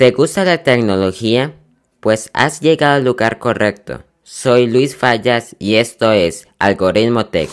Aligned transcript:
¿Te 0.00 0.12
gusta 0.12 0.46
la 0.46 0.62
tecnología? 0.62 1.56
Pues 2.00 2.30
has 2.32 2.62
llegado 2.62 2.94
al 2.94 3.04
lugar 3.04 3.38
correcto. 3.38 4.02
Soy 4.22 4.66
Luis 4.66 4.96
Fallas 4.96 5.54
y 5.58 5.74
esto 5.74 6.10
es 6.10 6.48
Algoritmo 6.58 7.26
Tech. 7.26 7.50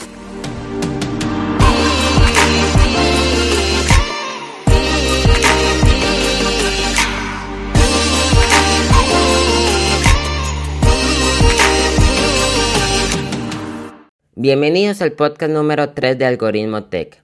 Bienvenidos 14.35 15.01
al 15.01 15.11
podcast 15.11 15.51
número 15.51 15.89
3 15.89 16.17
de 16.17 16.25
Algoritmo 16.25 16.85
Tech. 16.85 17.21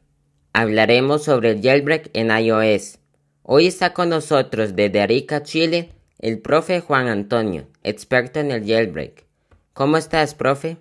Hablaremos 0.52 1.24
sobre 1.24 1.52
el 1.52 1.62
jailbreak 1.62 2.10
en 2.12 2.30
iOS 2.30 3.00
Hoy 3.46 3.68
está 3.68 3.94
con 3.94 4.08
nosotros 4.08 4.74
desde 4.74 5.02
Arica, 5.02 5.44
Chile, 5.44 5.92
el 6.20 6.40
profe 6.40 6.80
Juan 6.80 7.10
Antonio, 7.10 7.68
experto 7.84 8.40
en 8.40 8.52
el 8.52 8.66
jailbreak. 8.66 9.26
¿Cómo 9.74 9.98
estás, 9.98 10.34
profe? 10.34 10.78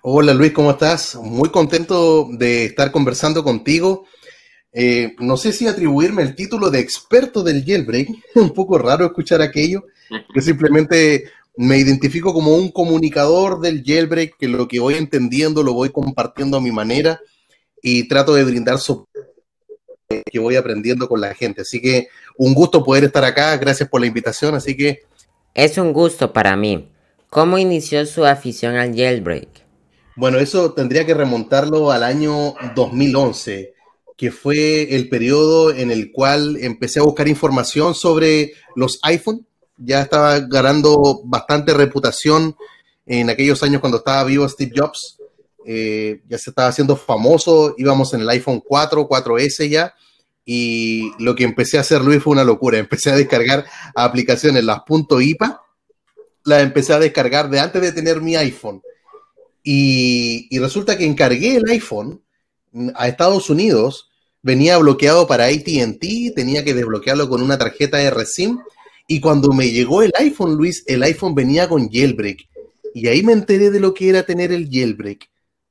Hola 0.00 0.32
Luis, 0.32 0.52
¿cómo 0.52 0.70
estás? 0.70 1.14
Muy 1.16 1.50
contento 1.50 2.26
de 2.32 2.64
estar 2.64 2.90
conversando 2.90 3.44
contigo. 3.44 4.06
Eh, 4.72 5.14
no 5.18 5.36
sé 5.36 5.52
si 5.52 5.66
atribuirme 5.66 6.22
el 6.22 6.34
título 6.34 6.70
de 6.70 6.80
experto 6.80 7.42
del 7.42 7.66
jailbreak, 7.66 8.08
un 8.36 8.54
poco 8.54 8.78
raro 8.78 9.04
escuchar 9.04 9.42
aquello. 9.42 9.84
Yo 10.34 10.40
simplemente 10.40 11.24
me 11.58 11.76
identifico 11.76 12.32
como 12.32 12.54
un 12.54 12.70
comunicador 12.70 13.60
del 13.60 13.84
jailbreak, 13.84 14.38
que 14.38 14.48
lo 14.48 14.66
que 14.68 14.80
voy 14.80 14.94
entendiendo 14.94 15.62
lo 15.62 15.74
voy 15.74 15.90
compartiendo 15.90 16.56
a 16.56 16.62
mi 16.62 16.72
manera 16.72 17.20
y 17.82 18.08
trato 18.08 18.34
de 18.34 18.44
brindar 18.44 18.78
soporte 18.78 19.09
que 20.10 20.38
voy 20.38 20.56
aprendiendo 20.56 21.08
con 21.08 21.20
la 21.20 21.34
gente. 21.34 21.62
Así 21.62 21.80
que 21.80 22.08
un 22.36 22.54
gusto 22.54 22.84
poder 22.84 23.04
estar 23.04 23.24
acá, 23.24 23.56
gracias 23.56 23.88
por 23.88 24.00
la 24.00 24.06
invitación, 24.06 24.54
así 24.54 24.76
que... 24.76 25.02
Es 25.54 25.78
un 25.78 25.92
gusto 25.92 26.32
para 26.32 26.56
mí. 26.56 26.90
¿Cómo 27.28 27.58
inició 27.58 28.04
su 28.06 28.24
afición 28.24 28.76
al 28.76 28.94
jailbreak? 28.94 29.48
Bueno, 30.16 30.38
eso 30.38 30.72
tendría 30.72 31.06
que 31.06 31.14
remontarlo 31.14 31.92
al 31.92 32.02
año 32.02 32.54
2011, 32.74 33.72
que 34.16 34.32
fue 34.32 34.94
el 34.94 35.08
periodo 35.08 35.72
en 35.72 35.90
el 35.90 36.10
cual 36.10 36.56
empecé 36.60 36.98
a 36.98 37.04
buscar 37.04 37.28
información 37.28 37.94
sobre 37.94 38.52
los 38.74 38.98
iPhone. 39.02 39.46
Ya 39.76 40.02
estaba 40.02 40.40
ganando 40.40 41.22
bastante 41.24 41.72
reputación 41.72 42.56
en 43.06 43.30
aquellos 43.30 43.62
años 43.62 43.80
cuando 43.80 43.98
estaba 43.98 44.24
vivo 44.24 44.48
Steve 44.48 44.72
Jobs. 44.76 45.19
Eh, 45.66 46.22
ya 46.28 46.38
se 46.38 46.50
estaba 46.50 46.68
haciendo 46.68 46.96
famoso, 46.96 47.74
íbamos 47.76 48.14
en 48.14 48.22
el 48.22 48.28
iPhone 48.30 48.62
4, 48.66 49.08
4S 49.08 49.68
ya, 49.68 49.94
y 50.44 51.12
lo 51.18 51.34
que 51.34 51.44
empecé 51.44 51.78
a 51.78 51.82
hacer, 51.82 52.02
Luis, 52.02 52.22
fue 52.22 52.32
una 52.32 52.44
locura. 52.44 52.78
Empecé 52.78 53.10
a 53.10 53.16
descargar 53.16 53.64
aplicaciones, 53.94 54.64
las 54.64 54.80
.ipa, 55.20 55.62
las 56.44 56.62
empecé 56.62 56.94
a 56.94 56.98
descargar 56.98 57.50
de 57.50 57.60
antes 57.60 57.82
de 57.82 57.92
tener 57.92 58.20
mi 58.20 58.34
iPhone. 58.36 58.82
Y, 59.62 60.48
y 60.50 60.58
resulta 60.58 60.96
que 60.96 61.04
encargué 61.04 61.56
el 61.56 61.68
iPhone 61.68 62.22
a 62.94 63.08
Estados 63.08 63.50
Unidos, 63.50 64.10
venía 64.42 64.78
bloqueado 64.78 65.26
para 65.26 65.46
ATT, 65.46 66.34
tenía 66.34 66.64
que 66.64 66.72
desbloquearlo 66.72 67.28
con 67.28 67.42
una 67.42 67.58
tarjeta 67.58 67.98
de 67.98 68.10
RSIM, 68.10 68.58
y 69.06 69.20
cuando 69.20 69.52
me 69.52 69.70
llegó 69.70 70.02
el 70.02 70.12
iPhone, 70.18 70.54
Luis, 70.54 70.84
el 70.86 71.02
iPhone 71.02 71.34
venía 71.34 71.68
con 71.68 71.90
jailbreak. 71.90 72.48
Y 72.94 73.08
ahí 73.08 73.22
me 73.22 73.32
enteré 73.32 73.70
de 73.70 73.80
lo 73.80 73.92
que 73.92 74.08
era 74.08 74.22
tener 74.22 74.52
el 74.52 74.68
jailbreak. 74.70 75.29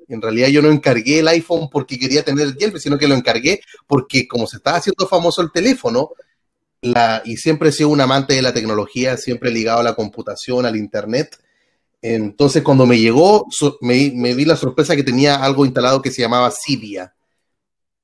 En 0.09 0.21
realidad 0.21 0.49
yo 0.49 0.61
no 0.61 0.71
encargué 0.71 1.19
el 1.19 1.27
iPhone 1.27 1.69
porque 1.71 1.97
quería 1.97 2.23
tener 2.23 2.45
el 2.45 2.55
jailbreak, 2.55 2.81
sino 2.81 2.97
que 2.97 3.07
lo 3.07 3.15
encargué 3.15 3.61
porque 3.87 4.27
como 4.27 4.47
se 4.47 4.57
estaba 4.57 4.77
haciendo 4.77 5.07
famoso 5.07 5.41
el 5.41 5.51
teléfono, 5.51 6.11
y 7.25 7.37
siempre 7.37 7.69
he 7.69 7.71
sido 7.71 7.89
un 7.89 8.01
amante 8.01 8.33
de 8.33 8.41
la 8.41 8.53
tecnología, 8.53 9.17
siempre 9.17 9.51
ligado 9.51 9.81
a 9.81 9.83
la 9.83 9.95
computación, 9.95 10.65
al 10.65 10.75
Internet. 10.75 11.37
Entonces 12.01 12.63
cuando 12.63 12.85
me 12.85 12.97
llegó, 12.97 13.47
me, 13.81 14.11
me 14.15 14.33
vi 14.33 14.45
la 14.45 14.55
sorpresa 14.55 14.95
que 14.95 15.03
tenía 15.03 15.35
algo 15.35 15.65
instalado 15.65 16.01
que 16.01 16.11
se 16.11 16.21
llamaba 16.21 16.51
Cydia. 16.51 17.13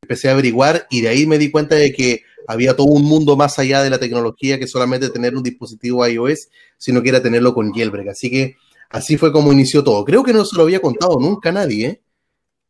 Empecé 0.02 0.30
a 0.30 0.34
averiguar 0.34 0.86
y 0.92 1.02
de 1.02 1.08
ahí 1.08 1.26
me 1.26 1.38
di 1.38 1.50
cuenta 1.50 1.76
de 1.76 1.92
que 1.92 2.24
había 2.48 2.76
todo 2.76 2.88
un 2.88 3.04
mundo 3.04 3.36
más 3.36 3.58
allá 3.58 3.82
de 3.82 3.90
la 3.90 3.98
tecnología 3.98 4.60
que 4.60 4.68
solamente 4.68 5.10
tener 5.10 5.36
un 5.36 5.42
dispositivo 5.42 6.06
iOS, 6.06 6.50
sino 6.78 7.02
que 7.02 7.10
era 7.10 7.24
tenerlo 7.24 7.54
con 7.54 7.74
jailbreak. 7.74 8.10
Así 8.10 8.30
que 8.30 8.58
Así 8.90 9.18
fue 9.18 9.32
como 9.32 9.52
inició 9.52 9.84
todo. 9.84 10.04
Creo 10.06 10.24
que 10.24 10.34
no 10.34 10.46
se 10.46 10.56
lo 10.56 10.64
había 10.64 10.82
contado 10.82 11.20
nunca 11.20 11.50
a 11.50 11.54
nadie, 11.54 11.86
¿eh? 11.88 12.02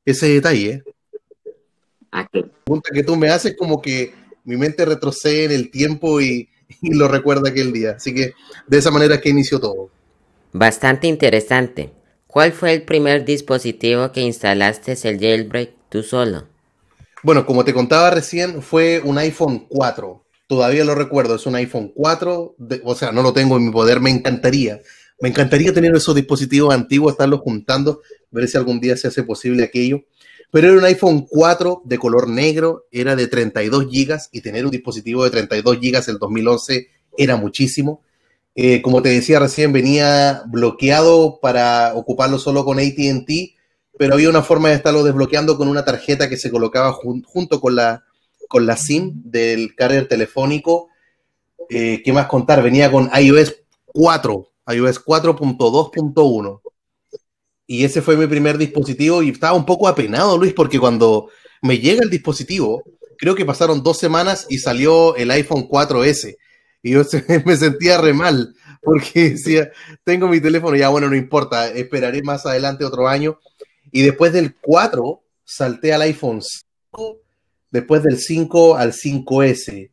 Ese 0.06 0.28
detalle. 0.30 0.84
La 2.12 2.30
pregunta 2.30 2.90
que 2.94 3.04
tú 3.04 3.16
me 3.16 3.30
haces 3.30 3.56
como 3.58 3.82
que 3.82 4.14
mi 4.46 4.56
mente 4.56 4.86
retrocede 4.86 5.46
en 5.46 5.52
el 5.52 5.72
tiempo 5.72 6.22
y, 6.22 6.50
lo 6.82 7.08
recuerda 7.08 7.50
aquel 7.50 7.74
día. 7.74 7.92
Así 7.98 8.14
que 8.14 8.34
de 8.68 8.78
esa 8.78 8.92
manera 8.92 9.16
es 9.16 9.22
que 9.22 9.30
inició 9.30 9.60
todo. 9.60 9.90
Bastante 10.52 11.08
interesante. 11.08 11.92
¿Cuál 12.28 12.54
fue 12.54 12.74
el 12.74 12.84
primer 12.84 13.26
dispositivo 13.26 14.12
que 14.12 14.22
instalaste 14.22 14.94
el 15.04 15.20
jailbreak 15.20 15.72
tú 15.90 16.04
solo? 16.04 16.48
Bueno, 17.24 17.46
como 17.46 17.66
te 17.66 17.74
contaba 17.74 18.12
recién, 18.12 18.62
fue 18.62 19.02
un 19.04 19.18
iPhone 19.18 19.66
4. 19.70 20.24
Todavía 20.48 20.86
lo 20.86 20.94
recuerdo, 20.94 21.36
es 21.36 21.46
un 21.48 21.56
iPhone 21.56 21.92
4, 21.96 22.56
o 22.84 22.96
sea, 22.96 23.12
no 23.12 23.24
lo 23.24 23.34
tengo 23.34 23.58
en 23.58 23.66
mi 23.66 23.72
poder, 23.72 24.00
me 24.00 24.12
encantaría. 24.12 24.80
Me 25.20 25.30
encantaría 25.30 25.74
tener 25.74 25.96
esos 25.96 26.16
dispositivos 26.16 26.74
antiguos, 26.74 27.14
estarlos 27.14 27.40
juntando, 27.40 28.02
ver 28.32 28.48
si 28.48 28.58
algún 28.58 28.80
día 28.80 28.98
se 28.98 29.08
hace 29.08 29.24
posible 29.24 29.64
aquello. 29.64 30.04
Pero 30.52 30.68
era 30.68 30.78
un 30.78 30.86
iPhone 30.86 31.26
4 31.30 31.82
de 31.86 31.98
color 31.98 32.30
negro, 32.30 32.86
era 32.92 33.16
de 33.16 33.28
32 33.28 33.88
GB 33.88 34.20
y 34.32 34.42
tener 34.42 34.66
un 34.66 34.72
dispositivo 34.72 35.24
de 35.24 35.30
32 35.30 35.78
GB 35.80 36.04
el 36.10 36.18
2011 36.18 36.88
era 37.18 37.38
muchísimo. 37.38 38.02
Eh, 38.56 38.82
como 38.82 39.02
te 39.02 39.10
decía 39.10 39.40
recién, 39.40 39.74
venía 39.74 40.44
bloqueado 40.48 41.40
para 41.42 41.94
ocuparlo 41.96 42.40
solo 42.40 42.64
con 42.64 42.80
ATT, 42.80 43.30
pero 43.98 44.14
había 44.14 44.30
una 44.30 44.44
forma 44.44 44.70
de 44.70 44.76
estarlo 44.76 45.04
desbloqueando 45.04 45.58
con 45.58 45.68
una 45.68 45.84
tarjeta 45.84 46.30
que 46.30 46.38
se 46.38 46.52
colocaba 46.52 46.94
junto 46.94 47.60
con 47.60 47.76
la, 47.76 48.06
con 48.48 48.66
la 48.66 48.78
SIM 48.78 49.12
del 49.26 49.76
carrier 49.76 50.08
telefónico. 50.08 50.90
Eh, 51.70 52.02
¿Qué 52.04 52.14
más 52.14 52.28
contar? 52.28 52.62
Venía 52.64 52.92
con 52.92 53.10
iOS 53.14 53.56
4, 53.88 54.50
iOS 54.68 55.04
4.2.1. 55.04 56.62
Y 57.68 57.84
ese 57.84 58.02
fue 58.02 58.16
mi 58.16 58.28
primer 58.28 58.58
dispositivo 58.58 59.24
y 59.24 59.30
estaba 59.30 59.58
un 59.58 59.66
poco 59.66 59.88
apenado, 59.88 60.38
Luis, 60.38 60.54
porque 60.54 60.80
cuando 60.80 61.30
me 61.62 61.80
llega 61.80 62.04
el 62.04 62.10
dispositivo, 62.10 62.84
creo 63.18 63.36
que 63.36 63.46
pasaron 63.46 63.82
dos 63.82 63.98
semanas 63.98 64.46
y 64.50 64.60
salió 64.60 65.16
el 65.16 65.32
iPhone 65.32 65.68
4S. 65.68 66.36
Y 66.84 66.92
yo 66.92 67.02
me 67.46 67.58
sentía 67.58 67.98
re 67.98 68.14
mal, 68.14 68.54
porque 68.82 69.32
decía, 69.32 69.72
tengo 70.04 70.28
mi 70.28 70.40
teléfono, 70.40 70.76
ya 70.76 70.90
bueno, 70.90 71.10
no 71.10 71.16
importa, 71.16 71.70
esperaré 71.70 72.22
más 72.22 72.46
adelante 72.46 72.86
otro 72.86 73.08
año. 73.08 73.40
Y 73.92 74.04
después 74.04 74.34
del 74.34 74.56
4, 74.56 75.22
salté 75.44 75.94
al 75.94 76.04
iPhone 76.04 76.42
5, 76.42 77.18
después 77.72 78.04
del 78.04 78.20
5 78.20 78.76
al 78.76 78.94
5S, 78.94 79.90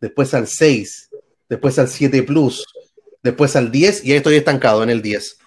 después 0.00 0.34
al 0.34 0.46
6, 0.46 1.10
después 1.48 1.78
al 1.78 1.88
7 1.88 2.22
Plus, 2.22 2.64
después 3.26 3.56
al 3.56 3.70
10 3.70 4.04
y 4.04 4.12
ahí 4.12 4.16
estoy 4.16 4.36
estancado 4.36 4.82
en 4.82 4.88
el 4.88 5.02
10. 5.02 5.38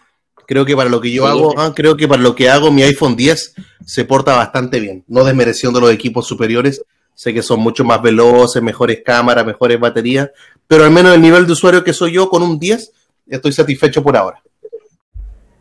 Creo 0.45 0.65
que 0.65 0.75
para 0.75 0.89
lo 0.89 0.99
que 1.01 1.11
yo 1.11 1.27
hago, 1.27 1.53
ah, 1.57 1.73
creo 1.75 1.95
que 1.95 2.07
para 2.07 2.21
lo 2.21 2.35
que 2.35 2.49
hago 2.49 2.71
mi 2.71 2.83
iPhone 2.83 3.15
10 3.15 3.53
se 3.85 4.05
porta 4.05 4.35
bastante 4.35 4.79
bien, 4.79 5.03
no 5.07 5.23
desmereciendo 5.23 5.79
los 5.79 5.91
equipos 5.91 6.27
superiores, 6.27 6.81
sé 7.15 7.33
que 7.33 7.41
son 7.41 7.59
mucho 7.59 7.83
más 7.83 8.01
veloces, 8.01 8.61
mejores 8.61 9.01
cámaras, 9.05 9.45
mejores 9.45 9.79
baterías, 9.79 10.29
pero 10.67 10.85
al 10.85 10.91
menos 10.91 11.13
el 11.13 11.21
nivel 11.21 11.45
de 11.45 11.53
usuario 11.53 11.83
que 11.83 11.93
soy 11.93 12.13
yo 12.13 12.29
con 12.29 12.43
un 12.43 12.59
10 12.59 12.91
estoy 13.27 13.51
satisfecho 13.51 14.03
por 14.03 14.17
ahora. 14.17 14.41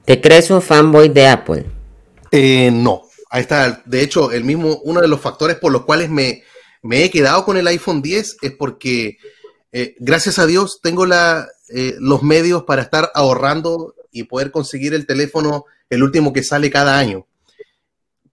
¿Te 0.05 0.21
crees 0.21 0.51
un 0.51 0.63
fanboy 0.63 1.11
de 1.11 1.29
Apple? 1.29 1.67
Eh, 2.31 2.71
no, 2.73 3.03
ahí 3.31 3.43
está. 3.43 3.83
De 3.85 4.03
hecho, 4.03 4.33
el 4.33 4.45
mismo, 4.45 4.81
uno 4.85 5.01
de 5.01 5.09
los 5.09 5.21
factores 5.21 5.57
por 5.57 5.71
los 5.71 5.85
cuales 5.85 6.09
me, 6.09 6.43
me 6.83 7.05
he 7.05 7.11
quedado 7.11 7.45
con 7.45 7.59
el 7.59 7.67
iPhone 7.67 8.01
10 8.01 8.39
es 8.41 8.53
porque, 8.53 9.19
eh, 9.71 9.95
gracias 9.99 10.39
a 10.39 10.47
Dios, 10.47 10.81
tengo 10.83 11.05
la, 11.05 11.47
eh, 11.71 11.97
los 11.99 12.23
medios 12.23 12.65
para 12.65 12.83
estar 12.83 13.11
ahorrando 13.15 13.95
y 14.11 14.25
poder 14.25 14.51
conseguir 14.51 14.95
el 14.95 15.07
teléfono, 15.07 15.67
el 15.91 16.03
último 16.03 16.33
que 16.33 16.43
sale 16.43 16.71
cada 16.71 16.99
año. 16.99 17.27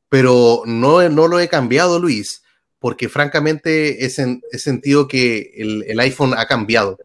Pero 0.09 0.63
no, 0.65 1.07
no 1.09 1.27
lo 1.27 1.39
he 1.39 1.49
cambiado, 1.49 1.99
Luis, 1.99 2.43
porque 2.79 3.09
francamente 3.09 4.05
he, 4.05 4.09
sentido 4.09 5.07
que 5.07 5.51
el, 5.55 5.99
iPhone 5.99 6.33
ha 6.37 6.45
cambiado 6.45 6.97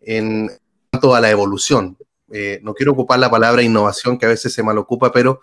en 0.00 0.50
cuanto 0.90 1.14
a 1.14 1.20
la 1.20 1.30
evolución. 1.30 1.98
Eh, 2.32 2.60
no 2.62 2.72
quiero 2.72 2.92
ocupar 2.92 3.18
la 3.18 3.30
palabra 3.30 3.62
innovación, 3.62 4.18
que 4.18 4.26
a 4.26 4.30
veces 4.30 4.52
se 4.52 4.62
mal 4.62 4.78
ocupa, 4.78 5.12
pero 5.12 5.40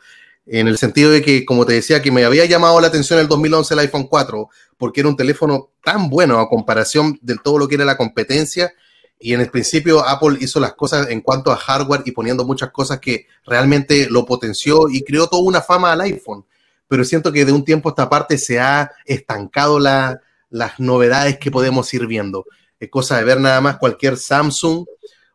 en 0.47 0.67
el 0.67 0.77
sentido 0.77 1.11
de 1.11 1.21
que, 1.21 1.45
como 1.45 1.65
te 1.65 1.73
decía, 1.73 2.01
que 2.01 2.11
me 2.11 2.25
había 2.25 2.45
llamado 2.45 2.81
la 2.81 2.87
atención 2.87 3.19
el 3.19 3.27
2011 3.27 3.73
el 3.73 3.79
iPhone 3.81 4.07
4, 4.07 4.49
porque 4.77 5.01
era 5.01 5.09
un 5.09 5.15
teléfono 5.15 5.69
tan 5.83 6.09
bueno 6.09 6.39
a 6.39 6.49
comparación 6.49 7.19
de 7.21 7.37
todo 7.37 7.59
lo 7.59 7.67
que 7.67 7.75
era 7.75 7.85
la 7.85 7.97
competencia 7.97 8.73
y 9.21 9.33
en 9.33 9.41
el 9.41 9.51
principio 9.51 10.03
Apple 10.05 10.37
hizo 10.41 10.59
las 10.59 10.73
cosas 10.73 11.09
en 11.09 11.21
cuanto 11.21 11.51
a 11.51 11.55
hardware 11.55 12.01
y 12.05 12.11
poniendo 12.11 12.43
muchas 12.43 12.71
cosas 12.71 12.99
que 12.99 13.27
realmente 13.45 14.07
lo 14.09 14.25
potenció 14.25 14.89
y 14.89 15.03
creó 15.03 15.27
toda 15.27 15.43
una 15.43 15.61
fama 15.61 15.91
al 15.91 16.01
iPhone. 16.01 16.43
Pero 16.87 17.05
siento 17.05 17.31
que 17.31 17.45
de 17.45 17.51
un 17.51 17.63
tiempo 17.63 17.87
a 17.87 17.91
esta 17.91 18.09
parte 18.09 18.39
se 18.39 18.59
ha 18.59 18.91
estancado 19.05 19.79
las 19.79 20.79
novedades 20.79 21.37
que 21.37 21.51
podemos 21.51 21.93
ir 21.93 22.07
viendo. 22.07 22.45
Es 22.79 22.89
cosa 22.89 23.17
de 23.17 23.23
ver 23.23 23.39
nada 23.39 23.61
más 23.61 23.77
cualquier 23.77 24.17
Samsung 24.17 24.85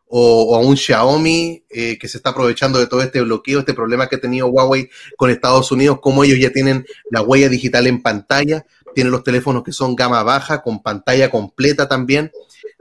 o, 0.09 0.59
un 0.59 0.75
Xiaomi 0.75 1.63
eh, 1.69 1.97
que 1.97 2.07
se 2.09 2.17
está 2.17 2.31
aprovechando 2.31 2.79
de 2.79 2.87
todo 2.87 3.01
este 3.01 3.21
bloqueo, 3.21 3.59
este 3.59 3.73
problema 3.73 4.07
que 4.07 4.17
ha 4.17 4.21
tenido 4.21 4.47
Huawei 4.47 4.89
con 5.15 5.29
Estados 5.29 5.71
Unidos, 5.71 5.99
como 6.01 6.23
ellos 6.23 6.39
ya 6.39 6.51
tienen 6.51 6.85
la 7.09 7.21
huella 7.21 7.49
digital 7.49 7.87
en 7.87 8.01
pantalla, 8.01 8.65
tienen 8.93 9.11
los 9.11 9.23
teléfonos 9.23 9.63
que 9.63 9.71
son 9.71 9.95
gama 9.95 10.23
baja, 10.23 10.61
con 10.61 10.81
pantalla 10.81 11.29
completa 11.29 11.87
también, 11.87 12.31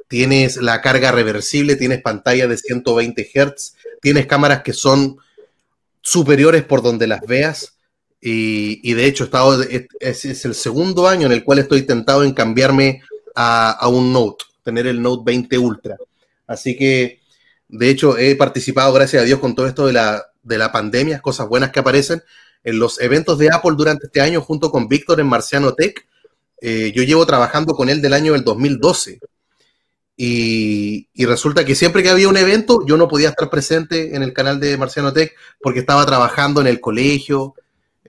tienes 0.09 0.57
la 0.57 0.81
carga 0.81 1.13
reversible, 1.13 1.77
tienes 1.77 2.03
pantalla 2.03 2.47
de 2.47 2.57
120 2.57 3.31
Hz, 3.33 3.75
tienes 4.01 4.27
cámaras 4.27 4.63
que 4.63 4.73
son 4.73 5.19
superiores 6.01 6.65
por 6.65 6.83
donde 6.83 7.07
las 7.07 7.21
veas. 7.27 7.73
Y, 8.29 8.93
de 8.95 9.07
hecho, 9.07 9.25
estado, 9.25 9.63
es, 9.63 10.45
el 10.45 10.55
segundo 10.55 11.07
año 11.07 11.27
en 11.27 11.33
el 11.33 11.45
cual 11.45 11.61
estoy 11.61 11.83
tentado 11.83 12.25
en 12.25 12.33
cambiarme 12.33 13.03
a, 13.37 13.71
a 13.71 13.89
un 13.89 14.13
Note, 14.13 14.45
tener 14.65 14.89
el 14.89 15.01
Note 15.01 15.23
20 15.25 15.59
Ultra. 15.59 15.97
Así 16.47 16.77
que, 16.77 17.21
de 17.69 17.89
hecho, 17.89 18.19
he 18.19 18.35
participado, 18.35 18.93
gracias 18.93 19.23
a 19.23 19.27
Dios, 19.27 19.39
con 19.39 19.55
todo 19.55 19.67
esto 19.67 19.87
de 19.87 19.93
la, 19.93 20.27
de 20.43 20.59
la 20.59 20.73
pandemia, 20.73 21.21
cosas 21.21 21.49
buenas 21.49 21.71
que 21.71 21.81
aparecen 21.81 22.23
en 22.65 22.79
los 22.79 23.01
eventos 23.01 23.39
de 23.39 23.51
Apple 23.53 23.75
durante 23.77 24.07
este 24.07 24.21
año, 24.21 24.41
junto 24.41 24.71
con 24.71 24.89
Víctor 24.89 25.21
en 25.21 25.29
Marciano 25.29 25.75
Tech. 25.75 26.07
Eh, 26.61 26.93
yo 26.95 27.03
llevo 27.05 27.27
trabajando 27.27 27.75
con 27.75 27.89
él 27.89 28.03
del 28.03 28.13
año 28.13 28.33
del 28.33 28.43
2012. 28.43 29.21
Y, 30.17 31.09
resulta 31.27 31.65
que 31.65 31.75
siempre 31.75 32.03
que 32.03 32.09
había 32.09 32.29
un 32.29 32.37
evento, 32.39 32.85
yo 32.87 32.97
no 32.97 33.09
podía 33.09 33.29
estar 33.29 33.51
presente 33.51 34.17
en 34.17 34.23
el 34.23 34.33
canal 34.33 34.59
de 34.59 34.77
Marciano 34.79 35.13
Tech 35.13 35.35
porque 35.61 35.81
estaba 35.81 36.07
trabajando 36.07 36.61
en 36.61 36.67
el 36.67 36.81
colegio, 36.81 37.55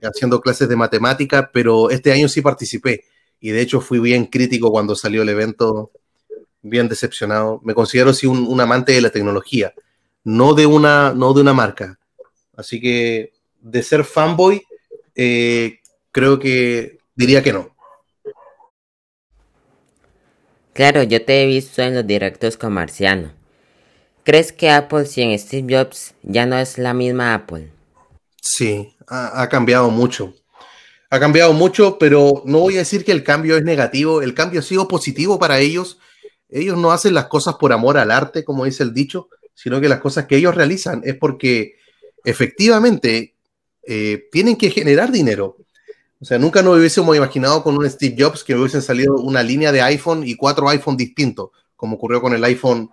haciendo 0.02 0.40
clases 0.40 0.68
de 0.68 0.76
matemática, 0.76 1.50
pero 1.52 1.90
este 1.90 2.12
año 2.12 2.28
sí 2.28 2.40
participé. 2.40 3.04
Y 3.40 3.50
de 3.50 3.60
hecho 3.60 3.80
fui 3.80 3.98
bien 3.98 4.26
crítico 4.26 4.70
cuando 4.70 4.94
salió 4.94 5.22
el 5.22 5.28
evento 5.28 5.90
bien 6.62 6.88
decepcionado. 6.88 7.60
Me 7.62 7.74
considero 7.74 8.14
sí 8.14 8.26
un, 8.26 8.60
amante 8.60 8.92
de 8.92 9.02
la 9.02 9.10
tecnología, 9.10 9.74
no 10.24 10.54
de 10.54 10.66
una, 10.66 11.12
no 11.14 11.34
de 11.34 11.42
una 11.42 11.52
marca. 11.52 11.98
Así 12.56 12.80
que 12.80 13.32
de 13.60 13.82
ser 13.82 14.04
fanboy, 14.04 14.62
eh, 15.14 15.80
creo 16.10 16.38
que 16.38 16.98
diría 17.14 17.42
que 17.42 17.52
no. 17.52 17.76
Claro, 20.78 21.02
yo 21.02 21.24
te 21.24 21.42
he 21.42 21.46
visto 21.46 21.82
en 21.82 21.96
los 21.96 22.06
directos 22.06 22.56
con 22.56 22.72
Marciano. 22.72 23.32
¿Crees 24.22 24.52
que 24.52 24.70
Apple 24.70 25.06
sin 25.06 25.36
Steve 25.36 25.66
Jobs 25.76 26.14
ya 26.22 26.46
no 26.46 26.56
es 26.56 26.78
la 26.78 26.94
misma 26.94 27.34
Apple? 27.34 27.72
Sí, 28.40 28.94
ha, 29.08 29.48
cambiado 29.48 29.90
mucho. 29.90 30.34
Ha 31.10 31.18
cambiado 31.18 31.52
mucho, 31.52 31.98
pero 31.98 32.42
no 32.44 32.60
voy 32.60 32.76
a 32.76 32.84
decir 32.84 33.04
que 33.04 33.10
el 33.10 33.24
cambio 33.24 33.56
es 33.56 33.64
negativo. 33.64 34.22
El 34.22 34.34
cambio 34.34 34.60
ha 34.60 34.62
sido 34.62 34.86
positivo 34.86 35.36
para 35.36 35.58
ellos 35.58 35.98
ellos 36.48 36.78
no 36.78 36.92
hacen 36.92 37.14
las 37.14 37.26
cosas 37.26 37.56
por 37.56 37.72
amor 37.72 37.98
al 37.98 38.12
arte, 38.12 38.44
como 38.44 38.64
dice 38.64 38.82
el 38.82 38.94
dicho, 38.94 39.28
sino 39.54 39.80
que 39.80 39.88
las 39.88 40.00
cosas 40.00 40.26
que 40.26 40.36
ellos 40.36 40.54
realizan 40.54 41.02
es 41.04 41.16
porque 41.16 41.74
efectivamente 42.24 43.34
eh, 43.82 44.28
tienen 44.30 44.56
que 44.56 44.70
generar 44.70 45.10
dinero. 45.10 45.56
O 46.20 46.24
sea, 46.24 46.38
nunca 46.38 46.62
nos 46.62 46.76
hubiésemos 46.76 47.16
imaginado 47.16 47.62
con 47.62 47.76
un 47.76 47.88
Steve 47.88 48.16
Jobs 48.18 48.42
que 48.42 48.54
hubiesen 48.54 48.82
salido 48.82 49.14
una 49.16 49.42
línea 49.42 49.70
de 49.70 49.82
iPhone 49.82 50.26
y 50.26 50.34
cuatro 50.34 50.68
iPhone 50.68 50.96
distintos, 50.96 51.50
como 51.76 51.96
ocurrió 51.96 52.20
con 52.20 52.34
el 52.34 52.42
iPhone 52.44 52.90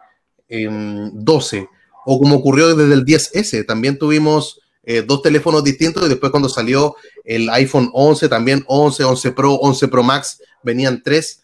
12 0.47 1.57
em, 1.57 1.67
o 2.05 2.19
como 2.19 2.35
ocurrió 2.35 2.75
desde 2.75 2.93
el 2.93 3.03
10S. 3.03 3.65
También 3.65 3.97
tuvimos 3.97 4.61
eh, 4.83 5.01
dos 5.01 5.23
teléfonos 5.23 5.63
distintos 5.63 6.05
y 6.05 6.09
después 6.09 6.31
cuando 6.31 6.49
salió 6.49 6.95
el 7.23 7.49
iPhone 7.49 7.89
11, 7.93 8.29
también 8.29 8.63
11, 8.67 9.03
11 9.03 9.31
Pro, 9.31 9.55
11 9.55 9.87
Pro 9.87 10.03
Max, 10.03 10.41
venían 10.61 11.01
tres. 11.03 11.43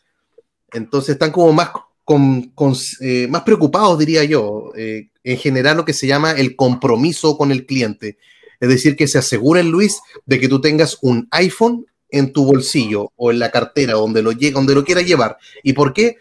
Entonces 0.71 1.13
están 1.13 1.31
como 1.31 1.51
más 1.51 1.71
con, 2.05 2.51
eh, 2.99 3.27
más 3.27 3.41
preocupados, 3.41 3.97
diría 3.97 4.23
yo, 4.23 4.71
eh, 4.75 5.09
en 5.23 5.37
general 5.37 5.77
lo 5.77 5.85
que 5.85 5.93
se 5.93 6.07
llama 6.07 6.31
el 6.31 6.55
compromiso 6.55 7.37
con 7.37 7.51
el 7.51 7.65
cliente. 7.65 8.17
Es 8.61 8.69
decir, 8.69 8.95
que 8.95 9.09
se 9.09 9.17
aseguren, 9.17 9.69
Luis, 9.69 9.99
de 10.25 10.39
que 10.39 10.47
tú 10.47 10.61
tengas 10.61 10.97
un 11.01 11.27
iPhone 11.31 11.85
en 12.09 12.31
tu 12.31 12.45
bolsillo 12.45 13.11
o 13.17 13.31
en 13.31 13.39
la 13.39 13.51
cartera, 13.51 13.93
donde 13.93 14.21
lo, 14.21 14.31
donde 14.31 14.75
lo 14.75 14.85
quieras 14.85 15.05
llevar. 15.05 15.37
¿Y 15.63 15.73
por 15.73 15.91
qué? 15.91 16.17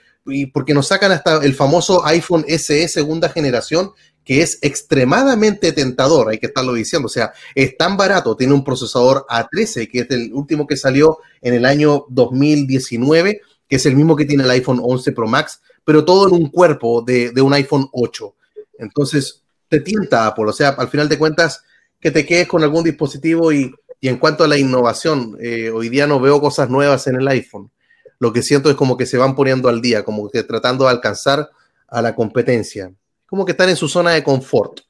porque 0.52 0.74
nos 0.74 0.88
sacan 0.88 1.12
hasta 1.12 1.42
el 1.44 1.54
famoso 1.54 2.04
iPhone 2.06 2.44
SE 2.46 2.88
segunda 2.88 3.28
generación, 3.30 3.92
que 4.24 4.42
es 4.42 4.58
extremadamente 4.62 5.72
tentador, 5.72 6.28
hay 6.28 6.38
que 6.38 6.46
estarlo 6.46 6.74
diciendo. 6.74 7.06
O 7.06 7.10
sea, 7.10 7.32
es 7.54 7.76
tan 7.76 7.96
barato, 7.96 8.36
tiene 8.36 8.52
un 8.52 8.64
procesador 8.64 9.24
A13, 9.28 9.90
que 9.90 10.00
es 10.00 10.10
el 10.10 10.32
último 10.32 10.66
que 10.66 10.76
salió 10.76 11.18
en 11.40 11.54
el 11.54 11.64
año 11.64 12.04
2019, 12.10 13.40
que 13.68 13.76
es 13.76 13.86
el 13.86 13.96
mismo 13.96 14.16
que 14.16 14.24
tiene 14.24 14.44
el 14.44 14.50
iPhone 14.50 14.80
11 14.82 15.12
Pro 15.12 15.26
Max, 15.26 15.60
pero 15.84 16.04
todo 16.04 16.28
en 16.28 16.34
un 16.34 16.50
cuerpo 16.50 17.02
de, 17.02 17.32
un 17.40 17.54
iPhone 17.54 17.88
8. 17.92 18.34
Entonces, 18.78 19.42
te 19.68 19.80
tienta 19.80 20.26
Apple, 20.26 20.46
o 20.48 20.52
sea, 20.52 20.70
al 20.70 20.88
final 20.88 21.08
de 21.08 21.18
cuentas, 21.18 21.62
que 22.00 22.10
te 22.10 22.24
quedes 22.24 22.48
con 22.48 22.62
algún 22.62 22.82
dispositivo 22.82 23.52
y, 23.52 23.72
en 24.00 24.16
cuanto 24.16 24.44
a 24.44 24.48
la 24.48 24.56
innovación, 24.56 25.36
eh, 25.40 25.70
hoy 25.70 25.90
día 25.90 26.06
no 26.06 26.18
veo 26.20 26.40
cosas 26.40 26.70
nuevas 26.70 27.06
en 27.06 27.16
el 27.16 27.28
iPhone. 27.28 27.70
Lo 28.18 28.32
que 28.32 28.42
siento 28.42 28.70
es 28.70 28.76
como 28.76 28.96
que 28.96 29.06
se 29.06 29.18
van 29.18 29.34
poniendo 29.34 29.68
al 29.68 29.82
día, 29.82 30.04
como 30.04 30.30
que 30.30 30.42
tratando 30.42 30.84
de 30.84 30.90
alcanzar 30.90 31.50
a 31.88 32.02
la 32.02 32.14
competencia. 32.14 32.92
Como 33.26 33.44
que 33.44 33.52
están 33.52 33.68
en 33.68 33.76
su 33.76 33.88
zona 33.88 34.12
de 34.12 34.24
confort. 34.24 34.80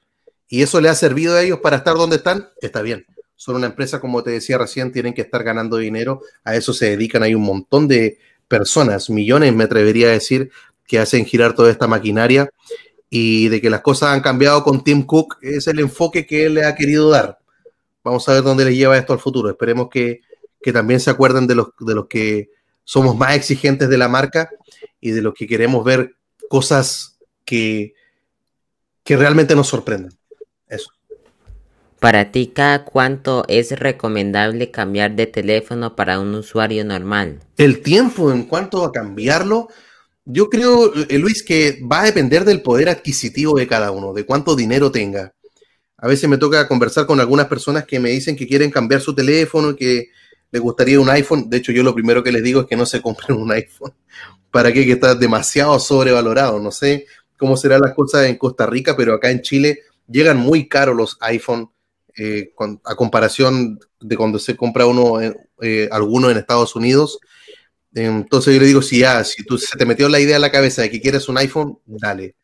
Y 0.49 0.63
eso 0.63 0.81
le 0.81 0.89
ha 0.89 0.95
servido 0.95 1.35
a 1.35 1.43
ellos 1.43 1.61
para 1.61 1.77
estar 1.77 1.95
donde 1.97 2.17
están, 2.17 2.49
está 2.61 2.83
bien. 2.83 3.07
Son 3.37 3.57
una 3.57 3.67
empresa, 3.67 4.01
como 4.01 4.23
te 4.23 4.31
decía 4.31 4.59
recién, 4.59 4.93
tienen 4.93 5.15
que 5.15 5.23
estar 5.23 5.43
ganando 5.43 5.77
dinero. 5.77 6.23
A 6.45 6.57
eso 6.57 6.73
se 6.73 6.91
dedican. 6.91 7.23
Hay 7.23 7.35
un 7.35 7.43
montón 7.43 7.89
de 7.89 8.19
personas, 8.49 9.11
millones, 9.11 9.55
me 9.55 9.65
atrevería 9.65 10.09
a 10.09 10.13
decir, 10.13 10.51
que 10.87 10.99
hacen 10.99 11.25
girar 11.25 11.55
toda 11.55 11.71
esta 11.71 11.87
maquinaria 11.87 12.51
y 13.11 13.49
de 13.49 13.61
que 13.61 13.69
las 13.69 13.81
cosas 13.81 14.11
han 14.11 14.21
cambiado 14.21 14.63
con 14.63 14.85
Tim 14.85 15.05
Cook 15.05 15.39
es 15.43 15.67
el 15.67 15.81
enfoque 15.81 16.27
que 16.27 16.47
él 16.47 16.55
le 16.55 16.65
ha 16.65 16.77
querido 16.77 17.11
dar. 17.11 17.41
Vamos 18.05 18.27
a 18.29 18.35
ver 18.35 18.43
dónde 18.45 18.65
le 18.65 18.75
lleva 18.75 18.97
esto 18.97 19.13
al 19.13 19.19
futuro. 19.19 19.51
Esperemos 19.51 19.89
que, 19.91 20.21
también 20.73 21.01
se 21.01 21.11
acuerden 21.11 21.49
de 21.49 21.57
los, 21.57 21.69
de 21.81 21.95
los 21.95 22.07
que 22.07 22.51
somos 22.85 23.17
más 23.17 23.35
exigentes 23.35 23.89
de 23.89 23.99
la 23.99 24.09
marca 24.09 24.49
y 25.01 25.11
de 25.11 25.23
los 25.23 25.35
que 25.35 25.49
queremos 25.49 25.85
ver 25.85 26.15
cosas 26.49 27.19
que, 27.45 27.95
que 29.03 29.17
realmente 29.17 29.57
nos 29.57 29.69
sorprendan. 29.69 30.13
Eso. 30.69 30.91
Para 31.99 32.31
ti, 32.31 32.47
¿cada 32.55 32.85
cuánto 32.85 33.45
es 33.49 33.79
recomendable 33.79 34.71
cambiar 34.71 35.17
de 35.17 35.27
teléfono 35.27 35.97
para 35.97 36.19
un 36.19 36.35
usuario 36.35 36.85
normal? 36.85 37.41
El 37.57 37.83
tiempo 37.83 38.33
en 38.33 38.45
cuanto 38.45 38.85
a 38.85 38.93
cambiarlo, 38.93 39.69
yo 40.33 40.49
creo, 40.49 40.93
eh, 40.95 41.19
Luis, 41.19 41.43
que 41.43 41.81
va 41.91 42.03
a 42.03 42.05
depender 42.05 42.45
del 42.45 42.63
poder 42.63 42.89
adquisitivo 42.89 43.59
de 43.59 43.67
cada 43.67 43.91
uno, 43.91 44.13
de 44.13 44.25
cuánto 44.25 44.57
dinero 44.57 44.91
tenga. 44.91 45.35
A 45.97 46.09
veces 46.09 46.29
me 46.29 46.39
toca 46.39 46.67
conversar 46.67 47.07
con 47.07 47.21
algunas 47.21 47.47
personas 47.47 47.85
que 47.85 48.01
me 48.01 48.11
dicen 48.11 48.37
que 48.37 48.47
quieren 48.47 48.71
cambiar 48.71 49.01
su 49.01 49.15
teléfono, 49.15 49.77
que 49.77 50.09
les 50.51 50.63
gustaría 50.63 51.01
un 51.01 51.11
iPhone. 51.11 51.51
De 51.51 51.59
hecho, 51.59 51.73
yo 51.73 51.83
lo 51.83 51.95
primero 51.95 52.23
que 52.23 52.33
les 52.33 52.43
digo 52.43 52.63
es 52.63 52.67
que 52.67 52.77
no 52.77 52.87
se 52.87 53.03
compren 53.03 53.39
un 53.39 53.53
iPhone. 53.53 53.93
¿Para 54.51 54.73
qué? 54.73 54.85
Que 54.85 54.93
está 54.93 55.15
demasiado 55.15 55.79
sobrevalorado. 55.79 56.59
No 56.59 56.71
sé 56.71 57.07
cómo 57.37 57.57
serán 57.57 57.81
las 57.83 57.95
cosas 57.95 58.27
en 58.27 58.37
Costa 58.37 58.67
Rica, 58.67 58.97
pero 58.97 59.15
acá 59.15 59.31
en 59.31 59.43
Chile 59.43 59.81
llegan 60.09 60.39
muy 60.39 60.69
caros 60.69 60.97
los 60.97 61.17
iPhone 61.21 61.71
eh, 62.17 62.53
a 62.85 62.95
comparación 62.97 63.79
de 64.01 64.17
cuando 64.17 64.39
se 64.39 64.57
compra 64.57 64.87
uno, 64.87 65.21
eh, 65.61 65.89
alguno 65.91 66.31
en 66.31 66.37
Estados 66.37 66.75
Unidos. 66.75 67.21
Entonces 67.95 68.55
yo 68.55 68.61
le 68.61 68.67
digo, 68.67 68.83
si 68.83 69.01
ya, 69.01 69.25
si 69.25 69.45
tú 69.45 69.59
se 69.59 69.77
te 69.77 69.85
metió 69.85 70.09
la 70.09 70.21
idea 70.21 70.37
en 70.37 70.43
la 70.43 70.53
cabeza 70.53 70.83
de 70.83 70.91
que 70.91 71.01
quieres 71.01 71.29
un 71.29 71.39
iPhone, 71.39 71.79
dale, 71.87 72.37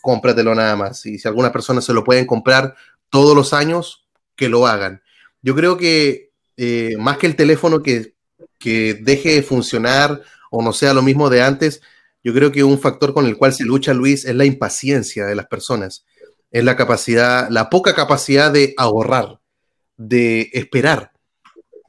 cómpratelo 0.00 0.54
nada 0.54 0.76
más. 0.76 1.04
Y 1.06 1.18
si 1.18 1.28
algunas 1.28 1.52
personas 1.52 1.84
se 1.84 1.92
lo 1.92 2.04
pueden 2.04 2.26
comprar 2.26 2.74
todos 3.10 3.36
los 3.36 3.52
años, 3.52 4.06
que 4.36 4.48
lo 4.48 4.66
hagan. 4.66 5.02
Yo 5.42 5.54
creo 5.54 5.76
que 5.76 6.30
eh, 6.56 6.96
más 6.98 7.18
que 7.18 7.26
el 7.26 7.36
teléfono 7.36 7.82
que, 7.82 8.14
que 8.58 8.94
deje 8.94 9.34
de 9.34 9.42
funcionar 9.42 10.22
o 10.50 10.62
no 10.62 10.72
sea 10.72 10.94
lo 10.94 11.02
mismo 11.02 11.28
de 11.30 11.42
antes, 11.42 11.80
yo 12.22 12.32
creo 12.34 12.52
que 12.52 12.64
un 12.64 12.78
factor 12.78 13.14
con 13.14 13.26
el 13.26 13.36
cual 13.36 13.52
se 13.52 13.64
lucha 13.64 13.94
Luis 13.94 14.24
es 14.24 14.34
la 14.34 14.44
impaciencia 14.44 15.26
de 15.26 15.34
las 15.34 15.46
personas, 15.46 16.04
es 16.50 16.64
la 16.64 16.76
capacidad, 16.76 17.48
la 17.50 17.70
poca 17.70 17.94
capacidad 17.94 18.52
de 18.52 18.74
ahorrar, 18.76 19.40
de 19.96 20.50
esperar. 20.52 21.12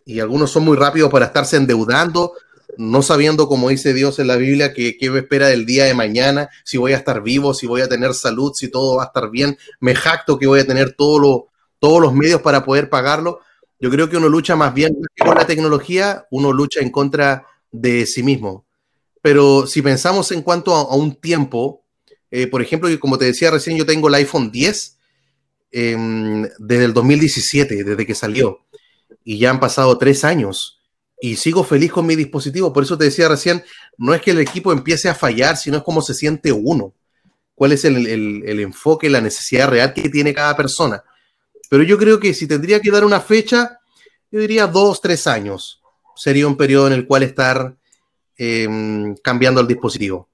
Y 0.06 0.20
algunos 0.20 0.52
son 0.52 0.64
muy 0.64 0.78
rápidos 0.78 1.12
para 1.12 1.26
estarse 1.26 1.58
endeudando 1.58 2.34
no 2.78 3.02
sabiendo, 3.02 3.48
como 3.48 3.70
dice 3.70 3.94
Dios 3.94 4.20
en 4.20 4.28
la 4.28 4.36
Biblia, 4.36 4.74
que 4.74 4.98
qué 4.98 5.10
me 5.10 5.20
espera 5.20 5.48
del 5.48 5.66
día 5.66 5.86
de 5.86 5.94
mañana, 5.94 6.50
si 6.64 6.78
voy 6.78 6.94
a 6.94 6.98
estar 6.98 7.24
vivo, 7.24 7.54
si 7.54 7.66
voy 7.66 7.82
a 7.82 7.90
tener 7.90 8.14
salud, 8.14 8.54
si 8.54 8.70
todo 8.70 8.98
va 8.98 9.04
a 9.04 9.08
estar 9.08 9.30
bien, 9.30 9.58
me 9.80 9.96
jacto 9.96 10.38
que 10.38 10.48
voy 10.48 10.60
a 10.60 10.68
tener 10.68 10.94
todo 10.94 11.48
todos 11.80 12.02
los 12.02 12.14
medios 12.14 12.42
para 12.42 12.66
poder 12.66 12.90
pagarlo. 12.90 13.40
Yo 13.80 13.90
creo 13.92 14.10
que 14.10 14.18
uno 14.18 14.30
lucha 14.30 14.56
más 14.56 14.74
bien 14.74 14.98
con 15.20 15.36
la 15.36 15.46
tecnología, 15.46 16.26
uno 16.32 16.52
lucha 16.52 16.82
en 16.82 16.90
contra 16.90 17.46
de 17.72 18.06
sí 18.06 18.24
mismo. 18.24 18.66
Pero 19.22 19.68
si 19.68 19.82
pensamos 19.82 20.32
en 20.32 20.42
cuanto 20.42 20.74
a, 20.76 20.96
un 20.96 21.16
tiempo, 21.16 21.84
eh, 22.32 22.48
por 22.48 22.62
ejemplo, 22.62 22.90
como 23.00 23.18
te 23.18 23.26
decía 23.26 23.52
recién, 23.52 23.78
yo 23.78 23.86
tengo 23.86 24.08
el 24.08 24.16
iPhone 24.16 24.52
10 24.52 24.98
em, 25.72 26.44
desde 26.58 26.86
el 26.86 26.94
2017, 26.94 27.84
desde 27.84 28.06
que 28.06 28.16
salió, 28.16 28.66
y 29.24 29.38
ya 29.38 29.50
han 29.52 29.60
pasado 29.60 29.98
tres 29.98 30.24
años 30.24 30.77
y 31.20 31.36
sigo 31.36 31.64
feliz 31.64 31.92
con 31.92 32.06
mi 32.06 32.16
dispositivo. 32.16 32.72
Por 32.72 32.84
eso 32.84 32.98
te 32.98 33.06
decía 33.06 33.28
recién, 33.28 33.64
no 33.98 34.14
es 34.14 34.22
que 34.22 34.32
el 34.32 34.40
equipo 34.40 34.72
empiece 34.72 35.10
a 35.10 35.16
fallar, 35.16 35.58
sino 35.58 35.78
es 35.78 35.84
cómo 35.84 36.02
se 36.02 36.14
siente 36.14 36.52
uno. 36.52 36.94
Cuál 37.56 37.72
es 37.72 37.86
el, 37.86 38.06
el 38.06 38.60
enfoque, 38.60 39.10
la 39.10 39.22
necesidad 39.22 39.70
real 39.70 39.94
que 39.94 40.10
tiene 40.10 40.34
cada 40.34 40.56
persona. 40.56 41.04
Pero 41.70 41.84
yo 41.84 41.98
creo 41.98 42.20
que 42.20 42.34
si 42.34 42.48
tendría 42.48 42.80
que 42.80 42.92
dar 42.92 43.04
una 43.04 43.20
fecha, 43.20 43.80
yo 44.32 44.40
diría 44.40 44.68
dos, 44.68 45.02
tres 45.02 45.28
años. 45.28 45.82
Sería 46.16 46.48
un 46.48 46.58
periodo 46.58 46.88
en 46.88 46.94
el 46.94 47.08
cual 47.08 47.24
estar 47.24 47.76
em, 48.38 49.16
cambiando 49.18 49.62
el 49.62 49.68
dispositivo. 49.68 50.28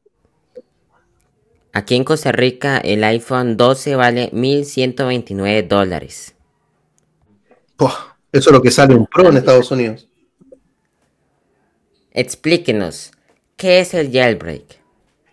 Aquí 1.71 1.95
en 1.95 2.03
Costa 2.03 2.31
Rica 2.31 2.77
el 2.77 3.03
iPhone 3.03 3.57
12 3.57 3.95
vale 3.95 4.31
1.129 4.31 5.67
dólares. 5.67 6.35
eso 8.31 8.49
es 8.49 8.51
lo 8.51 8.61
que 8.61 8.69
sale 8.69 8.93
un 8.93 9.07
Pro 9.07 9.29
en 9.29 9.37
Estados 9.37 9.71
Unidos. 9.71 10.07
Explíquenos, 12.15 13.11
¿qué 13.57 13.79
es 13.79 13.95
el 13.95 14.11
jailbreak? 14.11 14.79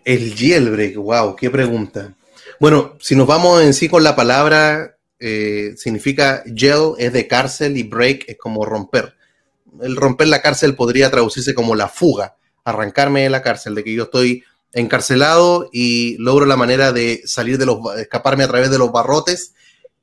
El 0.03 0.33
jailbreak, 0.35 0.95
wow, 0.95 1.35
qué 1.35 1.51
pregunta. 1.51 2.15
Bueno, 2.59 2.97
si 2.99 3.15
nos 3.15 3.27
vamos 3.27 3.61
en 3.61 3.75
sí 3.75 3.87
con 3.87 4.03
la 4.03 4.15
palabra, 4.15 4.97
eh, 5.19 5.75
significa 5.77 6.43
jail 6.55 6.95
es 6.97 7.13
de 7.13 7.27
cárcel 7.27 7.77
y 7.77 7.83
break 7.83 8.25
es 8.27 8.37
como 8.39 8.65
romper. 8.65 9.13
El 9.79 9.95
romper 9.95 10.27
la 10.27 10.41
cárcel 10.41 10.75
podría 10.75 11.11
traducirse 11.11 11.53
como 11.53 11.75
la 11.75 11.87
fuga, 11.87 12.35
arrancarme 12.63 13.21
de 13.21 13.29
la 13.29 13.43
cárcel, 13.43 13.75
de 13.75 13.83
que 13.83 13.93
yo 13.93 14.03
estoy 14.03 14.43
encarcelado 14.73 15.69
y 15.71 16.17
logro 16.17 16.47
la 16.47 16.57
manera 16.57 16.91
de 16.91 17.21
salir 17.25 17.59
de 17.59 17.67
los, 17.67 17.77
escaparme 17.99 18.43
a 18.43 18.47
través 18.47 18.71
de 18.71 18.79
los 18.79 18.91
barrotes 18.91 19.53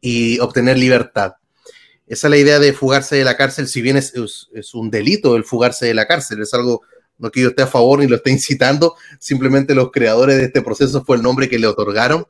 y 0.01 0.39
obtener 0.39 0.79
libertad. 0.79 1.33
Esa 2.09 2.27
es 2.27 2.31
la 2.31 2.37
idea 2.37 2.59
de 2.59 2.73
fugarse 2.73 3.17
de 3.17 3.25
la 3.25 3.37
cárcel, 3.37 3.69
si 3.69 3.83
bien 3.83 3.97
es, 3.97 4.13
es, 4.55 4.75
un 4.75 4.91
delito 4.91 5.37
el 5.37 5.45
fugarse 5.45 5.87
de 5.87 5.95
la 5.95 6.07
cárcel, 6.07 6.43
es 6.43 6.55
algo 6.55 6.83
no 7.19 7.31
que 7.31 7.41
yo 7.41 7.49
esté 7.49 7.63
a 7.63 7.67
favor 7.67 7.99
ni 7.99 8.07
lo 8.07 8.17
esté 8.17 8.31
incitando, 8.31 8.95
simplemente 9.19 9.75
los 9.75 9.91
creadores 9.91 10.37
de 10.37 10.45
este 10.45 10.63
proceso 10.63 11.05
fue 11.05 11.17
el 11.17 11.23
nombre 11.23 11.49
que 11.49 11.59
le 11.59 11.67
otorgaron 11.67 12.27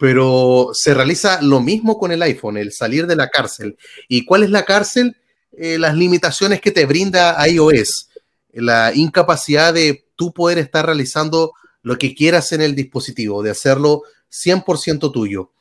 pero 0.00 0.70
se 0.72 0.94
realiza 0.94 1.42
lo 1.42 1.60
mismo 1.60 1.98
con 1.98 2.10
el 2.10 2.22
iPhone, 2.22 2.56
el 2.56 2.72
salir 2.72 3.06
de 3.06 3.16
la 3.16 3.28
cárcel. 3.28 3.76
¿Y 4.08 4.24
cuál 4.24 4.42
es 4.42 4.48
la 4.48 4.64
cárcel? 4.64 5.14
Eh, 5.52 5.78
las 5.78 5.94
limitaciones 5.94 6.62
que 6.62 6.70
te 6.70 6.86
brinda 6.86 7.36
iOS, 7.46 8.08
la 8.54 8.92
incapacidad 8.94 9.74
de 9.74 10.06
tú 10.16 10.32
poder 10.32 10.56
estar 10.56 10.86
realizando 10.86 11.52
lo 11.82 11.98
que 11.98 12.14
quieras 12.14 12.52
en 12.52 12.62
el 12.62 12.74
dispositivo, 12.74 13.42
de 13.42 13.50
hacerlo 13.50 14.04
100% 14.30 15.12
tuyo. 15.12 15.52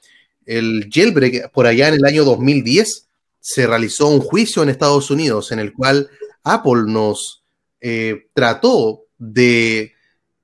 El 0.45 0.89
jailbreak, 0.89 1.51
por 1.51 1.67
allá 1.67 1.89
en 1.89 1.95
el 1.95 2.05
año 2.05 2.23
2010, 2.23 3.08
se 3.39 3.67
realizó 3.67 4.07
un 4.07 4.19
juicio 4.19 4.63
en 4.63 4.69
Estados 4.69 5.09
Unidos 5.11 5.51
en 5.51 5.59
el 5.59 5.73
cual 5.73 6.09
Apple 6.43 6.83
nos 6.87 7.43
eh, 7.81 8.27
trató 8.33 9.05
de 9.17 9.93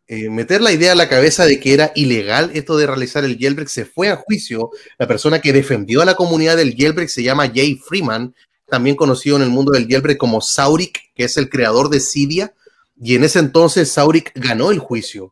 eh, 0.07 0.29
meter 0.29 0.61
la 0.61 0.71
idea 0.71 0.91
a 0.91 0.95
la 0.95 1.09
cabeza 1.09 1.45
de 1.45 1.59
que 1.59 1.73
era 1.73 1.91
ilegal 1.95 2.51
esto 2.53 2.77
de 2.77 2.85
realizar 2.85 3.25
el 3.25 3.37
jailbreak, 3.39 3.67
se 3.67 3.85
fue 3.85 4.09
a 4.09 4.17
juicio. 4.17 4.69
La 4.99 5.07
persona 5.07 5.41
que 5.41 5.53
defendió 5.53 6.01
a 6.01 6.05
la 6.05 6.15
comunidad 6.15 6.57
del 6.57 6.75
jailbreak 6.75 7.09
se 7.09 7.23
llama 7.23 7.51
Jay 7.53 7.75
Freeman, 7.75 8.35
también 8.67 8.95
conocido 8.95 9.37
en 9.37 9.43
el 9.43 9.49
mundo 9.49 9.71
del 9.71 9.87
jailbreak 9.87 10.17
como 10.17 10.41
Saurik, 10.41 11.11
que 11.15 11.23
es 11.23 11.37
el 11.37 11.49
creador 11.49 11.89
de 11.89 11.99
Cydia. 11.99 12.53
Y 12.99 13.15
en 13.15 13.23
ese 13.23 13.39
entonces 13.39 13.91
Saurik 13.91 14.31
ganó 14.35 14.71
el 14.71 14.79
juicio. 14.79 15.31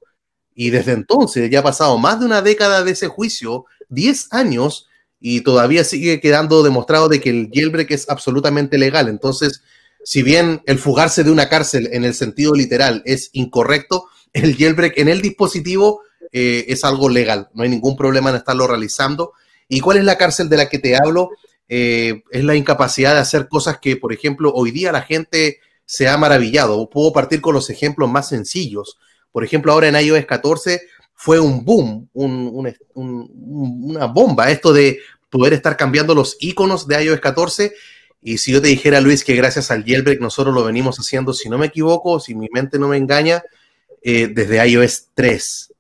Y 0.56 0.70
desde 0.70 0.94
entonces 0.94 1.50
ya 1.50 1.60
ha 1.60 1.64
pasado 1.64 1.98
más 1.98 2.20
de 2.20 2.26
una 2.26 2.42
década 2.42 2.84
de 2.84 2.92
ese 2.92 3.08
juicio, 3.08 3.66
10 3.90 4.34
años, 4.34 4.88
y 5.26 5.40
todavía 5.40 5.86
sigue 5.86 6.20
quedando 6.20 6.64
demostrado 6.64 7.08
de 7.08 7.22
que 7.22 7.30
el 7.30 7.50
jailbreak 7.50 7.90
es 7.92 8.10
absolutamente 8.10 8.78
legal. 8.78 9.08
Entonces, 9.08 9.62
si 10.04 10.22
bien 10.22 10.62
el 10.66 10.78
fugarse 10.78 11.24
de 11.24 11.32
una 11.32 11.48
cárcel 11.48 11.88
en 11.94 12.04
el 12.04 12.14
sentido 12.14 12.54
literal 12.54 13.02
es 13.06 13.30
incorrecto, 13.32 14.10
el 14.34 14.58
jailbreak 14.58 14.98
en 14.98 15.08
el 15.08 15.22
dispositivo 15.22 16.02
eh, 16.34 16.66
es 16.68 16.84
algo 16.84 17.08
legal, 17.08 17.48
no 17.54 17.64
hay 17.64 17.70
ningún 17.70 17.96
problema 17.96 18.32
en 18.32 18.36
estarlo 18.36 18.68
realizando. 18.68 19.32
¿Y 19.70 19.80
cuál 19.80 19.96
es 19.96 20.04
la 20.04 20.18
cárcel 20.18 20.50
de 20.50 20.58
la 20.58 20.68
que 20.68 20.80
te 20.80 20.98
hablo? 20.98 21.30
Eh, 21.70 22.24
es 22.30 22.44
la 22.44 22.56
incapacidad 22.56 23.14
de 23.14 23.22
hacer 23.22 23.48
cosas 23.48 23.78
que, 23.78 23.96
por 23.96 24.12
ejemplo, 24.12 24.52
hoy 24.54 24.72
día 24.72 24.92
la 24.92 25.04
gente 25.04 25.62
se 25.86 26.10
ha 26.10 26.18
maravillado. 26.18 26.90
Puedo 26.90 27.14
partir 27.14 27.40
con 27.40 27.54
los 27.54 27.70
ejemplos 27.70 28.12
más 28.12 28.28
sencillos. 28.28 28.98
Por 29.32 29.46
ejemplo, 29.46 29.72
ahora 29.72 29.88
en 29.88 29.96
iOS 29.96 30.26
14 30.26 30.82
fue 31.16 31.40
un 31.40 31.64
boom, 31.64 32.10
una 32.14 34.06
bomba 34.08 34.52
esto 34.52 34.74
de 34.74 35.00
poder 35.34 35.54
estar 35.54 35.76
cambiando 35.76 36.14
los 36.14 36.38
iconos 36.40 36.88
de 36.88 37.04
iOS 37.04 37.20
14. 37.20 37.74
Y 38.22 38.38
si 38.38 38.52
yo 38.52 38.62
te 38.62 38.68
dijera, 38.68 39.02
Luis, 39.02 39.24
que 39.24 39.36
gracias 39.36 39.72
al 39.72 39.84
jailbreak 39.84 40.22
nosotros 40.22 40.54
lo 40.54 40.64
venimos 40.64 40.98
haciendo, 40.98 41.34
si 41.34 41.50
no 41.50 41.58
me 41.58 41.66
equivoco, 41.66 42.20
si 42.20 42.36
mi 42.36 42.48
mente 42.54 42.78
no 42.78 42.88
me 42.88 42.98
engaña, 42.98 43.44
eh, 44.04 44.28
desde 44.28 44.66
iOS 44.70 45.08
3. 45.16 45.74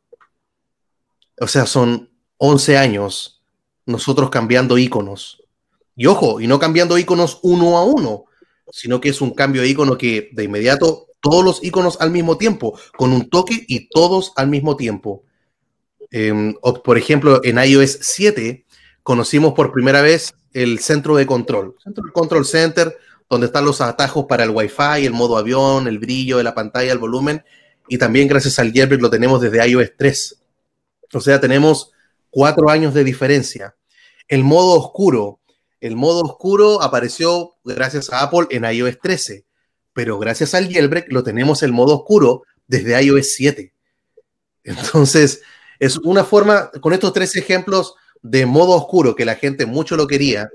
O 1.39 1.48
sea, 1.48 1.67
son 1.67 2.10
11 2.38 2.77
años 2.77 3.43
nosotros 3.86 4.31
cambiando 4.31 4.79
iconos. 4.79 5.43
Y 5.95 6.07
ojo, 6.07 6.41
y 6.41 6.48
no 6.48 6.57
cambiando 6.57 6.98
iconos 6.98 7.38
uno 7.43 7.77
a 7.77 7.86
uno, 7.86 8.25
sino 8.72 9.00
que 9.00 9.10
es 9.10 9.22
un 9.22 9.36
cambio 9.36 9.62
de 9.62 9.67
icono 9.67 10.00
que 10.00 10.29
de 10.33 10.45
inmediato 10.45 11.10
todos 11.22 11.45
los 11.45 11.63
iconos 11.63 12.01
al 12.01 12.10
mismo 12.10 12.39
tiempo, 12.39 12.77
con 12.98 13.13
un 13.13 13.29
toque 13.29 13.63
y 13.67 13.88
todos 13.89 14.33
al 14.36 14.48
mismo 14.48 14.75
tiempo. 14.75 15.24
Em, 16.10 16.55
por 16.83 16.98
ejemplo, 16.98 17.39
en 17.43 17.60
iOS 17.63 18.00
7 18.01 18.65
conocimos 19.03 19.53
por 19.53 19.72
primera 19.72 20.01
vez 20.01 20.33
el 20.53 20.79
centro 20.79 21.15
de 21.15 21.25
control, 21.25 21.75
centro 21.83 22.03
control 22.13 22.45
center, 22.45 22.98
donde 23.29 23.48
están 23.48 23.65
los 23.65 23.81
atajos 23.81 24.25
para 24.25 24.43
el 24.43 24.51
Wi-Fi, 24.51 25.05
el 25.05 25.13
modo 25.13 25.38
avión, 25.38 25.88
el 25.88 26.00
brillo 26.00 26.38
de 26.38 26.43
la 26.43 26.55
pantalla, 26.55 26.91
el 26.91 27.00
volumen, 27.00 27.43
y 27.88 27.98
también 27.98 28.27
gracias 28.27 28.60
al 28.60 28.72
jailbreak 28.72 29.01
lo 29.01 29.10
tenemos 29.10 29.41
desde 29.41 29.67
iOS 29.67 29.91
3. 29.98 30.39
O 31.13 31.19
sea, 31.19 31.39
tenemos 31.39 31.91
cuatro 32.29 32.69
años 32.69 32.93
de 32.93 33.03
diferencia. 33.03 33.75
El 34.27 34.43
modo 34.43 34.79
oscuro. 34.79 35.39
El 35.79 35.95
modo 35.95 36.22
oscuro 36.22 36.81
apareció 36.81 37.55
gracias 37.63 38.12
a 38.12 38.22
Apple 38.22 38.48
en 38.51 38.63
iOS 38.63 39.00
13, 39.01 39.45
pero 39.91 40.17
gracias 40.17 40.53
al 40.53 40.72
jailbreak 40.72 41.12
lo 41.12 41.24
tenemos 41.24 41.62
el 41.62 41.74
modo 41.74 41.95
oscuro 41.95 42.43
desde 42.67 43.01
iOS 43.03 43.33
7. 43.33 43.74
Entonces, 44.63 45.41
es 45.79 45.98
una 45.98 46.24
forma, 46.24 46.72
con 46.79 46.93
estos 46.93 47.12
tres 47.12 47.36
ejemplos 47.36 47.95
de 48.24 48.48
modo 48.48 48.72
oscuro 48.72 49.15
que 49.15 49.25
la 49.25 49.36
gente 49.36 49.68
mucho 49.68 49.96
lo 49.96 50.08
quería, 50.08 50.50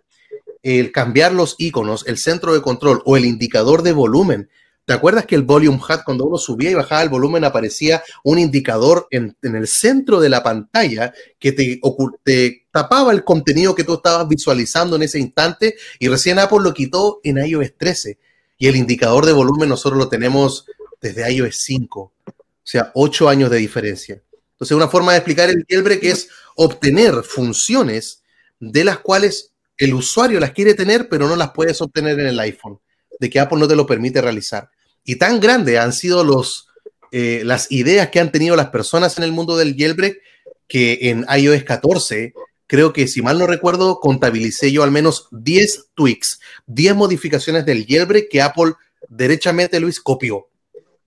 el 0.64 0.90
cambiar 0.90 1.32
los 1.32 1.54
iconos, 1.58 2.04
el 2.08 2.18
centro 2.18 2.52
de 2.52 2.62
control 2.62 3.02
o 3.04 3.16
el 3.16 3.24
indicador 3.24 3.82
de 3.82 3.92
volumen 3.92 4.48
¿Te 4.88 4.94
acuerdas 4.94 5.26
que 5.26 5.34
el 5.34 5.42
volume 5.42 5.78
hat, 5.86 6.00
cuando 6.02 6.24
uno 6.24 6.38
subía 6.38 6.70
y 6.70 6.74
bajaba 6.74 7.02
el 7.02 7.10
volumen, 7.10 7.44
aparecía 7.44 8.02
un 8.24 8.38
indicador 8.38 9.06
en, 9.10 9.36
el 9.42 9.68
centro 9.68 10.18
de 10.18 10.30
la 10.30 10.42
pantalla 10.42 11.12
que 11.38 11.52
te, 11.52 11.78
te, 12.24 12.66
tapaba 12.70 13.12
el 13.12 13.22
contenido 13.22 13.74
que 13.74 13.84
tú 13.84 13.96
estabas 13.96 14.26
visualizando 14.26 14.96
en 14.96 15.02
ese 15.02 15.18
instante? 15.18 15.76
Y 15.98 16.08
recién 16.08 16.38
Apple 16.38 16.60
lo 16.62 16.72
quitó 16.72 17.20
en 17.22 17.36
iOS 17.36 17.74
13. 17.76 18.18
Y 18.56 18.66
el 18.66 18.76
indicador 18.76 19.26
de 19.26 19.32
volumen 19.34 19.68
nosotros 19.68 19.98
lo 19.98 20.08
tenemos 20.08 20.64
desde 21.02 21.30
iOS 21.34 21.58
5. 21.58 22.00
O 22.00 22.12
sea, 22.62 22.90
8 22.94 23.28
años 23.28 23.50
de 23.50 23.58
diferencia. 23.58 24.22
Entonces, 24.58 24.76
una 24.76 24.88
forma 24.88 25.12
de 25.12 25.18
explicar 25.18 25.48
el 25.48 25.64
jailbreak 25.68 26.02
es 26.02 26.28
obtener 26.56 27.22
funciones 27.22 28.24
de 28.58 28.84
las 28.84 28.98
cuales 28.98 29.52
el 29.76 29.94
usuario 29.94 30.40
las 30.40 30.50
quiere 30.50 30.74
tener, 30.74 31.08
pero 31.08 31.28
no 31.28 31.36
las 31.36 31.52
puedes 31.52 31.80
obtener 31.80 32.18
en 32.18 32.26
el 32.26 32.40
iPhone, 32.40 32.80
de 33.20 33.30
que 33.30 33.38
Apple 33.38 33.60
no 33.60 33.68
te 33.68 33.76
lo 33.76 33.86
permite 33.86 34.20
realizar. 34.20 34.68
Y 35.04 35.14
tan 35.14 35.38
grandes 35.38 35.78
han 35.78 35.92
sido 35.92 36.24
los, 36.24 36.66
eh, 37.12 37.42
las 37.44 37.70
ideas 37.70 38.08
que 38.08 38.18
han 38.18 38.32
tenido 38.32 38.56
las 38.56 38.70
personas 38.70 39.16
en 39.16 39.22
el 39.22 39.30
mundo 39.30 39.56
del 39.56 39.76
jailbreak 39.76 40.18
que 40.66 40.98
en 41.02 41.24
iOS 41.32 41.62
14, 41.62 42.34
creo 42.66 42.92
que 42.92 43.06
si 43.06 43.22
mal 43.22 43.38
no 43.38 43.46
recuerdo, 43.46 44.00
contabilicé 44.00 44.72
yo 44.72 44.82
al 44.82 44.90
menos 44.90 45.28
10 45.30 45.90
tweaks, 45.94 46.40
10 46.66 46.96
modificaciones 46.96 47.64
del 47.64 47.86
jailbreak 47.86 48.28
que 48.28 48.42
Apple 48.42 48.74
derechamente, 49.08 49.78
Luis, 49.78 50.00
copió. 50.00 50.48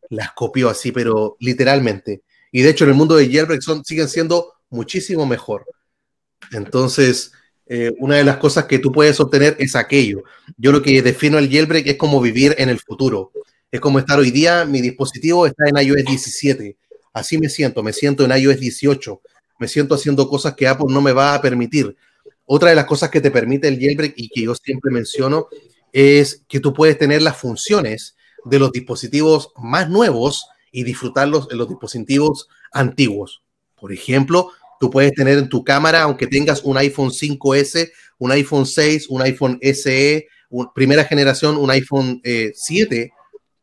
Las 0.10 0.31
copió 0.31 0.70
así, 0.70 0.93
pero 0.93 1.36
literalmente. 1.39 2.24
Y 2.51 2.62
de 2.62 2.70
hecho, 2.70 2.84
en 2.84 2.91
el 2.91 2.96
mundo 2.96 3.15
del 3.15 3.31
jailbreak 3.31 3.62
son, 3.62 3.84
siguen 3.86 4.10
siendo 4.10 4.53
muchísimo 4.70 5.25
mejor. 5.25 5.65
Entonces, 6.51 7.31
eh, 7.65 7.93
una 8.00 8.17
de 8.17 8.24
las 8.24 8.38
cosas 8.38 8.65
que 8.65 8.79
tú 8.79 8.91
puedes 8.91 9.20
obtener 9.20 9.55
es 9.60 9.75
aquello. 9.75 10.24
Yo 10.58 10.72
lo 10.72 10.81
que 10.81 11.01
defino 11.01 11.38
el 11.38 11.50
jailbreak 11.50 11.88
es 11.88 11.96
como 11.96 12.20
vivir 12.20 12.55
en 12.58 12.70
el 12.70 12.79
futuro. 12.79 13.31
Es 13.72 13.79
como 13.79 14.00
estar 14.00 14.20
hoy 14.20 14.31
día, 14.31 14.65
mi 14.65 14.81
dispositivo 14.81 15.46
está 15.46 15.70
en 15.70 15.77
iOS 15.77 16.03
17. 16.05 16.77
Así 17.13 17.38
me 17.38 17.48
siento, 17.48 17.81
me 17.81 17.93
siento 17.93 18.25
en 18.25 18.38
iOS 18.38 18.60
18. 18.60 19.22
Me 19.60 19.67
siento 19.67 19.96
haciendo 19.96 20.27
cosas 20.27 20.55
que 20.55 20.67
Apple 20.67 20.88
no 20.89 21.01
me 21.01 21.13
va 21.13 21.34
a 21.34 21.41
permitir. 21.41 21.96
Otra 22.46 22.72
de 22.72 22.75
las 22.75 22.86
cosas 22.86 23.10
que 23.10 23.22
te 23.22 23.31
permite 23.31 23.70
el 23.70 23.79
jailbreak 23.79 24.13
y 24.17 24.27
que 24.27 24.41
yo 24.41 24.55
siempre 24.55 24.91
menciono 24.91 25.48
es 25.93 26.43
que 26.50 26.60
tú 26.60 26.74
puedes 26.74 26.98
tener 26.98 27.22
las 27.22 27.38
funciones 27.38 28.15
de 28.43 28.60
los 28.60 28.72
dispositivos 28.72 29.51
más 29.55 29.89
nuevos 29.89 30.46
y 30.71 30.83
disfrutarlos 30.83 31.47
en 31.51 31.57
los 31.57 31.69
dispositivos 31.69 32.47
antiguos. 32.71 33.43
Por 33.79 33.91
ejemplo, 33.91 34.51
tú 34.79 34.89
puedes 34.89 35.11
tener 35.13 35.37
en 35.37 35.49
tu 35.49 35.63
cámara, 35.63 36.03
aunque 36.03 36.27
tengas 36.27 36.63
un 36.63 36.77
iPhone 36.77 37.09
5S, 37.09 37.91
un 38.17 38.31
iPhone 38.31 38.65
6, 38.65 39.07
un 39.09 39.21
iPhone 39.21 39.59
SE, 39.61 40.27
primera 40.73 41.03
generación, 41.03 41.57
un 41.57 41.71
iPhone 41.71 42.21
7, 42.23 43.01
eh, 43.01 43.11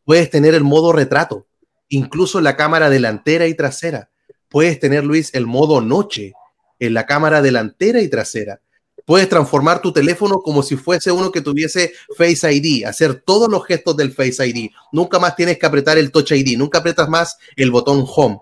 Puedes 0.08 0.30
tener 0.30 0.54
el 0.54 0.64
modo 0.64 0.92
retrato, 0.92 1.46
incluso 1.88 2.40
la 2.40 2.56
cámara 2.56 2.88
delantera 2.88 3.46
y 3.46 3.52
trasera. 3.52 4.08
Puedes 4.48 4.80
tener, 4.80 5.04
Luis, 5.04 5.34
el 5.34 5.46
modo 5.46 5.82
noche 5.82 6.32
en 6.78 6.94
la 6.94 7.04
cámara 7.04 7.42
delantera 7.42 8.00
y 8.00 8.08
trasera. 8.08 8.62
Puedes 9.08 9.26
transformar 9.30 9.80
tu 9.80 9.90
teléfono 9.90 10.42
como 10.42 10.62
si 10.62 10.76
fuese 10.76 11.10
uno 11.10 11.32
que 11.32 11.40
tuviese 11.40 11.94
Face 12.14 12.52
ID, 12.52 12.84
hacer 12.84 13.22
todos 13.24 13.48
los 13.48 13.64
gestos 13.64 13.96
del 13.96 14.12
Face 14.12 14.46
ID. 14.46 14.68
Nunca 14.92 15.18
más 15.18 15.34
tienes 15.34 15.58
que 15.58 15.64
apretar 15.64 15.96
el 15.96 16.12
Touch 16.12 16.32
ID, 16.32 16.58
nunca 16.58 16.80
apretas 16.80 17.08
más 17.08 17.38
el 17.56 17.70
botón 17.70 18.04
Home. 18.06 18.38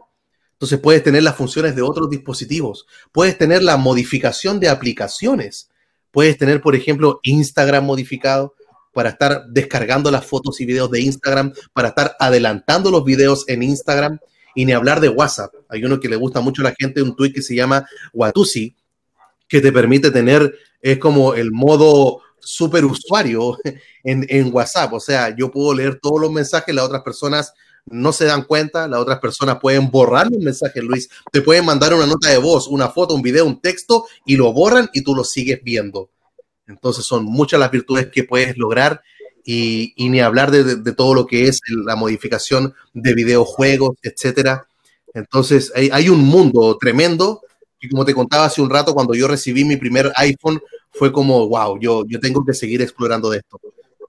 Entonces 0.54 0.80
puedes 0.80 1.04
tener 1.04 1.22
las 1.22 1.36
funciones 1.36 1.76
de 1.76 1.82
otros 1.82 2.10
dispositivos, 2.10 2.84
puedes 3.12 3.38
tener 3.38 3.62
la 3.62 3.76
modificación 3.76 4.58
de 4.58 4.68
aplicaciones, 4.68 5.70
puedes 6.10 6.36
tener, 6.36 6.60
por 6.60 6.74
ejemplo, 6.74 7.20
Instagram 7.22 7.84
modificado, 7.84 8.56
para 8.92 9.10
estar 9.10 9.44
descargando 9.46 10.10
las 10.10 10.26
fotos 10.26 10.60
y 10.60 10.66
videos 10.66 10.90
de 10.90 11.00
Instagram, 11.00 11.52
para 11.74 11.90
estar 11.90 12.16
adelantando 12.18 12.90
los 12.90 13.04
videos 13.04 13.44
en 13.46 13.62
Instagram 13.62 14.18
y 14.56 14.64
ni 14.64 14.72
hablar 14.72 14.98
de 14.98 15.10
WhatsApp. 15.10 15.54
Hay 15.68 15.84
uno 15.84 16.00
que 16.00 16.08
le 16.08 16.16
gusta 16.16 16.40
mucho 16.40 16.62
a 16.62 16.70
la 16.70 16.74
gente, 16.76 17.02
un 17.02 17.14
tweet 17.14 17.32
que 17.32 17.42
se 17.42 17.54
llama 17.54 17.86
Watusi, 18.12 18.74
que 19.48 19.60
te 19.60 19.72
permite 19.72 20.10
tener, 20.10 20.54
es 20.80 20.98
como 20.98 21.34
el 21.34 21.52
modo 21.52 22.20
super 22.38 22.84
usuario 22.84 23.58
en, 24.04 24.26
en, 24.28 24.52
WhatsApp. 24.54 24.92
O 24.92 25.00
sea, 25.00 25.34
yo 25.34 25.50
puedo 25.50 25.74
leer 25.74 25.98
todos 26.00 26.20
los 26.20 26.30
mensajes, 26.30 26.74
las 26.74 26.84
otras 26.84 27.02
personas 27.02 27.52
no 27.86 28.12
se 28.12 28.24
dan 28.24 28.42
cuenta, 28.42 28.88
las 28.88 29.00
otras 29.00 29.20
personas 29.20 29.58
pueden 29.60 29.90
borrar 29.90 30.28
los 30.30 30.40
mensajes, 30.40 30.82
Luis. 30.82 31.08
Te 31.30 31.40
pueden 31.40 31.64
mandar 31.64 31.94
una 31.94 32.06
nota 32.06 32.28
de 32.28 32.38
voz, 32.38 32.66
una 32.66 32.88
foto, 32.88 33.14
un 33.14 33.22
video, 33.22 33.46
un 33.46 33.60
texto 33.60 34.06
y 34.24 34.36
lo 34.36 34.52
borran 34.52 34.90
y 34.92 35.02
tú 35.02 35.14
lo 35.14 35.24
sigues 35.24 35.62
viendo. 35.62 36.10
Entonces 36.66 37.04
son 37.04 37.24
muchas 37.24 37.60
las 37.60 37.70
virtudes 37.70 38.08
que 38.08 38.24
puedes 38.24 38.56
lograr 38.56 39.02
y, 39.44 39.94
ni 39.96 40.20
hablar 40.20 40.50
de, 40.50 40.92
todo 40.92 41.14
lo 41.14 41.26
que 41.26 41.46
es 41.46 41.60
la 41.68 41.94
modificación 41.94 42.74
de 42.92 43.14
videojuegos, 43.14 43.96
etcétera. 44.02 44.66
Entonces 45.14 45.72
hay, 45.74 46.08
un 46.08 46.20
mundo 46.20 46.76
tremendo 46.80 47.42
y 47.86 47.88
como 47.88 48.04
te 48.04 48.14
contaba 48.14 48.46
hace 48.46 48.60
un 48.60 48.70
rato, 48.70 48.94
cuando 48.94 49.14
yo 49.14 49.28
recibí 49.28 49.64
mi 49.64 49.76
primer 49.76 50.12
iPhone, 50.16 50.60
fue 50.90 51.12
como, 51.12 51.48
wow, 51.48 51.78
yo, 51.80 52.04
yo 52.06 52.20
tengo 52.20 52.44
que 52.44 52.54
seguir 52.54 52.82
explorando 52.82 53.30
de 53.30 53.38
esto. 53.38 53.60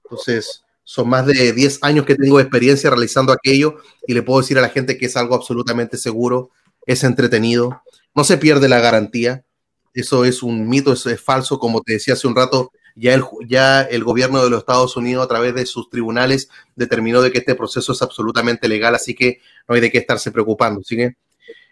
Entonces, 0.04 0.64
son 0.84 1.08
más 1.08 1.26
de 1.26 1.52
10 1.52 1.80
años 1.82 2.06
que 2.06 2.14
tengo 2.14 2.40
experiencia 2.40 2.90
realizando 2.90 3.32
aquello 3.32 3.76
y 4.06 4.14
le 4.14 4.22
puedo 4.22 4.40
decir 4.40 4.58
a 4.58 4.62
la 4.62 4.70
gente 4.70 4.96
que 4.96 5.06
es 5.06 5.16
algo 5.16 5.34
absolutamente 5.34 5.96
seguro, 5.96 6.50
es 6.86 7.04
entretenido, 7.04 7.82
no 8.14 8.24
se 8.24 8.38
pierde 8.38 8.68
la 8.68 8.80
garantía, 8.80 9.44
eso 9.92 10.24
es 10.24 10.42
un 10.42 10.68
mito, 10.68 10.92
eso 10.92 11.10
es 11.10 11.20
falso, 11.20 11.58
como 11.58 11.82
te 11.82 11.94
decía 11.94 12.14
hace 12.14 12.26
un 12.26 12.34
rato, 12.34 12.72
ya 12.96 13.14
el, 13.14 13.22
ya 13.46 13.82
el 13.82 14.02
gobierno 14.02 14.42
de 14.42 14.50
los 14.50 14.60
Estados 14.60 14.96
Unidos 14.96 15.24
a 15.24 15.28
través 15.28 15.54
de 15.54 15.66
sus 15.66 15.88
tribunales 15.88 16.48
determinó 16.74 17.20
de 17.20 17.30
que 17.30 17.38
este 17.38 17.54
proceso 17.54 17.92
es 17.92 18.02
absolutamente 18.02 18.66
legal, 18.66 18.94
así 18.94 19.14
que 19.14 19.40
no 19.68 19.74
hay 19.74 19.80
de 19.80 19.92
qué 19.92 19.98
estarse 19.98 20.32
preocupando. 20.32 20.82
¿sí 20.82 20.96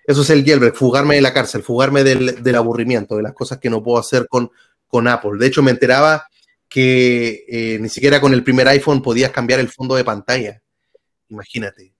Eso 0.06 0.22
es 0.22 0.30
el 0.30 0.44
jailbreak, 0.44 0.74
fugarme 0.74 1.16
de 1.16 1.20
la 1.20 1.32
cárcel, 1.32 1.62
fugarme 1.62 2.04
del, 2.04 2.54
aburrimiento, 2.54 3.16
de 3.16 3.22
las 3.22 3.32
cosas 3.32 3.58
que 3.58 3.70
no 3.70 3.82
puedo 3.82 3.98
hacer 3.98 4.28
con, 4.28 4.50
Apple. 5.08 5.32
De 5.38 5.46
hecho, 5.46 5.62
me 5.62 5.72
enteraba 5.72 6.26
que 6.68 7.44
eh, 7.48 7.78
ni 7.78 7.90
siquiera 7.90 8.18
con 8.18 8.32
el 8.32 8.42
primer 8.42 8.66
iPhone 8.68 9.02
podías 9.02 9.30
cambiar 9.30 9.60
el 9.60 9.68
fondo 9.68 9.94
de 9.94 10.04
pantalla. 10.04 10.62
Imagínate, 11.28 11.92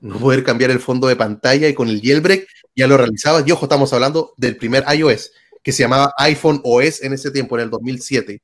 no 0.00 0.18
poder 0.18 0.44
cambiar 0.44 0.70
el 0.70 0.78
fondo 0.78 1.08
de 1.08 1.16
pantalla 1.16 1.68
y 1.68 1.74
con 1.74 1.88
el 1.88 2.00
jailbreak 2.00 2.46
ya 2.76 2.86
lo 2.86 2.96
realizabas. 2.96 3.44
Y 3.46 3.50
ojo, 3.50 3.64
estamos 3.64 3.92
hablando 3.92 4.34
del 4.36 4.56
primer 4.56 4.84
iOS 4.94 5.32
que 5.66 5.72
se 5.72 5.82
llamaba 5.82 6.14
iPhone 6.18 6.60
OS 6.62 7.02
en 7.02 7.14
ese 7.14 7.32
tiempo, 7.32 7.56
en 7.56 7.64
el 7.64 7.70
2007. 7.70 8.40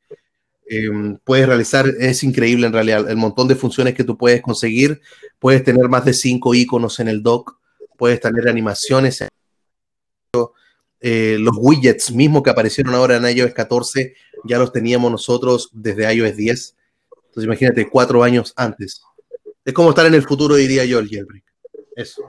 Em, 0.66 1.18
puedes 1.22 1.46
realizar, 1.46 1.86
es 2.00 2.24
increíble 2.24 2.66
en 2.66 2.72
realidad, 2.72 3.08
el 3.08 3.16
montón 3.16 3.46
de 3.46 3.54
funciones 3.54 3.94
que 3.94 4.02
tú 4.02 4.18
puedes 4.18 4.42
conseguir. 4.42 5.00
Puedes 5.38 5.62
tener 5.62 5.88
más 5.88 6.04
de 6.04 6.14
cinco 6.14 6.52
iconos 6.54 6.98
en 6.98 7.06
el 7.06 7.22
dock, 7.22 7.60
puedes 8.02 8.18
tener 8.18 8.48
animaciones. 8.48 9.24
Eh, 11.00 11.36
los 11.38 11.54
widgets 11.56 12.10
mismos 12.10 12.42
que 12.42 12.50
aparecieron 12.50 12.96
ahora 12.96 13.16
en 13.16 13.38
iOS 13.38 13.54
14 13.54 14.16
ya 14.44 14.58
los 14.58 14.72
teníamos 14.72 15.12
nosotros 15.12 15.70
desde 15.72 16.12
iOS 16.12 16.34
10. 16.34 16.76
Entonces 17.14 17.44
imagínate, 17.44 17.88
cuatro 17.88 18.24
años 18.24 18.54
antes. 18.56 19.02
Es 19.64 19.72
como 19.72 19.90
estar 19.90 20.04
en 20.04 20.14
el 20.14 20.24
futuro, 20.24 20.56
diría 20.56 20.84
yo, 20.84 20.98
el 20.98 21.08
jailbreak. 21.08 21.44
Eso. 21.94 22.24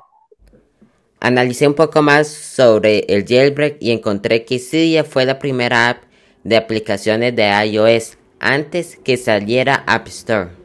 Analicé 1.19 1.67
un 1.67 1.73
poco 1.73 2.03
más 2.03 2.27
sobre 2.27 2.99
el 3.09 3.25
jailbreak 3.25 3.77
y 3.79 3.89
encontré 3.89 4.45
que 4.45 4.59
Cydia 4.59 5.03
fue 5.03 5.25
la 5.25 5.39
primera 5.39 5.89
app 5.89 6.03
de 6.43 6.55
aplicaciones 6.55 7.35
de 7.35 7.49
iOS 7.65 8.19
antes 8.39 8.99
que 9.03 9.17
saliera 9.17 9.83
App 9.87 10.07
Store. 10.07 10.62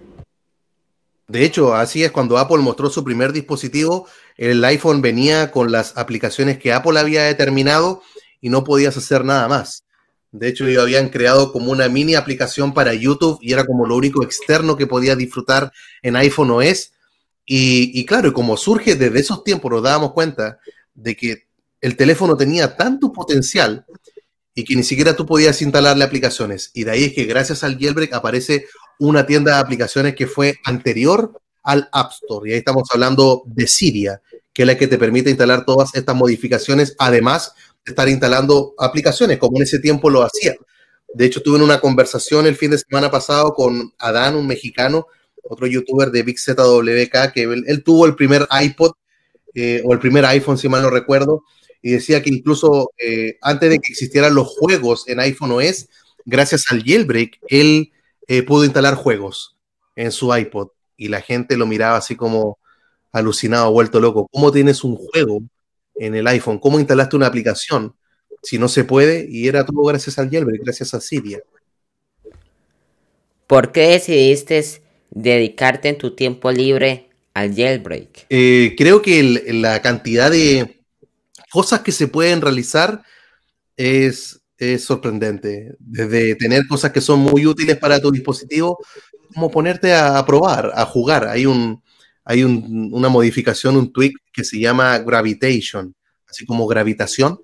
De 1.29 1.45
hecho, 1.45 1.75
así 1.75 2.03
es 2.03 2.11
cuando 2.11 2.39
Apple 2.39 2.59
mostró 2.59 2.89
su 2.89 3.05
primer 3.05 3.33
dispositivo, 3.33 4.09
el 4.37 4.65
iPhone 4.65 5.03
venía 5.03 5.51
con 5.51 5.71
las 5.71 5.97
aplicaciones 5.99 6.59
que 6.59 6.73
Apple 6.73 6.99
había 6.99 7.25
determinado 7.25 8.03
y 8.41 8.49
no 8.49 8.65
podías 8.65 8.97
hacer 8.97 9.25
nada 9.25 9.47
más. 9.47 9.85
De 10.33 10.49
hecho, 10.49 10.67
ellos 10.67 10.83
habían 10.83 11.11
creado 11.11 11.53
como 11.53 11.71
una 11.71 11.89
mini 11.89 12.15
aplicación 12.15 12.73
para 12.73 12.95
YouTube 12.95 13.39
y 13.43 13.53
era 13.53 13.65
como 13.65 13.87
lo 13.87 13.97
único 13.97 14.23
externo 14.23 14.77
que 14.77 14.87
podía 14.87 15.17
disfrutar 15.17 15.71
en 16.03 16.17
iPhone 16.17 16.51
OS 16.51 16.93
y, 17.51 18.05
claro, 18.05 18.33
como 18.35 18.59
surge 18.59 18.95
desde 18.95 19.21
esos 19.21 19.43
tiempos, 19.43 19.71
nos 19.71 19.83
dábamos 19.83 20.13
cuenta 20.13 20.59
de 20.95 21.17
que 21.17 21.47
el 21.81 21.97
teléfono 21.97 22.37
tenía 22.37 22.77
tanto 22.77 23.11
potencial 23.11 23.87
y 24.55 24.65
que 24.65 24.77
ni 24.77 24.83
siquiera 24.83 25.17
tú 25.17 25.25
podías 25.25 25.63
instalarle 25.63 26.05
aplicaciones. 26.05 26.71
Y 26.75 26.85
de 26.85 26.91
ahí 26.91 27.05
es 27.05 27.15
que 27.15 27.25
gracias 27.25 27.65
al 27.65 27.79
jailbreak 27.79 28.13
aparece 28.13 28.67
una 28.99 29.27
tienda 29.27 29.55
de 29.55 29.61
aplicaciones 29.61 30.15
que 30.15 30.27
fue 30.27 30.57
anterior 30.65 31.41
al 31.63 31.89
App 31.93 32.13
Store. 32.13 32.49
Y 32.49 32.53
ahí 32.53 32.59
estamos 32.59 32.89
hablando 32.93 33.43
de 33.47 33.67
Siria, 33.67 34.23
que 34.53 34.63
es 34.63 34.67
la 34.67 34.77
que 34.77 34.89
te 34.89 34.99
permite 34.99 35.31
instalar 35.31 35.65
todas 35.65 35.95
estas 35.95 36.17
modificaciones, 36.17 36.95
además 36.99 37.53
de 37.85 37.93
estar 37.93 38.09
instalando 38.09 38.75
aplicaciones, 38.79 39.39
como 39.39 39.59
en 39.59 39.65
ese 39.65 39.79
tiempo 39.79 40.11
lo 40.11 40.23
hacía. 40.23 40.55
De 41.13 41.25
hecho, 41.25 41.43
tuve 41.43 41.63
una 41.63 41.81
conversación 41.81 42.47
el 42.47 42.57
fin 42.57 42.71
de 42.71 42.79
semana 42.79 43.11
pasado 43.11 43.55
con 43.55 43.93
Adán, 43.99 44.37
un 44.37 44.47
mexicano, 44.47 45.07
otro 45.43 45.67
youtuber 45.67 46.11
de 46.11 46.23
Big 46.23 46.39
ZWK, 46.39 47.33
que 47.33 47.43
él, 47.43 47.83
tuvo 47.83 48.07
el 48.07 48.15
primer 48.15 48.47
iPod 48.63 48.93
eh, 49.55 49.83
o 49.85 49.93
el 49.93 49.99
primer 49.99 50.25
iPhone, 50.27 50.59
si 50.59 50.69
mal 50.69 50.83
no 50.83 50.91
recuerdo, 50.91 51.45
y 51.81 51.93
decía 51.93 52.23
que 52.23 52.31
incluso 52.31 52.91
eh, 52.99 53.39
antes 53.41 53.71
de 53.71 53.79
que 53.79 53.93
existieran 53.93 54.35
los 54.35 54.49
juegos 54.49 55.09
en 55.09 55.21
iPhone 55.21 55.53
OS, 55.53 55.89
gracias 56.25 56.65
al 56.71 56.83
jailbreak, 56.83 57.39
él 57.49 57.93
eh, 58.29 58.43
pudo 58.43 58.65
instalar 58.65 58.95
juegos 58.95 59.57
en 59.97 60.13
su 60.13 60.35
iPod 60.35 60.69
y 60.97 61.09
la 61.09 61.21
gente 61.21 61.57
lo 61.57 61.67
miraba 61.67 61.97
así 61.97 62.15
como 62.15 62.59
alucinado, 63.11 63.73
vuelto 63.73 64.01
loco. 64.01 64.29
¿Cómo 64.31 64.53
tienes 64.53 64.85
un 64.85 64.97
juego 64.97 65.43
en 65.97 66.15
el 66.15 66.27
iPhone? 66.27 66.59
¿Cómo 66.59 66.79
instalaste 66.79 67.17
una 67.17 67.27
aplicación? 67.27 67.95
Si 68.43 68.59
no 68.59 68.69
se 68.69 68.85
puede, 68.85 69.27
y 69.29 69.49
era 69.49 69.65
todo 69.65 69.83
gracias 69.85 70.19
al 70.19 70.31
jailbreak, 70.31 70.63
gracias 70.63 70.95
a 70.95 71.01
Siria. 71.01 71.41
¿Por 73.47 73.73
qué 73.73 73.89
decidiste 73.89 74.65
dedicarte 75.11 75.89
en 75.89 75.99
tu 75.99 76.15
tiempo 76.15 76.53
libre 76.53 77.09
al 77.35 77.55
jailbreak? 77.55 78.27
Eh, 78.29 78.75
creo 78.77 79.01
que 79.03 79.23
la 79.55 79.81
cantidad 79.81 80.31
de 80.31 80.83
cosas 81.51 81.81
que 81.81 81.93
se 81.93 82.09
pueden 82.09 82.43
realizar 82.43 83.03
es, 83.77 84.41
sorprendente. 84.79 85.77
Desde 85.79 86.35
tener 86.35 86.67
cosas 86.67 86.93
que 86.93 87.01
son 87.01 87.21
muy 87.21 87.47
útiles 87.47 87.77
para 87.77 88.01
tu 88.01 88.11
dispositivo, 88.11 88.79
como 89.33 89.51
ponerte 89.51 89.95
a, 89.95 90.25
probar, 90.27 90.73
a 90.75 90.85
jugar. 90.85 91.29
Hay, 91.29 91.47
un, 91.47 91.83
hay 92.25 92.43
una 92.45 93.09
modificación, 93.09 93.77
un 93.77 93.93
tweak 93.93 94.15
que 94.33 94.45
se 94.45 94.59
llama 94.59 94.99
Gravitation, 94.99 95.95
así 96.29 96.45
como 96.45 96.67
gravitación. 96.67 97.41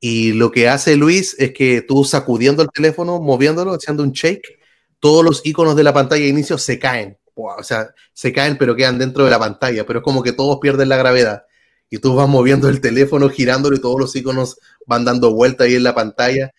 Y 0.00 0.32
lo 0.32 0.50
que 0.50 0.68
hace 0.68 0.96
Luis 0.96 1.34
es 1.38 1.52
que 1.52 1.82
tú 1.82 2.04
sacudiendo 2.04 2.62
el 2.62 2.68
teléfono, 2.72 3.20
moviéndolo, 3.20 3.72
haciendo 3.72 4.02
un 4.02 4.12
shake, 4.12 4.58
todos 5.00 5.24
los 5.24 5.44
iconos 5.44 5.76
de 5.76 5.84
la 5.84 5.92
pantalla 5.92 6.22
de 6.22 6.28
inicio 6.28 6.58
se 6.58 6.78
caen. 6.78 7.18
O 7.34 7.62
sea, 7.62 7.90
se 8.12 8.32
caen 8.32 8.56
pero 8.56 8.76
quedan 8.76 8.98
dentro 8.98 9.24
de 9.24 9.30
la 9.30 9.38
pantalla, 9.38 9.84
pero 9.86 9.98
es 9.98 10.04
como 10.04 10.22
que 10.22 10.32
todos 10.32 10.58
pierden 10.60 10.88
la 10.88 10.96
gravedad. 10.96 11.44
Y 11.90 11.98
tú 11.98 12.14
vas 12.14 12.28
moviendo 12.28 12.68
el 12.68 12.80
teléfono, 12.80 13.28
girándolo 13.28 13.76
y 13.76 13.80
todos 13.80 14.00
los 14.00 14.16
iconos 14.16 14.58
van 14.86 15.04
dando 15.04 15.32
vuelta 15.32 15.64
ahí 15.64 15.74
en 15.74 15.84
la 15.84 15.94
pantalla. 15.94 16.52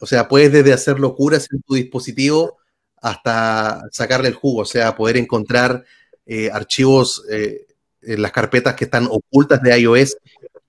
O 0.00 0.06
sea, 0.06 0.28
puedes 0.28 0.52
desde 0.52 0.72
hacer 0.72 1.00
locuras 1.00 1.48
en 1.52 1.62
tu 1.62 1.74
dispositivo 1.74 2.58
hasta 3.00 3.82
sacarle 3.90 4.28
el 4.28 4.34
jugo, 4.34 4.62
o 4.62 4.64
sea, 4.64 4.96
poder 4.96 5.16
encontrar 5.16 5.84
eh, 6.26 6.50
archivos 6.52 7.24
eh, 7.30 7.66
en 8.02 8.22
las 8.22 8.32
carpetas 8.32 8.74
que 8.74 8.84
están 8.84 9.08
ocultas 9.10 9.62
de 9.62 9.78
iOS. 9.78 10.16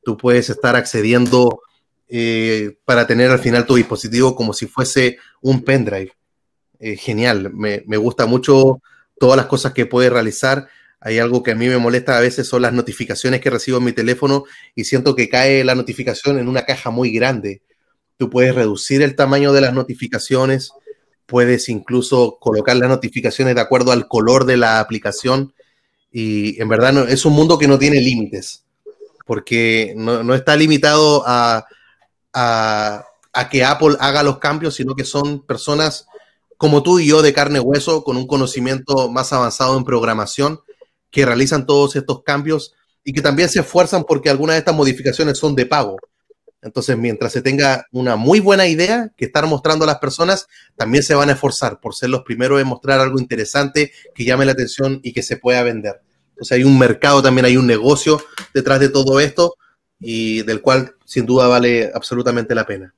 Tú 0.04 0.18
puedes 0.18 0.50
estar 0.50 0.76
accediendo 0.76 1.62
eh, 2.08 2.78
para 2.86 3.06
tener 3.06 3.30
al 3.30 3.40
final 3.40 3.66
tu 3.66 3.76
dispositivo 3.76 4.36
como 4.36 4.54
si 4.54 4.68
fuese 4.68 5.18
un 5.42 5.64
pendrive. 5.64 6.14
Genial. 6.80 7.52
Me, 7.54 7.98
gusta 7.98 8.26
mucho 8.26 8.82
todas 9.20 9.36
las 9.36 9.48
cosas 9.48 9.74
que 9.74 9.86
puede 9.86 10.10
realizar. 10.10 10.70
Hay 11.02 11.18
algo 11.18 11.44
que 11.44 11.52
a 11.52 11.56
mí 11.56 11.68
me 11.68 11.78
molesta 11.78 12.18
a 12.18 12.22
veces 12.22 12.48
son 12.48 12.62
las 12.62 12.74
notificaciones 12.74 13.40
que 13.40 13.50
recibo 13.50 13.78
en 13.78 13.86
mi 13.86 13.94
teléfono 13.94 14.44
y 14.76 14.84
siento 14.84 15.16
que 15.16 15.30
cae 15.30 15.64
la 15.64 15.76
notificación 15.76 16.40
en 16.40 16.48
una 16.48 16.64
caja 16.64 16.90
muy 16.90 17.12
grande. 17.12 17.62
Tú 18.18 18.30
puedes 18.30 18.54
reducir 18.54 19.02
el 19.02 19.16
tamaño 19.16 19.54
de 19.54 19.62
las 19.62 19.74
notificaciones, 19.74 20.74
puedes 21.26 21.70
incluso 21.70 22.38
colocar 22.42 22.76
las 22.76 22.90
notificaciones 22.90 23.56
de 23.56 23.62
acuerdo 23.62 23.94
al 23.94 24.10
color 24.10 24.46
de 24.46 24.58
la 24.58 24.82
aplicación. 24.82 25.54
Y 26.12 26.62
en 26.62 26.68
verdad 26.68 27.10
es 27.10 27.24
un 27.24 27.32
mundo 27.34 27.58
que 27.58 27.68
no 27.70 27.80
tiene 27.80 28.02
límites, 28.02 28.66
porque 29.26 29.94
no, 29.96 30.34
está 30.34 30.58
limitado 30.58 31.24
a, 31.26 31.66
a, 32.34 33.06
que 33.50 33.64
Apple 33.64 33.96
haga 34.02 34.22
los 34.22 34.40
cambios, 34.40 34.76
sino 34.76 34.96
que 34.96 35.06
son 35.06 35.46
personas 35.46 36.08
como 36.58 36.84
tú 36.84 37.00
y 37.00 37.08
yo 37.08 37.22
de 37.22 37.32
carne 37.32 37.60
y 37.60 37.62
hueso, 37.62 38.04
con 38.04 38.18
un 38.18 38.28
conocimiento 38.28 39.10
más 39.10 39.32
avanzado 39.32 39.78
en 39.78 39.86
programación, 39.86 40.60
que 41.12 41.26
realizan 41.26 41.66
todos 41.66 41.96
estos 41.96 42.24
cambios 42.24 42.74
y 43.04 43.14
que 43.14 43.22
también 43.22 43.50
se 43.50 43.62
esfuerzan 43.62 44.04
porque 44.04 44.30
algunas 44.30 44.56
de 44.56 44.60
estas 44.60 44.76
modificaciones 44.76 45.38
son 45.38 45.56
de 45.56 45.66
pago. 45.66 45.98
Entonces, 46.62 46.98
mientras 46.98 47.32
se 47.32 47.42
tenga 47.42 47.86
una 47.92 48.18
muy 48.18 48.42
buena 48.42 48.68
idea 48.68 49.12
que 49.16 49.26
estar 49.26 49.48
mostrando 49.48 49.86
a 49.86 49.88
las 49.88 50.00
personas, 50.00 50.48
también 50.76 51.04
se 51.04 51.16
van 51.16 51.30
a 51.30 51.34
esforzar 51.34 51.80
por 51.80 51.96
ser 51.96 52.10
los 52.10 52.24
primeros 52.24 52.60
en 52.60 52.68
mostrar 52.68 53.00
algo 53.00 53.20
interesante 53.20 53.94
que 54.14 54.26
llame 54.26 54.46
la 54.46 54.52
atención 54.52 55.00
y 55.02 55.14
que 55.14 55.24
se 55.24 55.38
pueda 55.38 55.64
vender. 55.64 56.02
Entonces, 56.32 56.58
hay 56.58 56.64
un 56.64 56.78
mercado 56.78 57.22
también, 57.22 57.46
hay 57.46 57.56
un 57.56 57.68
negocio 57.68 58.22
detrás 58.54 58.80
de 58.82 58.90
todo 58.90 59.20
esto 59.20 59.56
y 60.00 60.44
del 60.44 60.62
cual 60.62 60.96
sin 61.06 61.26
duda 61.26 61.48
vale 61.48 61.92
absolutamente 61.94 62.54
la 62.56 62.66
pena. 62.66 62.94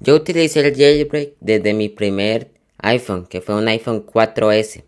Yo 0.00 0.16
utilicé 0.16 0.66
el 0.66 0.74
jailbreak 0.74 1.34
desde 1.40 1.74
mi 1.74 1.88
primer 1.88 2.52
iPhone, 2.78 3.26
que 3.26 3.40
fue 3.40 3.54
un 3.54 3.68
iPhone 3.68 4.06
4S, 4.06 4.84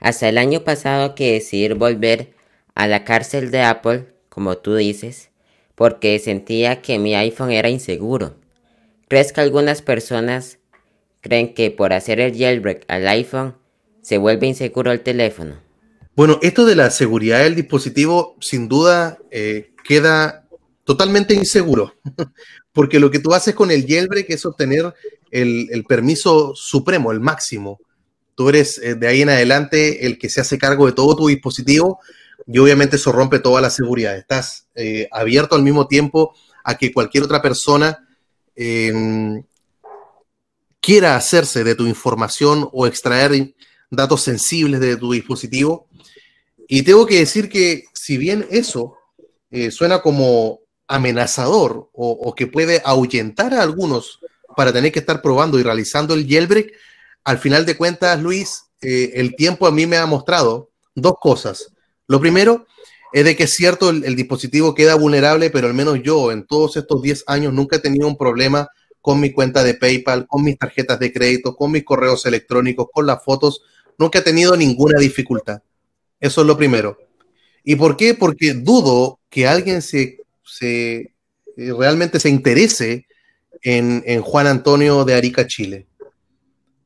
hasta 0.00 0.28
el 0.28 0.38
año 0.38 0.64
pasado 0.64 1.14
que 1.14 1.32
decidí 1.32 1.68
volver 1.74 2.32
a 2.74 2.86
la 2.86 3.04
cárcel 3.04 3.50
de 3.50 3.62
Apple, 3.62 4.06
como 4.28 4.58
tú 4.58 4.74
dices, 4.74 5.30
porque 5.74 6.18
sentía 6.18 6.82
que 6.82 6.98
mi 6.98 7.14
iPhone 7.14 7.50
era 7.50 7.68
inseguro. 7.68 8.36
¿Crees 9.08 9.32
que 9.32 9.40
algunas 9.40 9.82
personas 9.82 10.58
creen 11.20 11.54
que 11.54 11.70
por 11.70 11.92
hacer 11.92 12.20
el 12.20 12.36
jailbreak 12.36 12.84
al 12.88 13.08
iPhone 13.08 13.54
se 14.02 14.18
vuelve 14.18 14.46
inseguro 14.46 14.92
el 14.92 15.00
teléfono? 15.00 15.56
Bueno, 16.14 16.38
esto 16.42 16.64
de 16.64 16.74
la 16.74 16.90
seguridad 16.90 17.44
del 17.44 17.54
dispositivo 17.54 18.36
sin 18.40 18.68
duda 18.68 19.18
eh, 19.30 19.72
queda 19.84 20.48
totalmente 20.84 21.34
inseguro, 21.34 21.94
porque 22.72 22.98
lo 22.98 23.10
que 23.10 23.18
tú 23.18 23.34
haces 23.34 23.54
con 23.54 23.70
el 23.70 23.86
jailbreak 23.86 24.30
es 24.30 24.44
obtener 24.46 24.94
el, 25.30 25.84
permiso 25.88 26.54
supremo, 26.54 27.12
el 27.12 27.20
máximo. 27.20 27.80
Tú 28.38 28.48
eres 28.48 28.78
eh, 28.78 28.94
de 28.94 29.08
ahí 29.08 29.22
en 29.22 29.30
adelante 29.30 30.06
el 30.06 30.16
que 30.16 30.30
se 30.30 30.40
hace 30.40 30.58
cargo 30.58 30.86
de 30.86 30.92
todo 30.92 31.16
tu 31.16 31.26
dispositivo 31.26 31.98
y 32.46 32.56
obviamente 32.58 32.94
eso 32.94 33.10
rompe 33.10 33.40
toda 33.40 33.60
la 33.60 33.68
seguridad. 33.68 34.16
Estás 34.16 34.68
eh, 34.76 35.08
abierto 35.10 35.56
al 35.56 35.64
mismo 35.64 35.88
tiempo 35.88 36.36
a 36.62 36.78
que 36.78 36.92
cualquier 36.92 37.24
otra 37.24 37.42
persona 37.42 38.06
em, 38.54 39.42
quiera 40.78 41.16
hacerse 41.16 41.64
de 41.64 41.74
tu 41.74 41.88
información 41.88 42.68
o 42.72 42.86
extraer 42.86 43.56
datos 43.90 44.22
sensibles 44.22 44.78
de 44.78 44.96
tu 44.96 45.10
dispositivo. 45.10 45.88
Y 46.68 46.82
tengo 46.82 47.06
que 47.06 47.18
decir 47.18 47.48
que 47.48 47.86
si 47.92 48.18
bien 48.18 48.46
eso 48.52 48.98
eh, 49.50 49.72
suena 49.72 50.00
como 50.00 50.60
amenazador 50.86 51.90
o, 51.92 52.32
que 52.36 52.46
puede 52.46 52.82
ahuyentar 52.84 53.52
a 53.52 53.62
algunos 53.62 54.20
para 54.56 54.72
tener 54.72 54.92
que 54.92 55.00
estar 55.00 55.22
probando 55.22 55.58
y 55.58 55.64
realizando 55.64 56.14
el 56.14 56.24
jailbreak, 56.28 56.72
al 57.28 57.36
final 57.36 57.66
de 57.66 57.76
cuentas, 57.76 58.18
Luis, 58.22 58.62
eh, 58.80 59.12
el 59.16 59.36
tiempo 59.36 59.66
a 59.66 59.70
mí 59.70 59.86
me 59.86 59.98
ha 59.98 60.06
mostrado 60.06 60.70
dos 60.94 61.16
cosas. 61.20 61.74
Lo 62.06 62.20
primero 62.20 62.66
es 63.12 63.22
de 63.22 63.36
que 63.36 63.42
es 63.42 63.52
cierto, 63.52 63.90
el, 63.90 64.16
dispositivo 64.16 64.74
queda 64.74 64.94
vulnerable, 64.94 65.50
pero 65.50 65.66
al 65.66 65.74
menos 65.74 66.02
yo 66.02 66.32
en 66.32 66.46
todos 66.46 66.78
estos 66.78 67.02
10 67.02 67.24
años 67.26 67.52
nunca 67.52 67.76
he 67.76 67.80
tenido 67.80 68.08
un 68.08 68.16
problema 68.16 68.68
con 69.02 69.20
mi 69.20 69.30
cuenta 69.30 69.62
de 69.62 69.74
PayPal, 69.74 70.26
con 70.26 70.42
mis 70.42 70.58
tarjetas 70.58 70.98
de 71.00 71.12
crédito, 71.12 71.54
con 71.54 71.70
mis 71.70 71.84
correos 71.84 72.24
electrónicos, 72.24 72.88
con 72.90 73.04
las 73.04 73.22
fotos. 73.22 73.60
Nunca 73.98 74.20
he 74.20 74.22
tenido 74.22 74.56
ninguna 74.56 74.98
dificultad. 74.98 75.60
Eso 76.18 76.40
es 76.40 76.46
lo 76.46 76.56
primero. 76.56 76.96
¿Y 77.62 77.76
por 77.76 77.98
qué? 77.98 78.14
Porque 78.14 78.54
dudo 78.54 79.20
que 79.28 79.46
alguien 79.46 79.82
se, 79.82 80.16
se 80.46 81.12
eh, 81.58 81.74
realmente 81.78 82.20
se 82.20 82.30
interese 82.30 83.06
en, 83.60 84.02
en, 84.06 84.22
Juan 84.22 84.46
Antonio 84.46 85.04
de 85.04 85.12
Arica, 85.12 85.46
Chile. 85.46 85.88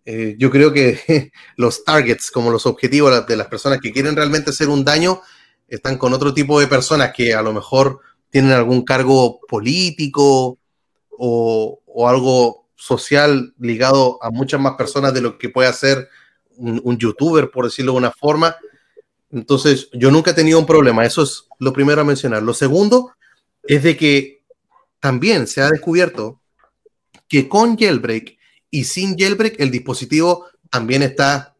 Eh, 0.04 0.34
yo 0.38 0.50
creo 0.50 0.72
que 0.72 1.30
los 1.56 1.84
targets, 1.84 2.30
como 2.30 2.50
los 2.50 2.66
objetivos 2.66 3.26
de 3.26 3.36
las 3.36 3.46
personas 3.46 3.80
que 3.80 3.92
quieren 3.92 4.16
realmente 4.16 4.50
hacer 4.50 4.68
un 4.68 4.84
daño, 4.84 5.20
están 5.68 5.96
con 5.96 6.12
otro 6.12 6.34
tipo 6.34 6.60
de 6.60 6.66
personas 6.66 7.12
que 7.14 7.34
a 7.34 7.42
lo 7.42 7.52
mejor 7.52 8.00
tienen 8.30 8.52
algún 8.52 8.82
cargo 8.84 9.40
político 9.48 10.58
o, 11.10 11.78
algo 12.08 12.68
social 12.74 13.54
ligado 13.58 14.18
a 14.22 14.30
muchas 14.30 14.60
más 14.60 14.74
personas 14.74 15.14
de 15.14 15.20
lo 15.20 15.38
que 15.38 15.50
puede 15.50 15.68
hacer 15.68 16.08
un, 16.56 16.98
youtuber, 16.98 17.50
por 17.50 17.66
decirlo 17.66 17.92
de 17.92 17.98
una 17.98 18.10
forma. 18.10 18.56
Entonces, 19.30 19.88
yo 19.92 20.10
nunca 20.10 20.32
he 20.32 20.34
tenido 20.34 20.58
un 20.58 20.66
problema. 20.66 21.04
Eso 21.04 21.22
es 21.22 21.44
lo 21.58 21.72
primero 21.72 22.00
a 22.00 22.04
mencionar. 22.04 22.42
Lo 22.42 22.54
segundo 22.54 23.12
es 23.62 23.82
de 23.82 23.96
que 23.96 24.42
también 24.98 25.46
se 25.46 25.60
ha 25.60 25.70
descubierto 25.70 26.40
que 27.28 27.48
con 27.48 27.78
jailbreak 27.78 28.36
y 28.72 28.84
sin 28.84 29.16
jailbreak 29.16 29.60
el 29.60 29.70
dispositivo 29.70 30.46
también 30.70 31.02
está 31.02 31.54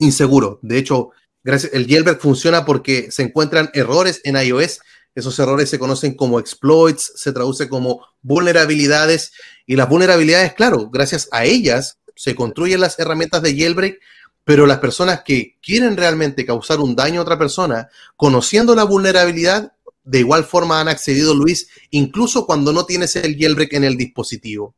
inseguro. 0.00 0.58
De 0.60 0.76
hecho, 0.76 1.12
gracias, 1.42 1.72
el 1.72 1.86
jailbreak 1.86 2.20
funciona 2.20 2.66
porque 2.66 3.10
se 3.10 3.22
encuentran 3.22 3.70
errores 3.72 4.20
en 4.24 4.36
iOS. 4.36 4.80
Esos 5.14 5.38
errores 5.38 5.70
se 5.70 5.78
conocen 5.78 6.14
como 6.14 6.40
exploits, 6.40 7.12
se 7.14 7.32
traduce 7.32 7.68
como 7.68 8.04
vulnerabilidades 8.20 9.32
y 9.64 9.76
las 9.76 9.88
vulnerabilidades, 9.88 10.52
claro, 10.54 10.90
gracias 10.90 11.28
a 11.30 11.44
ellas 11.44 11.98
se 12.16 12.34
construyen 12.34 12.80
las 12.80 12.98
herramientas 12.98 13.42
de 13.42 13.56
jailbreak, 13.56 14.00
pero 14.44 14.66
las 14.66 14.78
personas 14.78 15.22
que 15.24 15.56
quieren 15.62 15.96
realmente 15.96 16.44
causar 16.44 16.80
un 16.80 16.96
daño 16.96 17.20
a 17.20 17.22
otra 17.22 17.38
persona, 17.38 17.88
conociendo 18.16 18.74
la 18.74 18.84
vulnerabilidad, 18.84 19.72
de 20.02 20.18
igual 20.18 20.44
forma 20.44 20.80
han 20.80 20.88
accedido, 20.88 21.34
Luis, 21.34 21.68
incluso 21.90 22.44
cuando 22.46 22.72
no 22.72 22.84
tienes 22.84 23.14
el 23.16 23.38
jailbreak 23.38 23.72
en 23.74 23.84
el 23.84 23.96
dispositivo. 23.96 24.74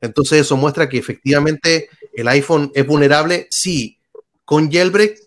Entonces 0.00 0.40
eso 0.42 0.56
muestra 0.56 0.88
que 0.88 0.98
efectivamente 0.98 1.88
el 2.12 2.28
iPhone 2.28 2.70
es 2.74 2.86
vulnerable, 2.86 3.46
sí, 3.50 3.98
con 4.44 4.70
jailbreak, 4.70 5.18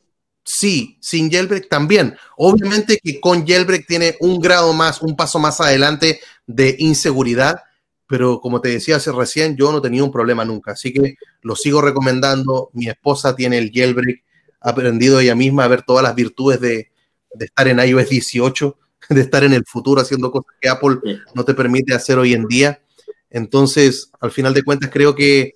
sí, 0.44 0.98
sin 1.02 1.32
jailbreak 1.32 1.68
también. 1.68 2.18
Obviamente 2.38 3.00
que 3.04 3.20
con 3.20 3.46
jailbreak 3.46 3.88
tiene 3.88 4.16
un 4.20 4.40
grado 4.40 4.74
más, 4.74 5.02
un 5.02 5.16
paso 5.16 5.40
más 5.40 5.60
adelante 5.60 6.20
de 6.46 6.76
inseguridad, 6.80 7.62
pero 8.08 8.40
como 8.40 8.62
te 8.62 8.70
decía 8.70 8.96
hace 8.96 9.12
recién, 9.12 9.58
yo 9.58 9.72
no 9.72 9.82
tenía 9.82 10.04
un 10.04 10.12
problema 10.12 10.46
nunca, 10.46 10.72
así 10.72 10.94
que 10.94 11.16
lo 11.42 11.56
sigo 11.56 11.82
recomendando. 11.82 12.70
Mi 12.74 12.88
esposa 12.88 13.36
tiene 13.36 13.58
el 13.58 13.72
jailbreak, 13.74 14.24
ha 14.62 14.70
aprendido 14.70 15.20
ella 15.20 15.36
misma 15.36 15.66
a 15.66 15.68
ver 15.68 15.82
todas 15.82 16.04
las 16.04 16.16
virtudes 16.16 16.62
de, 16.62 16.92
de 17.34 17.46
estar 17.46 17.68
en 17.68 17.80
iOS 17.80 18.10
18, 18.10 18.78
de 19.10 19.22
estar 19.22 19.44
en 19.44 19.54
el 19.54 19.66
futuro 19.66 20.02
haciendo 20.02 20.32
cosas 20.32 20.54
que 20.60 20.70
Apple 20.70 20.98
no 21.34 21.46
te 21.46 21.54
permite 21.54 21.94
hacer 21.94 22.18
hoy 22.18 22.34
en 22.34 22.48
día. 22.48 22.82
Entonces, 23.30 24.12
al 24.20 24.32
final 24.32 24.54
de 24.54 24.64
cuentas, 24.64 24.90
creo 24.92 25.16
que 25.16 25.56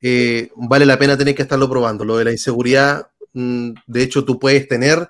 eh, 0.00 0.50
vale 0.56 0.86
la 0.86 0.98
pena 0.98 1.16
tener 1.16 1.34
que 1.34 1.42
estarlo 1.42 1.68
probando. 1.68 2.04
Lo 2.04 2.16
de 2.16 2.24
la 2.24 2.32
inseguridad, 2.32 3.08
mm, 3.32 3.70
de 3.86 4.02
hecho, 4.02 4.24
tú 4.24 4.38
puedes 4.38 4.68
tener 4.68 5.08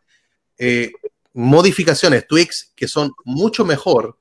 eh, 0.58 0.92
modificaciones, 1.32 2.26
tweaks, 2.26 2.72
que 2.74 2.88
son 2.88 3.12
mucho 3.24 3.64
mejor 3.64 4.18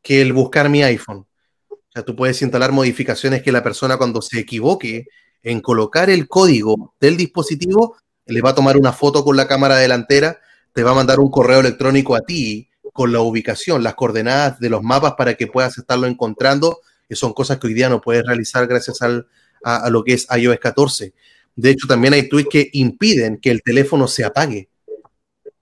que 0.00 0.20
el 0.22 0.32
buscar 0.32 0.68
mi 0.68 0.82
iPhone. 0.82 1.26
O 1.68 1.92
sea, 1.92 2.04
tú 2.04 2.14
puedes 2.16 2.40
instalar 2.42 2.72
modificaciones 2.72 3.42
que 3.42 3.52
la 3.52 3.62
persona 3.62 3.96
cuando 3.96 4.22
se 4.22 4.40
equivoque 4.40 5.06
en 5.42 5.60
colocar 5.60 6.08
el 6.08 6.28
código 6.28 6.94
del 7.00 7.16
dispositivo, 7.16 7.96
le 8.26 8.40
va 8.40 8.50
a 8.50 8.54
tomar 8.54 8.76
una 8.76 8.92
foto 8.92 9.24
con 9.24 9.36
la 9.36 9.48
cámara 9.48 9.76
delantera, 9.76 10.38
te 10.72 10.82
va 10.82 10.92
a 10.92 10.94
mandar 10.94 11.20
un 11.20 11.30
correo 11.30 11.60
electrónico 11.60 12.14
a 12.14 12.20
ti 12.20 12.68
con 12.92 13.12
la 13.12 13.20
ubicación, 13.20 13.82
las 13.82 13.94
coordenadas 13.94 14.60
de 14.60 14.70
los 14.70 14.82
mapas 14.82 15.14
para 15.18 15.34
que 15.34 15.46
puedas 15.46 15.76
estarlo 15.78 16.06
encontrando 16.06 16.78
que 17.12 17.16
son 17.16 17.34
cosas 17.34 17.58
que 17.58 17.66
hoy 17.66 17.74
día 17.74 17.90
no 17.90 18.00
puedes 18.00 18.24
realizar 18.24 18.66
gracias 18.66 19.02
al, 19.02 19.26
a, 19.62 19.90
lo 19.90 20.02
que 20.02 20.14
es 20.14 20.26
iOS 20.34 20.58
14. 20.58 21.12
De 21.54 21.70
hecho, 21.70 21.86
también 21.86 22.14
hay 22.14 22.26
tweets 22.26 22.48
que 22.48 22.70
impiden 22.72 23.36
que 23.36 23.50
el 23.50 23.62
teléfono 23.62 24.08
se 24.08 24.24
apague. 24.24 24.70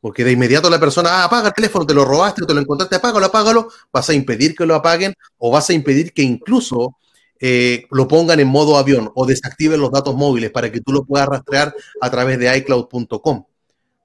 Porque 0.00 0.22
de 0.22 0.30
inmediato 0.30 0.70
la 0.70 0.78
persona, 0.78 1.10
ah, 1.10 1.24
apaga 1.24 1.48
el 1.48 1.54
teléfono, 1.54 1.84
te 1.84 1.92
lo 1.92 2.04
robaste, 2.04 2.46
te 2.46 2.54
lo 2.54 2.60
encontraste, 2.60 2.94
apágalo, 2.94 3.26
apágalo, 3.26 3.68
vas 3.92 4.08
a 4.08 4.14
impedir 4.14 4.54
que 4.54 4.64
lo 4.64 4.76
apaguen 4.76 5.12
o 5.38 5.50
vas 5.50 5.68
a 5.70 5.72
impedir 5.72 6.12
que 6.12 6.22
incluso 6.22 6.98
eh, 7.40 7.82
lo 7.90 8.06
pongan 8.06 8.38
en 8.38 8.46
modo 8.46 8.78
avión 8.78 9.10
o 9.16 9.26
desactiven 9.26 9.80
los 9.80 9.90
datos 9.90 10.14
móviles 10.14 10.52
para 10.52 10.70
que 10.70 10.80
tú 10.80 10.92
lo 10.92 11.04
puedas 11.04 11.26
rastrear 11.28 11.74
a 12.00 12.10
través 12.12 12.38
de 12.38 12.56
iCloud.com. 12.58 13.44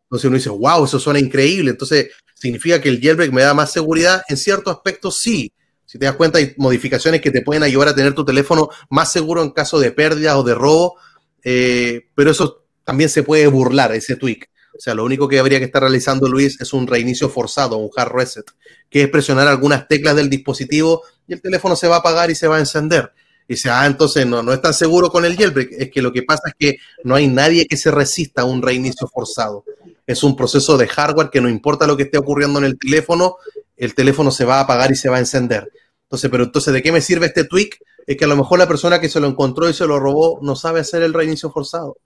Entonces 0.05 0.25
uno 0.25 0.37
dice, 0.37 0.49
wow, 0.49 0.83
eso 0.83 0.99
suena 0.99 1.19
increíble. 1.19 1.69
Entonces, 1.69 2.07
¿significa 2.33 2.81
que 2.81 2.89
el 2.89 2.99
jailbreak 2.99 3.31
me 3.31 3.43
da 3.43 3.53
más 3.53 3.71
seguridad? 3.71 4.23
En 4.29 4.35
cierto 4.35 4.71
aspecto, 4.71 5.11
sí. 5.11 5.53
Si 5.95 5.99
te 5.99 6.07
das 6.07 6.17
cuenta, 6.17 6.39
hay 6.39 6.53
modificaciones 6.57 7.21
que 7.21 7.31
te 7.31 7.41
pueden 7.41 7.63
ayudar 7.63 7.87
a 7.87 7.95
tener 7.95 8.13
tu 8.13 8.25
teléfono 8.25 8.67
más 8.89 9.13
seguro 9.13 9.41
en 9.41 9.51
caso 9.51 9.79
de 9.79 9.93
pérdida 9.93 10.37
o 10.37 10.43
de 10.43 10.53
robo, 10.53 10.97
eh, 11.41 12.09
pero 12.13 12.31
eso 12.31 12.65
también 12.83 13.09
se 13.09 13.23
puede 13.23 13.47
burlar, 13.47 13.93
ese 13.93 14.17
tweak. 14.17 14.49
O 14.77 14.81
sea, 14.81 14.93
lo 14.93 15.05
único 15.05 15.29
que 15.29 15.39
habría 15.39 15.57
que 15.59 15.63
estar 15.63 15.81
realizando, 15.81 16.27
Luis, 16.27 16.59
es 16.59 16.73
un 16.73 16.85
reinicio 16.85 17.29
forzado, 17.29 17.77
un 17.77 17.89
hard 17.95 18.11
reset, 18.11 18.43
que 18.89 19.03
es 19.03 19.07
presionar 19.07 19.47
algunas 19.47 19.87
teclas 19.87 20.17
del 20.17 20.29
dispositivo 20.29 21.01
y 21.29 21.31
el 21.31 21.41
teléfono 21.41 21.77
se 21.77 21.87
va 21.87 21.95
a 21.95 21.99
apagar 21.99 22.29
y 22.29 22.35
se 22.35 22.49
va 22.49 22.57
a 22.57 22.59
encender. 22.59 23.13
Y 23.47 23.53
dice, 23.53 23.69
ah, 23.69 23.85
entonces 23.85 24.27
no, 24.27 24.43
no 24.43 24.51
es 24.51 24.61
tan 24.61 24.73
seguro 24.73 25.09
con 25.09 25.23
el 25.23 25.37
jailbreak. 25.37 25.69
Es 25.79 25.91
que 25.91 26.01
lo 26.01 26.11
que 26.11 26.23
pasa 26.23 26.49
es 26.49 26.55
que 26.59 26.77
no 27.05 27.15
hay 27.15 27.29
nadie 27.29 27.67
que 27.67 27.77
se 27.77 27.89
resista 27.89 28.41
a 28.41 28.45
un 28.45 28.61
reinicio 28.61 29.07
forzado. 29.07 29.63
Es 30.05 30.23
un 30.23 30.35
proceso 30.35 30.77
de 30.77 30.89
hardware 30.89 31.29
que 31.29 31.39
no 31.39 31.47
importa 31.47 31.87
lo 31.87 31.95
que 31.95 32.03
esté 32.03 32.17
ocurriendo 32.17 32.59
en 32.59 32.65
el 32.65 32.77
teléfono, 32.77 33.37
el 33.77 33.95
teléfono 33.95 34.29
se 34.29 34.43
va 34.43 34.57
a 34.57 34.63
apagar 34.63 34.91
y 34.91 34.95
se 34.95 35.07
va 35.07 35.15
a 35.15 35.19
encender. 35.19 35.71
Entonces, 36.05 36.29
pero 36.29 36.43
entonces, 36.43 36.73
¿de 36.73 36.81
qué 36.81 36.91
me 36.91 37.01
sirve 37.01 37.27
este 37.27 37.43
tweak? 37.43 37.79
Es 38.05 38.17
que 38.17 38.25
a 38.25 38.27
lo 38.27 38.35
mejor 38.35 38.59
la 38.59 38.67
persona 38.67 38.99
que 38.99 39.09
se 39.09 39.19
lo 39.19 39.27
encontró 39.27 39.67
y 39.69 39.73
se 39.73 39.87
lo 39.87 39.99
robó 39.99 40.39
no 40.41 40.55
sabe 40.55 40.79
hacer 40.79 41.01
el 41.01 41.13
reinicio 41.13 41.51
forzado, 41.51 41.97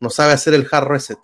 no 0.00 0.10
sabe 0.10 0.32
hacer 0.32 0.54
el 0.54 0.66
hard 0.70 0.88
reset. 0.88 1.18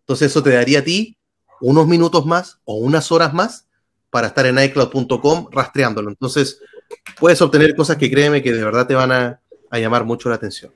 Entonces, 0.00 0.30
eso 0.30 0.42
te 0.42 0.50
daría 0.50 0.80
a 0.80 0.84
ti 0.84 1.16
unos 1.60 1.86
minutos 1.86 2.26
más 2.26 2.58
o 2.64 2.74
unas 2.74 3.10
horas 3.12 3.32
más 3.32 3.66
para 4.10 4.28
estar 4.28 4.46
en 4.46 4.58
iCloud.com 4.58 5.48
rastreándolo. 5.50 6.10
Entonces, 6.10 6.60
puedes 7.18 7.40
obtener 7.40 7.74
cosas 7.74 7.96
que 7.96 8.10
créeme 8.10 8.42
que 8.42 8.52
de 8.52 8.64
verdad 8.64 8.86
te 8.86 8.94
van 8.94 9.12
a, 9.12 9.40
llamar 9.72 10.04
mucho 10.04 10.28
la 10.28 10.34
atención. 10.34 10.72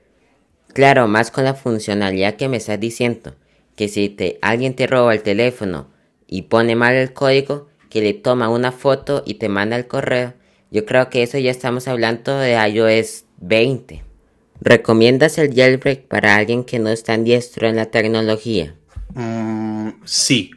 Claro, 0.73 1.07
más 1.07 1.31
con 1.31 1.43
la 1.43 1.53
funcionalidad 1.53 2.35
que 2.35 2.47
me 2.47 2.57
estás 2.57 2.79
diciendo, 2.79 3.35
que 3.75 3.89
si 3.89 4.09
te, 4.09 4.39
alguien 4.41 4.75
te 4.75 4.87
roba 4.87 5.13
el 5.13 5.21
teléfono 5.21 5.87
y 6.27 6.43
pone 6.43 6.75
mal 6.75 6.95
el 6.95 7.13
código, 7.13 7.67
que 7.89 8.01
le 8.01 8.13
toma 8.13 8.49
una 8.49 8.71
foto 8.71 9.23
y 9.25 9.35
te 9.35 9.49
manda 9.49 9.75
el 9.75 9.87
correo, 9.87 10.33
yo 10.71 10.85
creo 10.85 11.09
que 11.09 11.23
eso 11.23 11.37
ya 11.37 11.51
estamos 11.51 11.87
hablando 11.87 12.37
de 12.37 12.53
iOS 12.53 13.25
20. 13.37 14.03
¿Recomiendas 14.61 15.37
el 15.37 15.53
jailbreak 15.53 16.07
para 16.07 16.35
alguien 16.35 16.63
que 16.63 16.79
no 16.79 16.89
es 16.89 17.03
tan 17.03 17.23
diestro 17.23 17.67
en 17.67 17.75
la 17.75 17.91
tecnología? 17.91 18.75
Mm, 19.13 19.89
sí, 20.05 20.51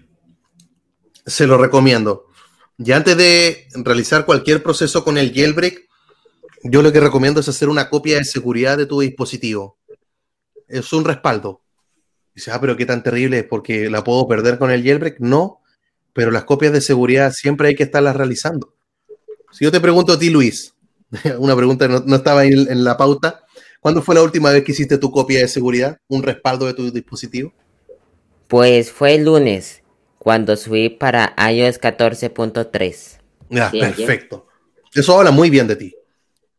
se 1.26 1.46
lo 1.46 1.58
recomiendo. 1.58 2.26
Y 2.78 2.92
antes 2.92 3.16
de 3.16 3.66
realizar 3.74 4.24
cualquier 4.24 4.62
proceso 4.62 5.04
con 5.04 5.18
el 5.18 5.32
jailbreak, 5.34 5.88
yo 6.62 6.82
lo 6.82 6.92
que 6.92 7.00
recomiendo 7.00 7.40
es 7.40 7.48
hacer 7.48 7.68
una 7.68 7.88
copia 7.90 8.18
de 8.18 8.24
seguridad 8.24 8.76
de 8.76 8.86
tu 8.86 9.00
dispositivo. 9.00 9.78
Es 10.68 10.92
un 10.92 11.04
respaldo. 11.04 11.62
Dice, 12.34 12.52
ah, 12.52 12.60
pero 12.60 12.76
qué 12.76 12.86
tan 12.86 13.02
terrible 13.02 13.40
es 13.40 13.44
porque 13.44 13.90
la 13.90 14.04
puedo 14.04 14.28
perder 14.28 14.58
con 14.58 14.70
el 14.70 14.82
jailbreak. 14.84 15.18
No, 15.18 15.60
pero 16.12 16.30
las 16.30 16.44
copias 16.44 16.72
de 16.72 16.80
seguridad 16.80 17.32
siempre 17.32 17.68
hay 17.68 17.74
que 17.74 17.82
estarlas 17.82 18.16
realizando. 18.16 18.74
Si 19.50 19.64
yo 19.64 19.72
te 19.72 19.80
pregunto 19.80 20.12
a 20.12 20.18
ti, 20.18 20.30
Luis, 20.30 20.74
una 21.38 21.56
pregunta 21.56 21.88
que 21.88 22.00
no, 22.04 22.16
estaba 22.16 22.44
en, 22.44 22.70
en 22.70 22.84
la 22.84 22.96
pauta, 22.96 23.44
¿cuándo 23.80 24.02
fue 24.02 24.14
la 24.14 24.22
última 24.22 24.50
vez 24.50 24.64
que 24.64 24.72
hiciste 24.72 24.98
tu 24.98 25.10
copia 25.10 25.40
de 25.40 25.48
seguridad, 25.48 25.98
un 26.08 26.22
respaldo 26.22 26.66
de 26.66 26.74
tu 26.74 26.90
dispositivo? 26.90 27.52
Pues 28.46 28.90
fue 28.90 29.14
el 29.14 29.24
lunes 29.24 29.82
cuando 30.18 30.56
subí 30.56 30.88
para 30.88 31.34
iOS 31.50 31.80
14.3. 31.80 33.18
Ya, 33.50 33.70
perfecto. 33.70 34.46
Eso 34.94 35.18
habla 35.18 35.30
muy 35.30 35.50
bien 35.50 35.66
de 35.66 35.76
ti. 35.76 35.94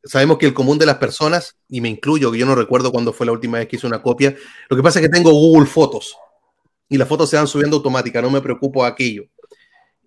Sabemos 0.04 0.38
que 0.38 0.46
el 0.46 0.54
común 0.54 0.78
de 0.78 0.86
las 0.86 0.98
personas, 0.98 1.56
y 1.68 1.82
me 1.82 1.90
incluyo, 1.90 2.32
que 2.32 2.38
yo 2.38 2.46
no 2.46 2.56
recuerdo 2.56 2.92
cuándo 2.92 3.12
fue 3.12 3.26
la 3.26 3.32
última 3.32 3.58
vez 3.58 3.68
que 3.68 3.76
hice 3.76 3.88
una 3.88 4.02
copia, 4.02 4.36
lo 4.70 4.78
que 4.78 4.84
pasa 4.84 5.00
es 5.00 5.06
que 5.06 5.12
tengo 5.12 5.32
Google 5.32 5.68
Fotos 5.68 6.16
y 6.88 6.98
las 6.98 7.08
fotos 7.08 7.30
se 7.30 7.38
van 7.38 7.48
subiendo 7.48 7.78
automáticas, 7.78 8.24
no 8.24 8.32
me 8.32 8.42
preocupo 8.42 8.84
aquello. 8.84 9.26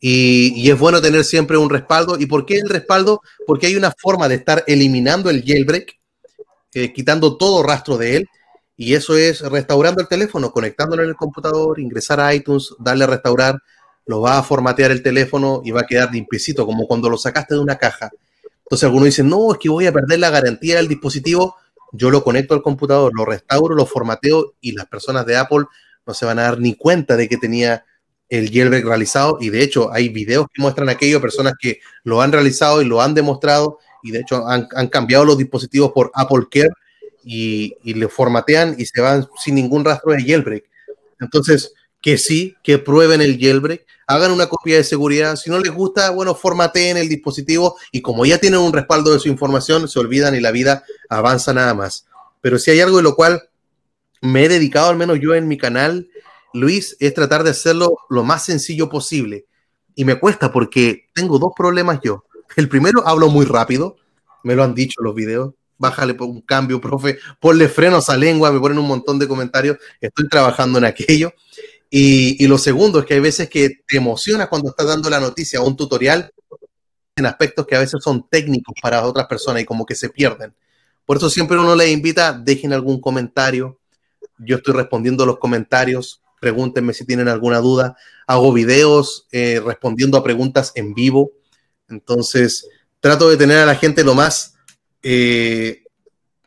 Y, 0.04 0.68
es 0.68 0.76
bueno 0.76 1.00
tener 1.00 1.22
siempre 1.22 1.56
un 1.56 1.70
respaldo. 1.70 2.18
¿Y 2.18 2.26
por 2.26 2.44
qué 2.44 2.56
el 2.56 2.68
respaldo? 2.68 3.22
Porque 3.46 3.68
hay 3.68 3.76
una 3.76 3.92
forma 3.96 4.28
de 4.28 4.34
estar 4.34 4.64
eliminando 4.66 5.30
el 5.30 5.44
jailbreak, 5.44 5.96
eh, 6.74 6.92
quitando 6.92 7.36
todo 7.36 7.62
rastro 7.62 7.96
de 7.96 8.16
él 8.16 8.28
y 8.76 8.94
eso 8.94 9.16
es 9.16 9.42
restaurando 9.42 10.00
el 10.00 10.08
teléfono, 10.08 10.50
conectándolo 10.50 11.04
en 11.04 11.10
el 11.10 11.14
computador, 11.14 11.78
ingresar 11.78 12.18
a 12.18 12.34
iTunes, 12.34 12.74
darle 12.80 13.04
a 13.04 13.06
restaurar, 13.06 13.62
lo 14.06 14.20
va 14.20 14.38
a 14.38 14.42
formatear 14.42 14.90
el 14.90 15.04
teléfono 15.04 15.62
y 15.64 15.70
va 15.70 15.82
a 15.82 15.86
quedar 15.86 16.10
limpiecito, 16.10 16.66
como 16.66 16.88
cuando 16.88 17.08
lo 17.08 17.16
sacaste 17.16 17.54
de 17.54 17.60
una 17.60 17.76
caja. 17.76 18.10
Entonces 18.64 18.84
algunos 18.84 19.06
dicen, 19.06 19.28
no, 19.28 19.52
es 19.52 19.58
que 19.58 19.68
voy 19.68 19.86
a 19.86 19.92
perder 19.92 20.18
la 20.18 20.30
garantía 20.30 20.78
del 20.78 20.88
dispositivo. 20.88 21.54
Yo 21.92 22.10
lo 22.10 22.24
conecto 22.24 22.54
al 22.54 22.62
computador, 22.62 23.12
lo 23.14 23.24
restauro, 23.24 23.76
lo 23.76 23.86
formateo 23.86 24.54
y 24.60 24.72
las 24.72 24.86
personas 24.86 25.26
de 25.26 25.36
Apple 25.36 25.66
no 26.04 26.12
se 26.12 26.26
van 26.26 26.40
a 26.40 26.42
dar 26.42 26.58
ni 26.58 26.74
cuenta 26.74 27.16
de 27.16 27.28
que 27.28 27.36
tenía 27.36 27.84
el 28.32 28.50
jailbreak 28.50 28.84
realizado. 28.84 29.36
Y 29.40 29.50
de 29.50 29.62
hecho 29.62 29.92
hay 29.92 30.08
videos 30.08 30.46
que 30.52 30.62
muestran 30.62 30.88
aquello, 30.88 31.20
personas 31.20 31.52
que 31.60 31.80
lo 32.02 32.22
han 32.22 32.32
realizado 32.32 32.80
y 32.80 32.86
lo 32.86 33.02
han 33.02 33.14
demostrado 33.14 33.78
y 34.02 34.10
de 34.10 34.20
hecho 34.20 34.48
han, 34.48 34.66
cambiado 34.88 35.26
los 35.26 35.36
dispositivos 35.36 35.92
por 35.92 36.10
Apple 36.14 36.46
Care 36.50 36.70
y, 37.22 37.76
le 37.84 38.08
formatean 38.08 38.74
y 38.78 38.86
se 38.86 39.00
van 39.02 39.28
sin 39.38 39.54
ningún 39.54 39.84
rastro 39.84 40.12
de 40.12 40.22
jailbreak. 40.22 40.64
Entonces, 41.20 41.74
que 42.00 42.16
sí, 42.16 42.56
que 42.64 42.78
prueben 42.78 43.20
el 43.20 43.38
jailbreak, 43.38 43.84
hagan 44.06 44.32
una 44.32 44.48
copia 44.48 44.76
de 44.76 44.84
seguridad. 44.84 45.36
Si 45.36 45.50
no 45.50 45.58
les 45.58 45.70
gusta, 45.70 46.10
bueno, 46.10 46.34
formateen 46.34 46.96
el 46.96 47.10
dispositivo 47.10 47.76
y 47.92 48.00
como 48.00 48.24
ya 48.24 48.38
tienen 48.38 48.60
un 48.60 48.72
respaldo 48.72 49.12
de 49.12 49.20
su 49.20 49.28
información, 49.28 49.86
se 49.88 49.98
olvidan 49.98 50.34
y 50.34 50.40
la 50.40 50.52
vida 50.52 50.84
avanza 51.10 51.52
nada 51.52 51.74
más. 51.74 52.06
Pero 52.40 52.58
si 52.58 52.70
hay 52.70 52.80
algo 52.80 52.96
de 52.96 53.02
lo 53.02 53.14
cual 53.14 53.42
me 54.22 54.46
he 54.46 54.48
dedicado, 54.48 54.88
al 54.88 54.96
menos 54.96 55.18
yo 55.20 55.34
en 55.34 55.46
mi 55.46 55.58
canal, 55.58 56.08
Luis, 56.54 56.96
es 57.00 57.14
tratar 57.14 57.44
de 57.44 57.50
hacerlo 57.50 57.96
lo 58.08 58.24
más 58.24 58.44
sencillo 58.44 58.88
posible. 58.88 59.46
Y 59.94 60.04
me 60.04 60.18
cuesta 60.18 60.52
porque 60.52 61.08
tengo 61.14 61.38
dos 61.38 61.52
problemas 61.56 62.00
yo. 62.02 62.24
El 62.56 62.68
primero, 62.68 63.06
hablo 63.06 63.28
muy 63.28 63.46
rápido, 63.46 63.96
me 64.42 64.54
lo 64.54 64.64
han 64.64 64.74
dicho 64.74 65.02
los 65.02 65.14
videos 65.14 65.54
bájale 65.82 66.16
un 66.20 66.40
cambio, 66.42 66.80
profe, 66.80 67.18
ponle 67.40 67.68
frenos 67.68 68.08
a 68.08 68.16
lengua, 68.16 68.52
me 68.52 68.60
ponen 68.60 68.78
un 68.78 68.86
montón 68.86 69.18
de 69.18 69.26
comentarios, 69.26 69.78
estoy 70.00 70.28
trabajando 70.28 70.78
en 70.78 70.84
aquello. 70.84 71.34
Y, 71.90 72.46
lo 72.46 72.56
segundo 72.56 73.00
es 73.00 73.04
que 73.04 73.14
hay 73.14 73.20
veces 73.20 73.50
que 73.50 73.82
te 73.86 73.96
emocionas 73.98 74.48
cuando 74.48 74.70
estás 74.70 74.86
dando 74.86 75.10
la 75.10 75.20
noticia 75.20 75.60
o 75.60 75.66
un 75.66 75.76
tutorial 75.76 76.32
en 77.16 77.26
aspectos 77.26 77.66
que 77.66 77.76
a 77.76 77.80
veces 77.80 78.00
son 78.02 78.26
técnicos 78.30 78.74
para 78.80 79.04
otras 79.04 79.26
personas 79.26 79.62
y 79.62 79.66
como 79.66 79.84
que 79.84 79.94
se 79.94 80.08
pierden. 80.08 80.54
Por 81.04 81.18
eso 81.18 81.28
siempre 81.28 81.58
uno 81.58 81.74
les 81.74 81.90
invita, 81.90 82.32
dejen 82.32 82.72
algún 82.72 82.98
comentario. 82.98 83.78
Yo 84.38 84.56
estoy 84.56 84.72
respondiendo 84.74 85.26
los 85.26 85.38
comentarios. 85.38 86.21
Pregúntenme 86.42 86.92
si 86.92 87.06
tienen 87.06 87.28
alguna 87.28 87.58
duda. 87.58 87.96
Hago 88.26 88.52
videos 88.52 89.28
eh, 89.30 89.62
respondiendo 89.64 90.18
a 90.18 90.24
preguntas 90.24 90.72
en 90.74 90.92
vivo. 90.92 91.30
Entonces, 91.88 92.66
trato 92.98 93.30
de 93.30 93.36
tener 93.36 93.58
a 93.58 93.64
la 93.64 93.76
gente 93.76 94.02
lo 94.02 94.16
más 94.16 94.56
eh, 95.04 95.84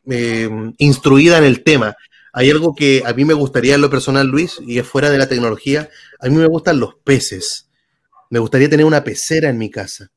eh, 0.10 0.50
instruida 0.80 1.38
en 1.38 1.46
el 1.46 1.64
tema. 1.64 1.96
Hay 2.34 2.50
algo 2.50 2.76
que 2.76 3.04
a 3.06 3.14
mí 3.14 3.24
me 3.24 3.34
gustaría 3.34 3.76
en 3.76 3.82
lo 3.82 3.90
personal, 3.90 4.28
Luis, 4.28 4.60
y 4.68 4.80
es 4.80 4.86
fuera 4.86 5.10
de 5.10 5.18
la 5.18 5.30
tecnología. 5.30 5.90
A 6.20 6.28
mí 6.28 6.36
me 6.36 6.48
gustan 6.48 6.78
los 6.78 6.96
peces. 6.96 7.70
Me 8.30 8.40
gustaría 8.40 8.70
tener 8.70 8.86
una 8.86 9.02
pecera 9.02 9.48
en 9.48 9.58
mi 9.58 9.72
casa. 9.72 10.12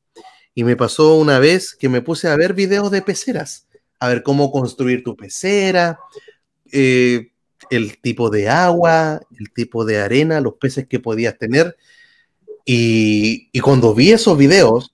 Y 0.53 0.65
me 0.65 0.75
pasó 0.75 1.15
una 1.15 1.39
vez 1.39 1.73
que 1.73 1.87
me 1.87 2.01
puse 2.01 2.27
a 2.27 2.35
ver 2.35 2.53
videos 2.53 2.91
de 2.91 3.01
peceras, 3.01 3.65
a 3.97 4.09
ver 4.09 4.23
cómo 4.23 4.51
construir 4.51 5.05
tu 5.05 5.15
pecera, 5.15 5.99
eh, 6.69 7.31
el 7.69 7.99
tipo 7.99 8.29
de 8.29 8.49
agua, 8.49 9.21
el 9.37 9.51
tipo 9.51 9.85
de 9.85 9.99
arena, 9.99 10.41
los 10.41 10.55
peces 10.55 10.87
que 10.87 10.99
podías 10.99 11.37
tener. 11.37 11.75
Y, 12.65 13.49
y 13.51 13.59
cuando 13.59 13.93
vi 13.93 14.11
esos 14.11 14.37
videos, 14.37 14.93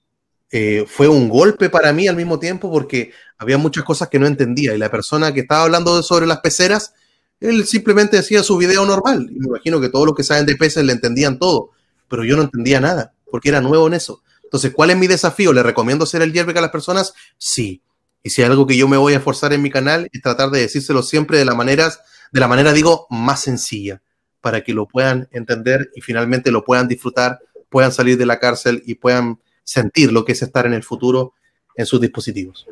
eh, 0.50 0.84
fue 0.88 1.08
un 1.08 1.28
golpe 1.28 1.68
para 1.68 1.92
mí 1.92 2.06
al 2.06 2.16
mismo 2.16 2.38
tiempo 2.38 2.70
porque 2.70 3.12
había 3.36 3.58
muchas 3.58 3.84
cosas 3.84 4.08
que 4.08 4.18
no 4.18 4.26
entendía 4.26 4.74
y 4.74 4.78
la 4.78 4.90
persona 4.90 5.34
que 5.34 5.40
estaba 5.40 5.64
hablando 5.64 6.02
sobre 6.02 6.26
las 6.26 6.38
peceras, 6.38 6.94
él 7.40 7.66
simplemente 7.66 8.16
hacía 8.16 8.42
su 8.42 8.56
video 8.56 8.86
normal 8.86 9.28
y 9.30 9.38
me 9.40 9.48
imagino 9.48 9.80
que 9.80 9.88
todos 9.88 10.06
los 10.06 10.14
que 10.14 10.22
saben 10.22 10.46
de 10.46 10.56
peces 10.56 10.84
le 10.84 10.92
entendían 10.92 11.38
todo, 11.38 11.70
pero 12.08 12.24
yo 12.24 12.36
no 12.36 12.42
entendía 12.42 12.80
nada 12.80 13.12
porque 13.30 13.48
era 13.48 13.60
nuevo 13.60 13.88
en 13.88 13.94
eso. 13.94 14.22
Entonces, 14.44 14.72
¿cuál 14.72 14.90
es 14.90 14.96
mi 14.96 15.08
desafío? 15.08 15.52
¿Le 15.52 15.64
recomiendo 15.64 16.04
hacer 16.04 16.22
el 16.22 16.32
jailbreak 16.32 16.58
a 16.58 16.62
las 16.62 16.70
personas? 16.70 17.12
Sí. 17.36 17.82
Y 18.22 18.30
si 18.30 18.42
hay 18.42 18.48
algo 18.48 18.66
que 18.66 18.76
yo 18.76 18.86
me 18.86 18.96
voy 18.96 19.14
a 19.14 19.16
esforzar 19.16 19.52
en 19.52 19.60
mi 19.60 19.70
canal 19.70 20.08
es 20.12 20.22
tratar 20.22 20.50
de 20.50 20.60
decírselo 20.60 21.02
siempre 21.02 21.38
de 21.38 21.44
la 21.44 21.54
manera, 21.54 21.92
de 22.32 22.40
la 22.40 22.48
manera 22.48 22.72
digo, 22.72 23.06
más 23.10 23.40
sencilla, 23.40 24.02
para 24.40 24.62
que 24.62 24.74
lo 24.74 24.86
puedan 24.86 25.28
entender 25.32 25.90
y 25.94 26.00
finalmente 26.00 26.50
lo 26.50 26.64
puedan 26.64 26.88
disfrutar, 26.88 27.40
puedan 27.68 27.92
salir 27.92 28.16
de 28.18 28.26
la 28.26 28.38
cárcel 28.38 28.82
y 28.86 28.94
puedan 28.94 29.40
sentir 29.64 30.12
lo 30.12 30.24
que 30.24 30.32
es 30.32 30.42
estar 30.42 30.66
en 30.66 30.74
el 30.74 30.82
futuro 30.82 31.34
en 31.74 31.86
sus 31.86 32.00
dispositivos. 32.00 32.66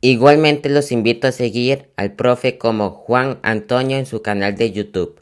Igualmente 0.00 0.68
los 0.68 0.92
invito 0.92 1.28
a 1.28 1.32
seguir 1.32 1.90
al 1.96 2.12
profe 2.12 2.58
como 2.58 2.90
Juan 2.90 3.38
Antonio 3.42 3.96
en 3.96 4.06
su 4.06 4.22
canal 4.22 4.56
de 4.56 4.72
YouTube. 4.72 5.20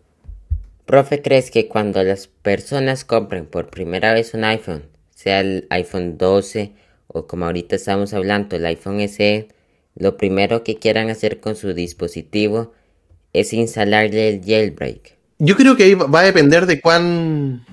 Profe, 0.86 1.22
¿crees 1.22 1.50
que 1.50 1.68
cuando 1.68 2.02
las 2.02 2.26
personas 2.26 3.04
compren 3.04 3.46
por 3.46 3.70
primera 3.70 4.12
vez 4.12 4.34
un 4.34 4.44
iPhone, 4.44 4.88
sea 5.14 5.40
el 5.40 5.66
iPhone 5.70 6.18
12 6.18 6.72
o 7.06 7.26
como 7.26 7.44
ahorita 7.44 7.76
estamos 7.76 8.12
hablando 8.14 8.56
el 8.56 8.66
iPhone 8.66 9.00
SE, 9.08 9.48
lo 9.94 10.16
primero 10.16 10.64
que 10.64 10.76
quieran 10.76 11.10
hacer 11.10 11.40
con 11.40 11.54
su 11.54 11.74
dispositivo 11.74 12.72
es 13.32 13.52
instalarle 13.52 14.28
el 14.28 14.44
jailbreak? 14.44 15.16
Yo 15.38 15.56
creo 15.56 15.76
que 15.76 15.84
ahí 15.84 15.94
va 15.94 16.20
a 16.20 16.24
depender 16.24 16.66
de 16.66 16.80
cuán 16.80 17.66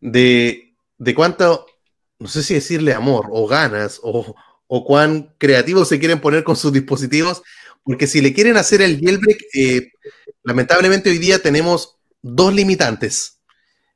de, 0.00 0.74
de 0.98 1.14
cuánto 1.14 1.66
no 2.18 2.28
sé 2.28 2.42
si 2.42 2.54
decirle 2.54 2.94
amor 2.94 3.28
o 3.30 3.46
ganas 3.46 4.00
o, 4.02 4.34
cuán 4.66 5.34
creativos 5.38 5.88
se 5.88 5.98
quieren 5.98 6.20
poner 6.20 6.42
con 6.42 6.56
sus 6.56 6.72
dispositivos, 6.72 7.42
porque 7.84 8.06
si 8.06 8.20
le 8.20 8.32
quieren 8.32 8.56
hacer 8.56 8.82
el 8.82 8.98
jailbreak, 8.98 9.38
eh, 9.54 9.92
lamentablemente 10.42 11.10
hoy 11.10 11.18
día 11.18 11.38
tenemos 11.38 11.96
dos 12.22 12.52
limitantes. 12.52 13.40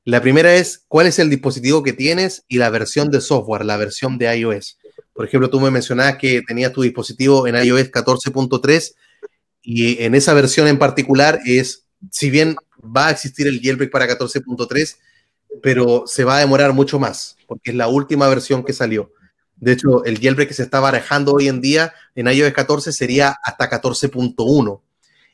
La 0.04 0.20
primera 0.20 0.54
es 0.54 0.85
cuál 0.87 1.07
es 1.07 1.18
el 1.18 1.31
dispositivo 1.31 1.83
que 1.83 1.92
tienes 1.92 2.44
y 2.48 2.59
la 2.59 2.70
versión 2.70 3.11
de 3.11 3.20
software, 3.20 3.64
la 3.64 3.76
versión 3.76 4.18
de 4.18 4.37
iOS. 4.38 4.78
Por 5.12 5.26
ejemplo, 5.26 5.50
tú 5.50 5.59
me 5.59 5.70
mencionabas 5.70 6.16
que 6.16 6.42
tenías 6.46 6.72
tu 6.72 6.83
dispositivo 6.83 7.46
en 7.46 7.57
iOS 7.57 7.90
14.3 7.90 8.94
y 9.70 10.02
en 10.02 10.14
esa 10.14 10.33
versión 10.33 10.66
en 10.66 10.78
particular 10.78 11.40
es, 11.44 11.85
si 12.11 12.31
bien 12.31 12.57
va 12.83 13.09
a 13.09 13.11
existir 13.11 13.46
el 13.46 13.61
jailbreak 13.61 13.90
para 13.90 14.09
14.3, 14.09 14.96
pero 15.62 16.04
se 16.07 16.24
va 16.24 16.38
a 16.38 16.40
demorar 16.40 16.72
mucho 16.72 16.98
más, 16.98 17.37
porque 17.46 17.72
es 17.72 17.76
la 17.76 17.87
última 17.87 18.26
versión 18.28 18.64
que 18.64 18.72
salió. 18.72 19.12
De 19.57 19.72
hecho, 19.72 20.07
el 20.07 20.20
jailbreak 20.20 20.48
que 20.48 20.54
se 20.54 20.62
está 20.62 20.81
barajando 20.81 21.35
hoy 21.35 21.48
en 21.48 21.61
día 21.61 21.92
en 22.14 22.28
iOS 22.28 22.54
14 22.54 22.92
sería 22.92 23.37
hasta 23.44 23.68
14.1. 23.68 24.81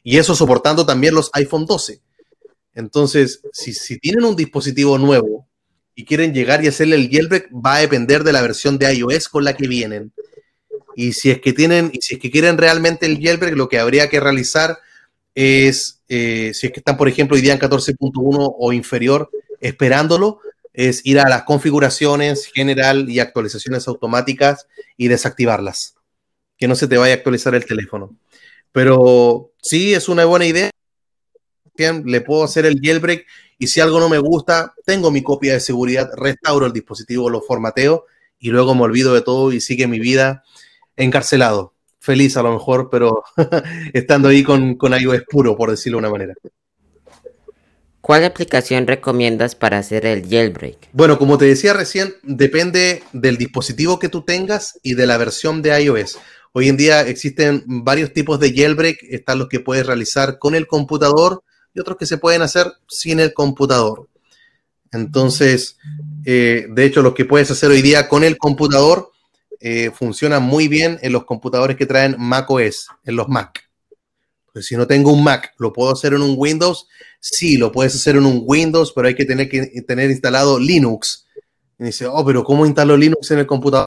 Y 0.03 0.19
eso 0.19 0.35
soportando 0.35 0.85
también 0.85 1.15
los 1.15 1.31
iPhone 1.35 1.65
12. 1.65 2.03
Entonces, 2.75 3.41
si, 3.53 4.01
tienen 4.01 4.25
un 4.25 4.35
dispositivo 4.35 4.99
nuevo 4.99 5.47
y 5.95 6.05
quieren 6.05 6.35
llegar 6.35 6.65
y 6.65 6.67
hacerle 6.67 6.97
el 6.97 7.09
jailbreak, 7.09 7.51
va 7.55 7.77
a 7.77 7.81
depender 7.83 8.25
de 8.25 8.33
la 8.33 8.43
versión 8.43 8.79
de 8.79 8.93
iOS 8.93 9.29
con 9.29 9.45
la 9.45 9.55
que 9.55 9.69
vienen. 9.69 10.13
Y 10.97 11.13
si 11.13 11.31
es 11.31 11.41
que 11.41 11.53
tienen, 11.53 11.91
y 11.93 12.01
si 12.01 12.15
es 12.15 12.21
que 12.21 12.31
quieren 12.31 12.59
realmente 12.59 13.07
el 13.07 13.21
jailbreak, 13.21 13.57
lo 13.57 13.69
que 13.69 13.79
habría 13.79 14.09
que 14.09 14.21
realizar 14.21 14.79
es, 15.35 16.03
eh, 16.09 16.53
si 16.55 16.67
es 16.67 16.73
que 16.73 16.81
están, 16.81 16.97
por 16.97 17.09
ejemplo, 17.09 17.37
hoy 17.37 17.43
día 17.43 17.53
en 17.53 17.59
14.1 17.59 18.55
o 18.59 18.73
inferior, 18.73 19.31
esperándolo, 19.61 20.41
es 20.73 21.01
ir 21.05 21.21
a 21.21 21.29
las 21.29 21.45
configuraciones 21.45 22.47
general 22.47 23.09
y 23.09 23.21
actualizaciones 23.21 23.87
automáticas 23.89 24.67
y 24.97 25.09
desactivarlas. 25.09 25.95
Que 26.59 26.69
no 26.69 26.75
se 26.75 26.89
te 26.89 26.99
vaya 26.99 27.15
a 27.15 27.17
actualizar 27.17 27.55
el 27.55 27.65
teléfono. 27.65 28.17
Pero 28.73 29.53
sí, 29.63 29.95
es 29.95 30.09
una 30.09 30.25
buena 30.25 30.47
idea. 30.47 30.71
Le 31.77 32.21
puedo 32.21 32.45
hacer 32.45 32.67
el 32.67 32.81
jailbreak 32.81 33.27
y 33.59 33.67
si 33.69 33.81
algo 33.81 34.01
no 34.01 34.09
me 34.09 34.19
gusta, 34.19 34.75
tengo 34.85 35.11
mi 35.11 35.23
copia 35.23 35.55
de 35.55 35.61
seguridad, 35.61 36.11
restauro 36.17 36.67
el 36.67 36.73
dispositivo, 36.73 37.31
lo 37.31 37.41
formateo 37.41 38.07
y 38.39 38.51
luego 38.51 38.75
me 38.75 38.83
olvido 38.83 39.15
de 39.15 39.23
todo 39.23 39.53
y 39.53 39.61
sigue 39.61 39.87
mi 39.87 39.99
vida 39.99 40.45
encarcelado. 40.97 41.75
Feliz 42.01 42.37
a 42.37 42.43
lo 42.43 42.53
mejor, 42.53 42.89
pero 42.91 43.25
estando 43.93 44.29
ahí 44.29 44.43
con, 44.43 44.75
con 44.75 44.93
iOS 44.93 45.23
puro, 45.29 45.57
por 45.57 45.71
decirlo 45.71 45.97
de 45.97 46.01
una 46.01 46.11
manera. 46.11 46.35
¿Cuál 48.05 48.25
aplicación 48.25 48.87
recomiendas 48.87 49.55
para 49.55 49.79
hacer 49.79 50.05
el 50.05 50.29
jailbreak? 50.29 50.91
Bueno, 50.93 51.19
como 51.19 51.39
te 51.39 51.47
decía 51.47 51.73
recién, 51.73 52.15
depende 52.23 53.03
del 53.15 53.39
dispositivo 53.39 53.99
que 53.99 54.11
tú 54.11 54.21
tengas 54.21 54.79
y 54.83 54.93
de 54.93 55.07
la 55.07 55.17
versión 55.17 55.63
de 55.63 55.83
iOS. 55.83 56.19
Hoy 56.53 56.69
en 56.69 56.77
día 56.77 57.01
existen 57.01 57.65
varios 57.67 58.13
tipos 58.13 58.39
de 58.39 58.53
jailbreak. 58.55 58.99
Están 59.09 59.39
los 59.39 59.49
que 59.49 59.61
puedes 59.61 59.87
realizar 59.87 60.39
con 60.39 60.55
el 60.55 60.67
computador 60.67 61.43
y 61.73 61.81
otros 61.81 61.97
que 61.97 62.05
se 62.05 62.19
pueden 62.19 62.43
hacer 62.43 62.71
sin 62.87 63.21
el 63.21 63.33
computador. 63.33 64.11
Entonces, 64.93 65.79
eh, 66.27 66.67
de 66.69 66.85
hecho, 66.85 67.01
los 67.01 67.15
que 67.15 67.25
puedes 67.25 67.51
hacer 67.51 67.71
hoy 67.71 67.81
día 67.81 68.07
con 68.07 68.23
el 68.23 68.37
computador 68.37 69.13
eh, 69.67 69.91
funcionan 69.91 70.43
muy 70.43 70.69
bien 70.69 70.99
en 71.01 71.11
los 71.11 71.25
computadores 71.25 71.79
que 71.79 71.87
traen 71.87 72.17
macOS, 72.19 72.89
en 73.03 73.17
los 73.17 73.29
Mac. 73.31 73.67
Pues 74.53 74.67
si 74.67 74.77
no 74.77 74.87
tengo 74.87 75.11
un 75.11 75.25
Mac, 75.25 75.55
¿lo 75.57 75.73
puedo 75.73 75.91
hacer 75.91 76.13
en 76.13 76.21
un 76.21 76.35
Windows? 76.37 76.87
Sí, 77.19 77.57
lo 77.57 77.73
puedes 77.73 77.95
hacer 77.95 78.17
en 78.17 78.27
un 78.27 78.43
Windows, 78.45 78.93
pero 78.95 79.09
hay 79.09 79.15
que 79.15 79.25
tener 79.25 79.49
que 79.49 79.65
tener 79.89 80.11
instalado 80.11 80.59
Linux. 80.59 81.25
Y 81.79 81.85
dice, 81.85 82.05
oh, 82.07 82.23
pero 82.27 82.45
¿cómo 82.45 82.67
instalo 82.67 82.95
Linux 82.95 83.31
en 83.31 83.39
el 83.39 83.47
computador? 83.47 83.87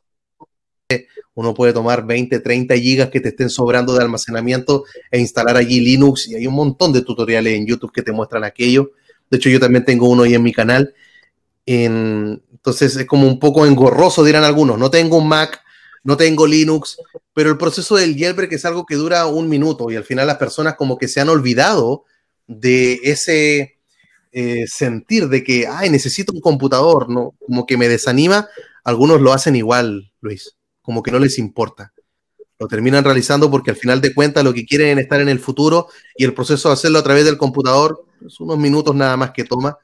Uno 1.35 1.53
puede 1.53 1.73
tomar 1.73 2.07
20, 2.07 2.39
30 2.39 2.75
gigas 2.77 3.09
que 3.11 3.19
te 3.19 3.29
estén 3.29 3.51
sobrando 3.51 3.93
de 3.93 4.01
almacenamiento 4.01 4.83
e 5.11 5.19
instalar 5.19 5.57
allí 5.57 5.79
Linux. 5.79 6.27
Y 6.27 6.33
hay 6.33 6.47
un 6.47 6.55
montón 6.55 6.91
de 6.91 7.03
tutoriales 7.03 7.53
en 7.53 7.67
YouTube 7.67 7.91
que 7.91 8.01
te 8.01 8.11
muestran 8.11 8.43
aquello. 8.43 8.93
De 9.29 9.37
hecho, 9.37 9.49
yo 9.51 9.59
también 9.59 9.85
tengo 9.85 10.09
uno 10.09 10.23
ahí 10.23 10.33
en 10.33 10.41
mi 10.41 10.53
canal. 10.53 10.95
entonces 11.67 12.95
es 12.95 13.05
como 13.05 13.27
un 13.27 13.37
poco 13.37 13.67
engorroso, 13.67 14.23
dirán 14.23 14.43
algunos. 14.43 14.79
No 14.79 14.89
tengo 14.89 15.17
un 15.17 15.27
Mac, 15.27 15.61
no 16.07 16.17
tengo 16.17 16.47
Linux, 16.47 16.97
pero 17.33 17.51
el 17.51 17.57
proceso 17.57 17.95
del 17.95 18.17
jailbreak 18.17 18.53
es 18.53 18.65
algo 18.65 18.85
que 18.85 18.95
dura 18.95 19.27
un 19.27 19.47
minuto 19.47 19.91
y 19.91 19.95
al 19.95 20.03
final 20.03 20.25
las 20.25 20.37
personas 20.37 20.75
como 20.75 20.97
que 20.97 21.07
se 21.07 21.21
han 21.21 21.29
olvidado 21.29 22.05
de 22.47 22.99
ese 23.03 23.77
eh, 24.31 24.65
sentir 24.67 25.27
de 25.27 25.43
que, 25.43 25.67
ay, 25.67 25.89
necesito 25.89 26.33
un 26.33 26.41
computador, 26.41 27.09
¿no? 27.09 27.35
Como 27.45 27.65
que 27.65 27.77
me 27.77 27.87
desanima. 27.87 28.47
Algunos 28.83 29.21
lo 29.21 29.33
hacen 29.33 29.55
igual, 29.55 30.11
Luis 30.21 30.57
como 30.87 31.03
que 31.03 31.11
no 31.11 31.19
les 31.19 31.37
importa. 31.37 31.91
Lo 32.57 32.69
terminan 32.69 33.03
realizando 33.03 33.51
porque 33.51 33.71
al 33.71 33.75
final 33.75 33.99
de 33.99 34.13
cuentas 34.13 34.41
lo 34.45 34.53
que 34.53 34.65
quieren 34.65 34.97
es 34.97 35.03
estar 35.03 35.19
en 35.19 35.27
el 35.27 35.37
futuro 35.37 35.89
y 36.15 36.23
el 36.23 36.33
proceso 36.33 36.69
de 36.69 36.75
hacerlo 36.75 36.99
a 36.99 37.03
través 37.03 37.25
del 37.25 37.37
computador 37.37 38.05
es 38.25 38.39
unos 38.39 38.57
minutos 38.57 38.95
nada 38.95 39.17
más 39.17 39.31
que 39.31 39.43
toma. 39.43 39.77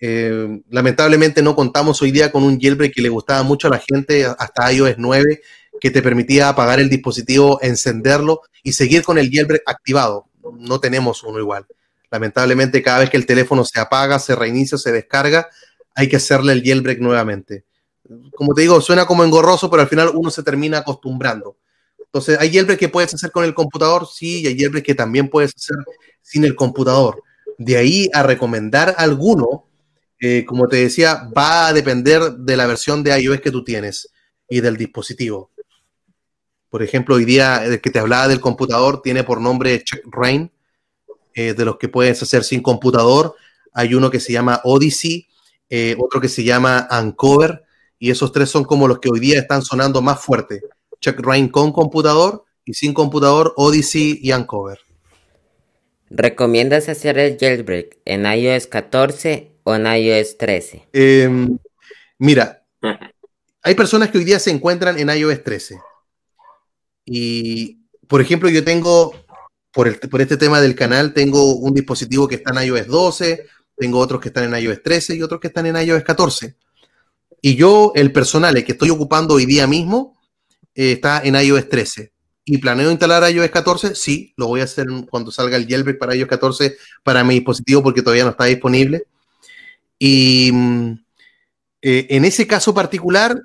Eh, 0.00 0.62
lamentablemente 0.70 1.42
no 1.42 1.56
contamos 1.56 2.00
hoy 2.02 2.12
día 2.12 2.30
con 2.30 2.44
un 2.44 2.58
jailbreak 2.60 2.94
que 2.94 3.02
le 3.02 3.08
gustaba 3.08 3.42
mucho 3.42 3.66
a 3.66 3.70
la 3.70 3.80
gente 3.80 4.24
hasta 4.24 4.72
iOS 4.72 4.94
9 4.96 5.40
que 5.80 5.90
te 5.90 6.02
permitía 6.02 6.48
apagar 6.48 6.80
el 6.80 6.88
dispositivo, 6.88 7.58
encenderlo 7.62 8.42
y 8.62 8.72
seguir 8.72 9.02
con 9.02 9.18
el 9.18 9.30
jailbreak 9.30 9.62
activado. 9.66 10.26
No 10.58 10.80
tenemos 10.80 11.22
uno 11.22 11.38
igual. 11.38 11.66
Lamentablemente 12.10 12.82
cada 12.82 13.00
vez 13.00 13.10
que 13.10 13.16
el 13.16 13.26
teléfono 13.26 13.64
se 13.64 13.80
apaga, 13.80 14.18
se 14.18 14.34
reinicia, 14.34 14.78
se 14.78 14.92
descarga, 14.92 15.48
hay 15.94 16.08
que 16.08 16.16
hacerle 16.16 16.52
el 16.52 16.62
jailbreak 16.62 17.00
nuevamente 17.00 17.64
como 18.34 18.54
te 18.54 18.62
digo, 18.62 18.80
suena 18.80 19.06
como 19.06 19.24
engorroso, 19.24 19.70
pero 19.70 19.82
al 19.82 19.88
final 19.88 20.10
uno 20.14 20.30
se 20.30 20.42
termina 20.42 20.78
acostumbrando. 20.78 21.56
Entonces, 21.98 22.38
¿hay 22.40 22.50
jailbreak 22.52 22.78
que 22.78 22.88
puedes 22.88 23.12
hacer 23.12 23.30
con 23.30 23.44
el 23.44 23.54
computador? 23.54 24.06
Sí, 24.06 24.42
y 24.42 24.46
hay 24.46 24.58
jailbreak 24.58 24.84
que 24.84 24.94
también 24.94 25.28
puedes 25.28 25.52
hacer 25.54 25.76
sin 26.22 26.44
el 26.44 26.54
computador. 26.54 27.22
De 27.58 27.76
ahí 27.76 28.08
a 28.14 28.22
recomendar 28.22 28.94
alguno, 28.96 29.67
eh, 30.20 30.44
como 30.44 30.66
te 30.66 30.76
decía, 30.76 31.28
va 31.36 31.68
a 31.68 31.72
depender 31.72 32.32
de 32.32 32.56
la 32.56 32.66
versión 32.66 33.02
de 33.02 33.18
iOS 33.20 33.40
que 33.40 33.50
tú 33.50 33.62
tienes 33.62 34.10
y 34.48 34.60
del 34.60 34.76
dispositivo. 34.76 35.50
Por 36.70 36.82
ejemplo, 36.82 37.14
hoy 37.14 37.24
día 37.24 37.64
el 37.64 37.80
que 37.80 37.90
te 37.90 37.98
hablaba 37.98 38.28
del 38.28 38.40
computador 38.40 39.00
tiene 39.00 39.24
por 39.24 39.40
nombre 39.40 39.82
Check 39.82 40.02
Rain, 40.10 40.50
eh, 41.34 41.54
de 41.54 41.64
los 41.64 41.78
que 41.78 41.88
puedes 41.88 42.22
hacer 42.22 42.44
sin 42.44 42.60
computador. 42.62 43.36
Hay 43.72 43.94
uno 43.94 44.10
que 44.10 44.20
se 44.20 44.32
llama 44.32 44.60
Odyssey, 44.64 45.28
eh, 45.70 45.96
otro 45.98 46.20
que 46.20 46.28
se 46.28 46.42
llama 46.42 46.88
Uncover 46.90 47.64
y 47.98 48.10
esos 48.10 48.32
tres 48.32 48.48
son 48.50 48.64
como 48.64 48.88
los 48.88 48.98
que 48.98 49.08
hoy 49.10 49.20
día 49.20 49.38
están 49.38 49.62
sonando 49.62 50.02
más 50.02 50.20
fuerte. 50.20 50.60
Check 51.00 51.20
Rain 51.20 51.48
con 51.48 51.72
computador 51.72 52.44
y 52.64 52.74
sin 52.74 52.92
computador, 52.92 53.54
Odyssey 53.56 54.18
y 54.22 54.32
Uncover. 54.32 54.78
¿Recomiendas 56.10 56.88
hacer 56.88 57.18
el 57.18 57.38
jailbreak 57.38 57.98
en 58.04 58.24
iOS 58.26 58.66
14 58.66 59.57
o 59.68 59.74
en 59.74 59.86
iOS 59.86 60.38
13? 60.38 60.88
Em, 60.94 61.58
mira, 62.18 62.64
hay 63.62 63.74
personas 63.74 64.08
que 64.08 64.16
hoy 64.16 64.24
día 64.24 64.38
se 64.38 64.50
encuentran 64.50 64.98
en 64.98 65.10
iOS 65.10 65.44
13. 65.44 65.78
Y, 67.04 67.80
por 68.06 68.22
ejemplo, 68.22 68.48
yo 68.48 68.64
tengo, 68.64 69.12
por, 69.70 70.00
por 70.08 70.22
este 70.22 70.38
tema 70.38 70.62
del 70.62 70.74
canal, 70.74 71.12
tengo 71.12 71.54
un 71.56 71.74
dispositivo 71.74 72.26
que 72.26 72.36
está 72.36 72.50
en 72.52 72.66
iOS 72.66 72.86
12, 72.86 73.46
tengo 73.76 73.98
otros 73.98 74.22
que 74.22 74.28
están 74.28 74.44
en 74.44 74.62
iOS 74.62 74.82
13 74.82 75.16
y 75.16 75.22
otros 75.22 75.38
que 75.38 75.48
están 75.48 75.66
en 75.66 75.76
iOS 75.76 76.02
14. 76.02 76.56
Y 77.42 77.54
yo, 77.54 77.92
el 77.94 78.10
personal 78.10 78.56
el 78.56 78.64
que 78.64 78.72
estoy 78.72 78.88
ocupando 78.88 79.34
hoy 79.34 79.44
día 79.44 79.66
mismo, 79.66 80.18
eh, 80.74 80.92
está 80.92 81.20
en 81.22 81.34
iOS 81.34 81.68
13. 81.68 82.10
¿Y 82.46 82.56
planeo 82.56 82.90
instalar 82.90 83.30
iOS 83.30 83.50
14? 83.50 83.94
Sí, 83.94 84.32
lo 84.38 84.46
voy 84.46 84.62
a 84.62 84.64
hacer 84.64 84.86
cuando 85.10 85.30
salga 85.30 85.58
el 85.58 85.68
jailbreak 85.68 85.98
para 85.98 86.14
iOS 86.14 86.28
14 86.28 86.78
para 87.02 87.22
mi 87.22 87.34
dispositivo 87.34 87.82
porque 87.82 88.00
todavía 88.00 88.24
no 88.24 88.30
está 88.30 88.44
disponible. 88.44 89.04
Y 89.98 90.50
mm, 90.52 91.04
eh, 91.82 92.06
en 92.10 92.24
ese 92.24 92.46
caso 92.46 92.74
particular, 92.74 93.40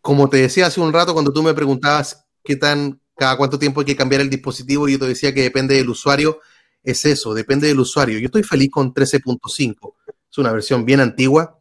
como 0.00 0.28
te 0.28 0.38
decía 0.38 0.66
hace 0.66 0.80
un 0.80 0.92
rato 0.92 1.12
cuando 1.12 1.32
tú 1.32 1.42
me 1.42 1.54
preguntabas 1.54 2.24
qué 2.44 2.56
tan, 2.56 3.00
cada 3.16 3.36
cuánto 3.36 3.58
tiempo 3.58 3.80
hay 3.80 3.86
que 3.86 3.96
cambiar 3.96 4.20
el 4.20 4.30
dispositivo, 4.30 4.88
yo 4.88 4.98
te 4.98 5.08
decía 5.08 5.34
que 5.34 5.42
depende 5.42 5.74
del 5.74 5.88
usuario, 5.88 6.40
es 6.82 7.04
eso, 7.04 7.34
depende 7.34 7.68
del 7.68 7.80
usuario. 7.80 8.18
Yo 8.18 8.26
estoy 8.26 8.42
feliz 8.42 8.70
con 8.70 8.94
13.5, 8.94 9.94
es 10.30 10.38
una 10.38 10.52
versión 10.52 10.84
bien 10.84 11.00
antigua, 11.00 11.58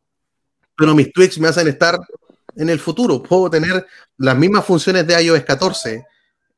pero 0.76 0.95
mis 0.95 1.12
tweaks 1.12 1.39
me 1.39 1.47
hacen 1.47 1.67
estar 1.67 2.00
en 2.56 2.69
el 2.69 2.80
futuro. 2.80 3.21
Puedo 3.21 3.50
tener 3.50 3.86
las 4.17 4.38
mismas 4.38 4.65
funciones 4.65 5.06
de 5.08 5.21
iOS 5.21 5.43
14, 5.43 6.06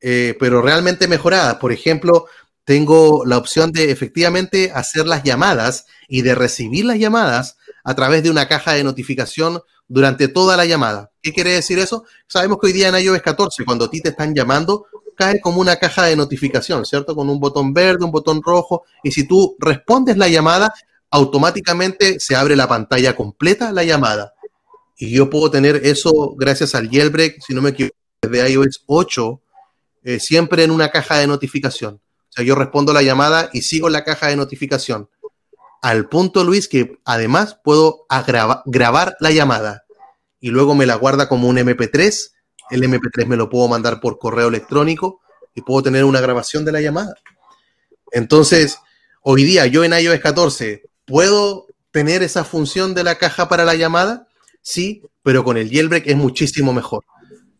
eh, 0.01 0.37
pero 0.39 0.61
realmente 0.61 1.07
mejoradas. 1.07 1.55
Por 1.55 1.71
ejemplo, 1.71 2.25
tengo 2.63 3.25
la 3.25 3.37
opción 3.37 3.71
de 3.71 3.91
efectivamente 3.91 4.71
hacer 4.73 5.07
las 5.07 5.23
llamadas 5.23 5.85
y 6.07 6.21
de 6.21 6.35
recibir 6.35 6.85
las 6.85 6.99
llamadas 6.99 7.57
a 7.83 7.95
través 7.95 8.23
de 8.23 8.29
una 8.29 8.47
caja 8.47 8.73
de 8.73 8.83
notificación 8.83 9.61
durante 9.87 10.27
toda 10.27 10.55
la 10.55 10.65
llamada. 10.65 11.11
¿Qué 11.21 11.33
quiere 11.33 11.51
decir 11.51 11.79
eso? 11.79 12.05
Sabemos 12.27 12.59
que 12.59 12.67
hoy 12.67 12.73
día 12.73 12.89
en 12.89 12.95
iOS 12.95 13.21
14, 13.21 13.65
cuando 13.65 13.85
a 13.85 13.89
ti 13.89 14.01
te 14.01 14.09
están 14.09 14.33
llamando, 14.33 14.85
cae 15.15 15.41
como 15.41 15.59
una 15.59 15.75
caja 15.75 16.05
de 16.05 16.15
notificación, 16.15 16.85
¿cierto? 16.85 17.15
Con 17.15 17.29
un 17.29 17.39
botón 17.39 17.73
verde, 17.73 18.05
un 18.05 18.11
botón 18.11 18.41
rojo, 18.41 18.83
y 19.03 19.11
si 19.11 19.27
tú 19.27 19.57
respondes 19.59 20.15
la 20.15 20.29
llamada, 20.29 20.73
automáticamente 21.11 22.19
se 22.19 22.35
abre 22.35 22.55
la 22.55 22.67
pantalla 22.67 23.15
completa, 23.15 23.71
la 23.71 23.83
llamada. 23.83 24.33
Y 24.97 25.11
yo 25.11 25.29
puedo 25.29 25.49
tener 25.49 25.81
eso 25.83 26.35
gracias 26.37 26.75
al 26.75 26.89
jailbreak, 26.89 27.41
si 27.41 27.53
no 27.53 27.61
me 27.61 27.71
equivoco, 27.71 27.95
desde 28.21 28.51
iOS 28.51 28.83
8, 28.85 29.41
eh, 30.03 30.19
siempre 30.19 30.63
en 30.63 30.71
una 30.71 30.89
caja 30.89 31.17
de 31.17 31.27
notificación. 31.27 31.95
O 31.95 32.31
sea, 32.31 32.45
yo 32.45 32.55
respondo 32.55 32.93
la 32.93 33.01
llamada 33.01 33.49
y 33.53 33.61
sigo 33.61 33.89
la 33.89 34.03
caja 34.03 34.27
de 34.27 34.35
notificación. 34.35 35.09
Al 35.81 36.09
punto, 36.09 36.43
Luis, 36.43 36.67
que 36.67 36.99
además 37.05 37.57
puedo 37.63 38.05
grabar 38.65 39.15
la 39.19 39.31
llamada 39.31 39.83
y 40.39 40.49
luego 40.49 40.75
me 40.75 40.85
la 40.85 40.95
guarda 40.95 41.29
como 41.29 41.47
un 41.47 41.57
MP3 41.57 42.31
el 42.69 42.83
MP3 42.83 43.25
me 43.25 43.37
lo 43.37 43.49
puedo 43.49 43.67
mandar 43.67 43.99
por 43.99 44.19
correo 44.19 44.47
electrónico 44.47 45.21
y 45.55 45.61
puedo 45.61 45.83
tener 45.83 46.03
una 46.03 46.21
grabación 46.21 46.65
de 46.65 46.71
la 46.71 46.81
llamada. 46.81 47.15
Entonces, 48.11 48.77
hoy 49.21 49.43
día 49.43 49.65
yo 49.65 49.83
en 49.83 49.93
iOS 49.93 50.19
14 50.19 50.83
puedo 51.05 51.67
tener 51.91 52.21
esa 52.21 52.43
función 52.43 52.93
de 52.93 53.03
la 53.03 53.15
caja 53.15 53.49
para 53.49 53.65
la 53.65 53.75
llamada, 53.75 54.27
sí, 54.61 55.01
pero 55.23 55.43
con 55.43 55.57
el 55.57 55.69
jailbreak 55.69 56.07
es 56.07 56.15
muchísimo 56.15 56.73
mejor. 56.73 57.03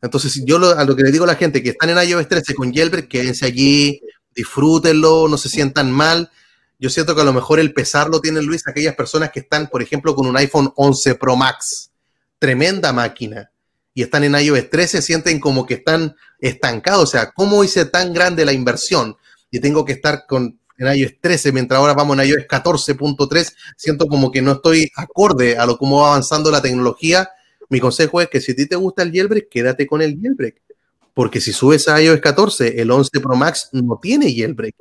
Entonces, 0.01 0.43
yo 0.45 0.57
a 0.78 0.86
lo 0.86 0.95
que 0.95 1.03
le 1.03 1.11
digo 1.11 1.26
a 1.26 1.28
la 1.28 1.36
gente 1.36 1.61
que 1.61 1.70
están 1.70 1.89
en 1.89 2.09
iOS 2.09 2.28
13 2.28 2.53
con 2.53 2.74
jailbreak, 2.74 3.07
quédense 3.07 3.45
allí, 3.45 4.01
disfrútenlo, 4.34 5.28
no 5.28 5.38
se 5.38 5.49
sientan 5.49 5.91
mal. 5.91 6.32
Yo 6.80 6.89
siento 6.89 7.13
que 7.13 7.21
a 7.21 7.25
lo 7.25 7.34
mejor 7.34 7.59
el 7.59 7.73
pesar 7.73 8.07
lo 8.07 8.21
tiene 8.21 8.41
Luis 8.41 8.65
aquellas 8.65 8.95
personas 8.95 9.32
que 9.32 9.41
están, 9.41 9.67
por 9.67 9.82
ejemplo, 9.82 10.15
con 10.15 10.25
un 10.25 10.38
iPhone 10.38 10.71
11 10.75 11.15
Pro 11.15 11.36
Max, 11.36 11.91
tremenda 12.39 12.93
máquina, 12.93 13.51
y 13.93 14.03
están 14.03 14.23
en 14.23 14.34
iOS 14.34 14.69
13, 14.69 15.01
sienten 15.01 15.41
como 15.41 15.65
que 15.65 15.73
están 15.73 16.15
estancados. 16.39 17.03
O 17.03 17.11
sea, 17.11 17.32
¿cómo 17.32 17.65
hice 17.65 17.84
tan 17.84 18.13
grande 18.13 18.45
la 18.45 18.53
inversión? 18.53 19.17
Y 19.51 19.59
tengo 19.59 19.84
que 19.84 19.91
estar 19.91 20.25
con, 20.25 20.57
en 20.77 20.95
iOS 20.95 21.15
13, 21.19 21.51
mientras 21.51 21.77
ahora 21.77 21.93
vamos 21.93 22.17
en 22.17 22.30
iOS 22.30 22.47
14.3, 22.47 23.53
siento 23.75 24.07
como 24.07 24.32
que 24.32 24.41
no 24.41 24.53
estoy 24.53 24.89
acorde 24.95 25.57
a 25.57 25.65
lo 25.65 25.77
cómo 25.77 25.99
va 25.99 26.11
avanzando 26.11 26.49
la 26.49 26.61
tecnología. 26.61 27.30
Mi 27.67 27.82
consejo 27.82 28.21
es 28.21 28.30
que 28.30 28.39
si 28.39 28.53
a 28.53 28.55
ti 28.55 28.67
te 28.67 28.77
gusta 28.77 29.03
el 29.03 29.11
jailbreak, 29.11 29.49
quédate 29.49 29.86
con 29.86 30.01
el 30.01 30.17
jailbreak. 30.17 30.61
Porque 31.13 31.41
si 31.41 31.51
subes 31.51 31.89
a 31.89 32.01
iOS 32.01 32.21
14, 32.21 32.82
el 32.82 32.89
11 32.89 33.19
Pro 33.19 33.36
Max 33.36 33.67
no 33.73 33.99
tiene 34.01 34.34
jailbreak. 34.34 34.75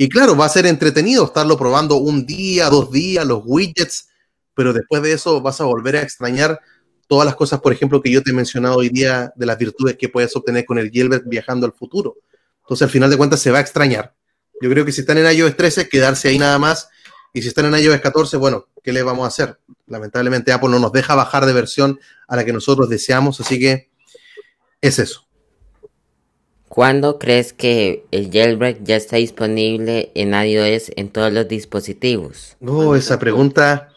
Y 0.00 0.08
claro, 0.08 0.36
va 0.36 0.46
a 0.46 0.48
ser 0.48 0.64
entretenido 0.64 1.24
estarlo 1.24 1.58
probando 1.58 1.96
un 1.96 2.24
día, 2.24 2.70
dos 2.70 2.92
días, 2.92 3.26
los 3.26 3.42
widgets, 3.44 4.08
pero 4.54 4.72
después 4.72 5.02
de 5.02 5.12
eso 5.12 5.40
vas 5.40 5.60
a 5.60 5.64
volver 5.64 5.96
a 5.96 6.02
extrañar 6.02 6.60
todas 7.08 7.26
las 7.26 7.34
cosas, 7.34 7.60
por 7.60 7.72
ejemplo, 7.72 8.00
que 8.00 8.12
yo 8.12 8.22
te 8.22 8.30
he 8.30 8.32
mencionado 8.32 8.76
hoy 8.76 8.90
día 8.90 9.32
de 9.34 9.44
las 9.46 9.58
virtudes 9.58 9.96
que 9.96 10.08
puedes 10.08 10.34
obtener 10.36 10.64
con 10.66 10.78
el 10.78 10.92
jailbreak 10.92 11.24
viajando 11.26 11.66
al 11.66 11.72
futuro. 11.72 12.16
Entonces, 12.60 12.82
al 12.84 12.90
final 12.90 13.10
de 13.10 13.16
cuentas, 13.16 13.40
se 13.40 13.50
va 13.50 13.58
a 13.58 13.60
extrañar. 13.60 14.14
Yo 14.60 14.70
creo 14.70 14.84
que 14.84 14.92
si 14.92 15.00
están 15.00 15.18
en 15.18 15.36
iOS 15.36 15.56
13, 15.56 15.88
quedarse 15.88 16.28
ahí 16.28 16.38
nada 16.38 16.60
más. 16.60 16.88
Y 17.32 17.42
si 17.42 17.48
están 17.48 17.66
en 17.66 17.82
iOS 17.82 18.00
14, 18.00 18.36
bueno, 18.36 18.68
¿qué 18.84 18.92
le 18.92 19.02
vamos 19.02 19.24
a 19.24 19.28
hacer? 19.28 19.58
Lamentablemente 19.86 20.52
Apple 20.52 20.68
no 20.68 20.78
nos 20.78 20.92
deja 20.92 21.16
bajar 21.16 21.44
de 21.44 21.52
versión 21.52 21.98
a 22.28 22.36
la 22.36 22.44
que 22.44 22.52
nosotros 22.52 22.88
deseamos, 22.88 23.40
así 23.40 23.58
que 23.58 23.90
es 24.80 24.98
eso. 25.00 25.27
¿Cuándo 26.68 27.18
crees 27.18 27.52
que 27.52 28.04
el 28.10 28.30
jailbreak 28.30 28.82
ya 28.82 28.96
está 28.96 29.16
disponible 29.16 30.12
en 30.14 30.34
iOS 30.34 30.92
en 30.96 31.08
todos 31.08 31.32
los 31.32 31.48
dispositivos? 31.48 32.56
No, 32.60 32.94
esa 32.94 33.18
pregunta 33.18 33.88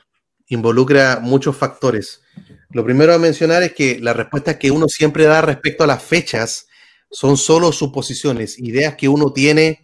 involucra 0.48 1.20
muchos 1.22 1.56
factores. 1.56 2.22
Lo 2.70 2.86
primero 2.86 3.14
a 3.14 3.18
mencionar 3.18 3.64
es 3.64 3.74
que 3.74 4.00
la 4.00 4.14
respuesta 4.14 4.58
que 4.58 4.72
uno 4.72 4.88
siempre 4.88 5.26
da 5.26 5.42
respecto 5.42 5.84
a 5.84 5.88
las 5.88 6.02
fechas 6.02 6.68
son 7.10 7.36
solo 7.36 7.74
suposiciones, 7.74 8.58
ideas 8.58 8.96
que 8.96 9.10
uno 9.10 9.34
tiene. 9.34 9.84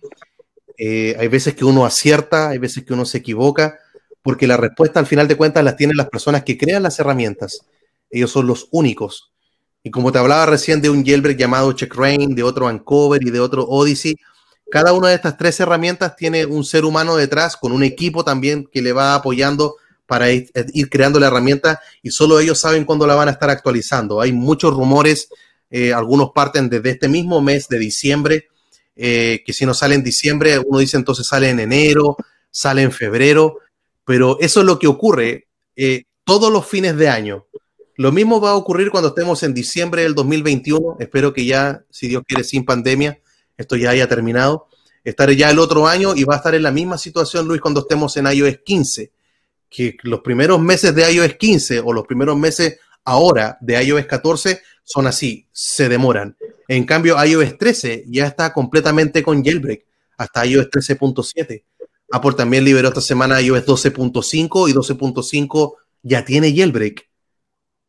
Eh, 0.77 1.15
hay 1.19 1.27
veces 1.27 1.55
que 1.55 1.65
uno 1.65 1.85
acierta, 1.85 2.49
hay 2.49 2.57
veces 2.57 2.85
que 2.85 2.93
uno 2.93 3.05
se 3.05 3.17
equivoca, 3.17 3.79
porque 4.21 4.47
la 4.47 4.55
respuesta 4.55 4.99
al 4.99 5.05
final 5.05 5.27
de 5.27 5.35
cuentas 5.35 5.63
las 5.63 5.75
tienen 5.75 5.97
las 5.97 6.09
personas 6.09 6.43
que 6.43 6.57
crean 6.57 6.83
las 6.83 6.99
herramientas. 6.99 7.65
Ellos 8.09 8.31
son 8.31 8.47
los 8.47 8.69
únicos. 8.71 9.33
Y 9.87 9.89
como 9.89 10.11
te 10.11 10.19
hablaba 10.19 10.45
recién 10.45 10.81
de 10.81 10.89
un 10.89 11.05
jailbreak 11.05 11.37
llamado 11.37 11.71
CheckRain, 11.71 12.35
de 12.35 12.43
otro 12.43 12.67
Uncover 12.67 13.25
y 13.25 13.31
de 13.31 13.39
otro 13.39 13.63
Odyssey, 13.63 14.17
cada 14.69 14.91
una 14.91 15.07
de 15.07 15.15
estas 15.15 15.37
tres 15.37 15.57
herramientas 15.61 16.17
tiene 16.17 16.45
un 16.45 16.65
ser 16.65 16.83
humano 16.83 17.15
detrás, 17.15 17.55
con 17.55 17.71
un 17.71 17.83
equipo 17.83 18.25
también 18.25 18.67
que 18.69 18.81
le 18.81 18.91
va 18.91 19.15
apoyando 19.15 19.77
para 20.05 20.29
ir, 20.29 20.51
creando 20.91 21.21
la 21.21 21.27
herramienta 21.27 21.79
y 22.03 22.11
solo 22.11 22.37
ellos 22.41 22.59
saben 22.59 22.83
cuándo 22.83 23.07
la 23.07 23.15
van 23.15 23.29
a 23.29 23.31
estar 23.31 23.49
actualizando. 23.49 24.19
Hay 24.19 24.33
muchos 24.33 24.73
rumores 24.73 25.29
eh, 25.69 25.93
algunos 25.93 26.31
parten 26.35 26.67
desde 26.67 26.89
este 26.89 27.07
mismo 27.07 27.39
mes 27.39 27.69
de 27.69 27.79
diciembre, 27.79 28.49
eh, 28.93 29.41
que 29.45 29.53
si 29.53 29.65
no 29.65 29.73
sale 29.73 29.95
en 29.95 30.03
diciembre, 30.03 30.59
uno 30.59 30.79
dice 30.79 30.97
entonces 30.97 31.27
sale 31.27 31.49
en 31.49 31.61
enero, 31.61 32.17
sale 32.51 32.81
en 32.81 32.91
febrero, 32.91 33.59
pero 34.03 34.37
eso 34.41 34.59
es 34.59 34.65
lo 34.65 34.79
que 34.79 34.87
ocurre 34.87 35.47
eh, 35.77 36.03
todos 36.25 36.51
los 36.51 36.65
fines 36.65 36.97
de 36.97 37.07
año. 37.07 37.46
Lo 37.97 38.11
mismo 38.11 38.39
va 38.39 38.51
a 38.51 38.55
ocurrir 38.55 38.91
cuando 38.91 39.09
estemos 39.09 39.41
en 39.41 39.55
diciembre 39.55 40.03
del 40.03 40.13
2021, 40.13 40.97
espero 40.99 41.33
que 41.33 41.45
ya, 41.45 41.83
si 41.89 42.07
Dios 42.07 42.21
quiere, 42.27 42.43
sin 42.43 42.63
pandemia, 42.63 43.19
esto 43.57 43.75
ya 43.75 43.89
haya 43.89 44.07
terminado. 44.07 44.67
Estaré 45.03 45.35
ya 45.35 45.49
el 45.49 45.57
otro 45.57 45.87
año 45.87 46.15
y 46.15 46.23
va 46.23 46.35
a 46.35 46.37
estar 46.37 46.53
en 46.53 46.61
la 46.61 46.69
misma 46.69 46.99
situación, 46.99 47.47
Luis, 47.47 47.59
cuando 47.59 47.79
estemos 47.79 48.15
en 48.17 48.27
iOS 48.27 48.59
15, 48.63 49.11
que 49.67 49.97
los 50.03 50.19
primeros 50.19 50.61
meses 50.61 50.93
de 50.93 51.11
iOS 51.11 51.33
15 51.37 51.79
o 51.79 51.91
los 51.91 52.05
primeros 52.05 52.37
meses 52.37 52.77
ahora 53.03 53.57
de 53.61 53.83
iOS 53.83 54.05
14 54.05 54.61
son 54.83 55.07
así, 55.07 55.47
se 55.51 55.89
demoran. 55.89 56.37
En 56.67 56.83
cambio, 56.83 57.17
iOS 57.25 57.57
13 57.57 58.05
ya 58.09 58.27
está 58.27 58.53
completamente 58.53 59.23
con 59.23 59.43
jailbreak, 59.43 59.85
hasta 60.17 60.45
iOS 60.45 60.69
13.7. 60.69 61.63
Apple 62.11 62.33
también 62.33 62.63
liberó 62.63 62.89
esta 62.89 63.01
semana 63.01 63.41
iOS 63.41 63.65
12.5 63.65 64.69
y 64.69 64.73
12.5 64.73 65.73
ya 66.03 66.23
tiene 66.23 66.55
jailbreak. 66.55 67.06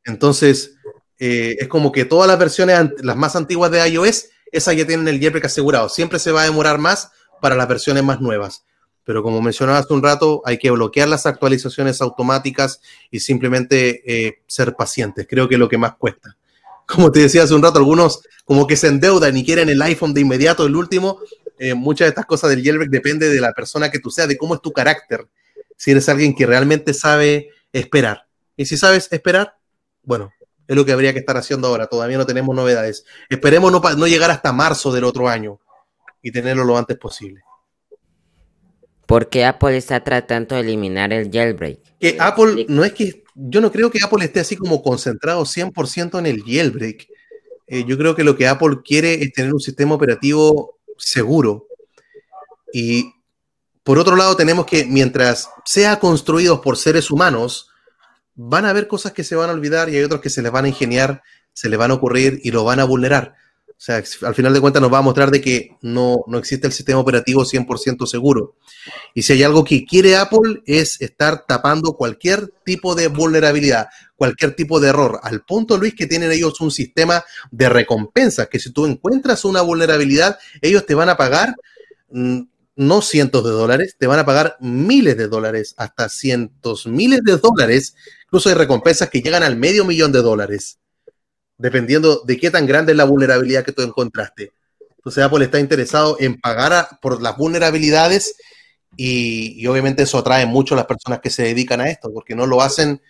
Entonces, 0.09 0.75
eh, 1.21 1.57
es 1.61 1.69
como 1.69 1.93
que 1.93 2.05
todas 2.05 2.27
las 2.27 2.39
versiones, 2.39 2.91
las 3.03 3.17
más 3.17 3.37
antiguas 3.37 3.71
de 3.71 3.89
iOS, 3.89 4.27
esas 4.51 4.75
ya 4.75 4.87
tienen 4.87 5.07
el 5.07 5.21
jailbreak 5.21 5.45
asegurado. 5.45 5.89
Siempre 5.89 6.19
se 6.19 6.33
va 6.33 6.43
a 6.43 6.47
demorar 6.47 6.79
más 6.79 7.13
para 7.41 7.55
las 7.55 7.69
versiones 7.69 8.03
más 8.03 8.21
nuevas. 8.21 8.65
Pero 9.05 9.23
como 9.23 9.41
mencionaba 9.41 9.79
hace 9.79 9.95
un 9.95 10.03
rato, 10.03 10.43
hay 10.45 10.59
que 10.59 10.71
bloquear 10.71 11.09
las 11.09 11.27
actualizaciones 11.27 12.01
automáticas 12.01 12.81
y 13.11 13.21
simplemente 13.21 14.03
eh, 14.05 14.43
ser 14.49 14.75
pacientes. 14.75 15.27
Creo 15.31 15.49
que 15.49 15.55
es 15.55 15.59
lo 15.59 15.69
que 15.69 15.79
más 15.79 15.95
cuesta 15.97 16.37
como 16.89 17.13
te 17.13 17.21
decía 17.21 17.43
hace 17.43 17.55
un 17.55 17.63
rato, 17.63 17.79
algunos 17.79 18.23
como 18.47 18.67
que 18.67 18.75
se 18.75 18.89
endeudan 18.89 19.37
y 19.37 19.45
quieren 19.45 19.69
el 19.69 19.81
iPhone 19.83 20.15
de 20.15 20.23
inmediato, 20.23 20.65
el 20.65 20.75
último. 20.75 21.21
Eh, 21.59 21.75
muchas 21.75 22.07
de 22.07 22.11
estas 22.11 22.25
cosas 22.25 22.49
del 22.49 22.63
jailbreak 22.63 22.91
depende 22.91 23.29
de 23.29 23.41
la 23.43 23.53
persona 23.53 23.91
que 23.91 23.99
tú 23.99 24.11
seas, 24.11 24.27
de 24.27 24.39
cómo 24.39 24.55
es 24.55 24.63
tu 24.63 24.73
carácter. 24.73 25.29
Si 25.77 25.91
eres 25.91 26.09
alguien 26.09 26.35
que 26.35 26.47
realmente 26.47 26.95
sabe 26.95 27.51
esperar. 27.73 28.27
Y 28.57 28.65
si 28.65 28.79
sabes 28.79 29.09
esperar, 29.13 29.58
bueno, 30.09 30.33
es 30.67 30.75
lo 30.75 30.87
que 30.87 30.93
habría 30.93 31.13
que 31.13 31.19
estar 31.19 31.37
haciendo 31.37 31.69
ahora. 31.69 31.87
Todavía 31.87 32.17
no 32.17 32.25
tenemos 32.25 32.57
novedades. 32.57 33.05
Esperemos 33.29 33.71
no, 33.71 33.81
no 33.81 34.07
llegar 34.07 34.31
hasta 34.31 34.55
marzo 34.55 34.91
del 34.91 35.05
otro 35.05 35.29
año 35.29 35.61
y 36.23 36.33
tenerlo 36.33 36.65
lo 36.65 36.79
antes 36.79 36.97
posible. 36.97 37.43
¿Por 39.05 39.29
qué 39.29 39.45
Apple 39.45 39.77
está 39.77 40.03
tratando 40.03 40.55
de 40.55 40.63
eliminar 40.63 41.13
el 41.13 41.31
jailbreak? 41.31 41.81
Que 42.01 42.17
Apple 42.19 42.65
no 42.71 42.85
es 42.85 42.95
que 42.95 43.23
yo 43.35 43.61
no 43.61 43.71
creo 43.71 43.91
que 43.91 44.03
Apple 44.03 44.25
esté 44.25 44.41
así 44.41 44.57
como 44.57 44.83
concentrado 44.83 45.45
100% 45.45 46.19
en 46.19 46.27
el 46.27 46.43
jailbreak. 46.43 47.07
Eh, 47.67 47.85
yo 47.87 47.99
creo 47.99 48.17
que 48.17 48.25
lo 48.25 48.35
que 48.35 48.49
Apple 48.49 48.79
quiere 48.83 49.23
es 49.23 49.33
tener 49.35 49.53
un 49.53 49.61
sistema 49.61 49.95
operativo 49.95 50.79
seguro. 50.97 51.67
Y 52.73 53.13
por 53.83 53.99
otro 53.99 54.17
lado, 54.17 54.37
tenemos 54.37 54.65
que 54.65 54.87
mientras 54.87 55.51
sea 55.67 55.99
construido 55.99 56.63
por 56.63 56.79
seres 56.79 57.11
humanos, 57.11 57.69
van 58.41 58.65
a 58.65 58.71
haber 58.71 58.87
cosas 58.87 59.13
que 59.13 59.25
se 59.25 59.35
van 59.35 59.51
a 59.51 59.53
olvidar 59.53 59.89
y 59.89 59.97
hay 59.97 60.05
otros 60.05 60.21
que 60.21 60.31
se 60.31 60.43
les 60.43 60.53
van 60.53 60.65
a 60.65 60.69
ingeniar, 60.69 61.23
se 61.53 61.69
les 61.69 61.77
van 61.77 61.91
a 61.91 61.95
ocurrir 61.95 62.41
y 62.45 62.53
lo 62.53 62.63
van 62.63 62.79
a 62.79 62.85
vulnerar. 62.85 63.35
O 63.67 63.81
sea, 63.81 63.97
al 64.23 64.35
final 64.35 64.55
de 64.55 64.61
cuentas 64.61 64.81
nos 64.81 64.93
va 64.93 64.99
a 64.99 65.03
mostrar 65.03 65.33
de 65.33 65.41
que 65.41 65.77
no, 65.83 66.25
no 66.29 66.39
existe 66.39 66.69
el 66.69 66.73
sistema 66.73 67.01
operativo 67.01 67.45
100% 67.45 68.07
seguro. 68.07 68.55
Y 69.13 69.23
si 69.23 69.33
hay 69.33 69.43
algo 69.43 69.65
que 69.65 69.85
quiere 69.85 70.17
Apple 70.17 70.63
es 70.67 71.01
estar 71.01 71.47
tapando 71.47 71.95
cualquier 71.95 72.53
tipo 72.65 72.95
de 72.95 73.09
vulnerabilidad, 73.09 73.89
cualquier 74.15 74.55
tipo 74.55 74.79
de 74.79 74.89
error, 74.89 75.19
al 75.23 75.45
punto, 75.45 75.77
Luis, 75.77 75.95
que 75.95 76.07
tienen 76.07 76.31
ellos 76.31 76.61
un 76.61 76.71
sistema 76.71 77.25
de 77.51 77.69
recompensas, 77.69 78.49
que 78.49 78.61
si 78.61 78.73
tú 78.73 78.87
encuentras 78.87 79.45
una 79.45 79.63
vulnerabilidad, 79.63 80.39
ellos 80.61 80.87
te 80.87 80.95
van 80.95 81.09
a 81.09 81.17
pagar 81.17 81.55
mm, 82.11 82.43
no 82.79 83.03
cientos 83.03 83.43
de 83.43 83.51
dólares, 83.51 83.97
te 83.99 84.07
van 84.07 84.21
a 84.21 84.25
pagar 84.25 84.57
miles 84.61 85.17
de 85.17 85.27
dólares, 85.27 85.75
hasta 85.77 86.09
cientos 86.09 86.87
miles 86.87 87.21
de 87.25 87.37
dólares. 87.37 87.97
Incluso 88.29 88.49
hay 88.49 88.55
recompensas 88.55 89.11
que 89.11 89.21
llegan 89.21 89.43
al 89.43 89.57
medio 89.57 89.85
millón 89.85 90.13
de 90.13 90.23
dólares 90.23 90.79
dependiendo 91.59 92.23
de 92.25 92.39
qué 92.39 92.51
tan 92.51 92.67
grande 92.67 92.93
es 92.93 92.97
la 92.97 93.05
vulnerabilidad 93.05 93.65
que 93.65 93.73
tú 93.73 93.83
encontraste. 93.83 94.53
Entonces 94.97 95.23
Apple 95.23 95.45
está 95.45 95.59
interesado 95.59 96.17
en 96.21 96.41
pagar 96.41 96.89
por 97.03 97.21
las 97.21 97.37
vulnerabilidades 97.37 98.37
y, 98.97 99.67
obviamente 99.67 100.05
eso 100.05 100.19
atrae 100.19 100.47
mucho 100.47 100.75
a 100.75 100.79
las 100.79 100.87
personas 100.87 101.21
que 101.21 101.31
se 101.31 101.43
dedican 101.43 101.81
a 101.81 101.91
esto, 101.91 102.13
porque 102.13 102.35
no 102.35 102.47
lo 102.47 102.63
hacen, 102.63 103.03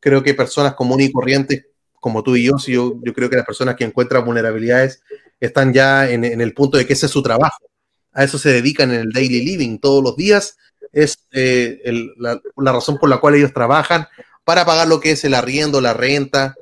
creo 0.00 0.22
que 0.22 0.34
personas 0.34 0.74
comunes 0.74 1.08
y 1.08 1.12
corrientes 1.12 1.66
como 2.00 2.22
tú 2.22 2.36
y 2.36 2.44
yo, 2.44 2.56
yo, 2.66 2.94
yo 3.02 3.14
creo 3.14 3.30
que 3.30 3.36
las 3.36 3.46
personas 3.46 3.76
que 3.76 3.84
encuentran 3.84 4.24
vulnerabilidades 4.24 5.02
están 5.40 5.72
ya 5.72 6.08
en, 6.10 6.24
el 6.24 6.52
punto 6.52 6.76
de 6.76 6.86
que 6.86 6.92
ese 6.92 7.06
es 7.06 7.12
su 7.12 7.22
trabajo. 7.22 7.64
A 8.12 8.24
eso 8.24 8.38
se 8.38 8.50
dedican 8.50 8.92
en 8.92 9.00
el 9.00 9.12
daily 9.12 9.42
living 9.44 9.78
todos 9.78 10.02
los 10.02 10.14
días. 10.14 10.56
Es 10.92 11.26
eh, 11.32 11.80
la 12.16 12.72
razón 12.72 12.98
por 12.98 13.08
la 13.08 13.18
cual 13.18 13.34
ellos 13.34 13.52
trabajan 13.52 14.06
para 14.44 14.64
pagar 14.64 14.88
lo 14.88 15.00
que 15.00 15.12
es 15.12 15.24
el 15.24 15.34
arriendo, 15.34 15.80
la 15.80 15.94
renta, 15.94 16.54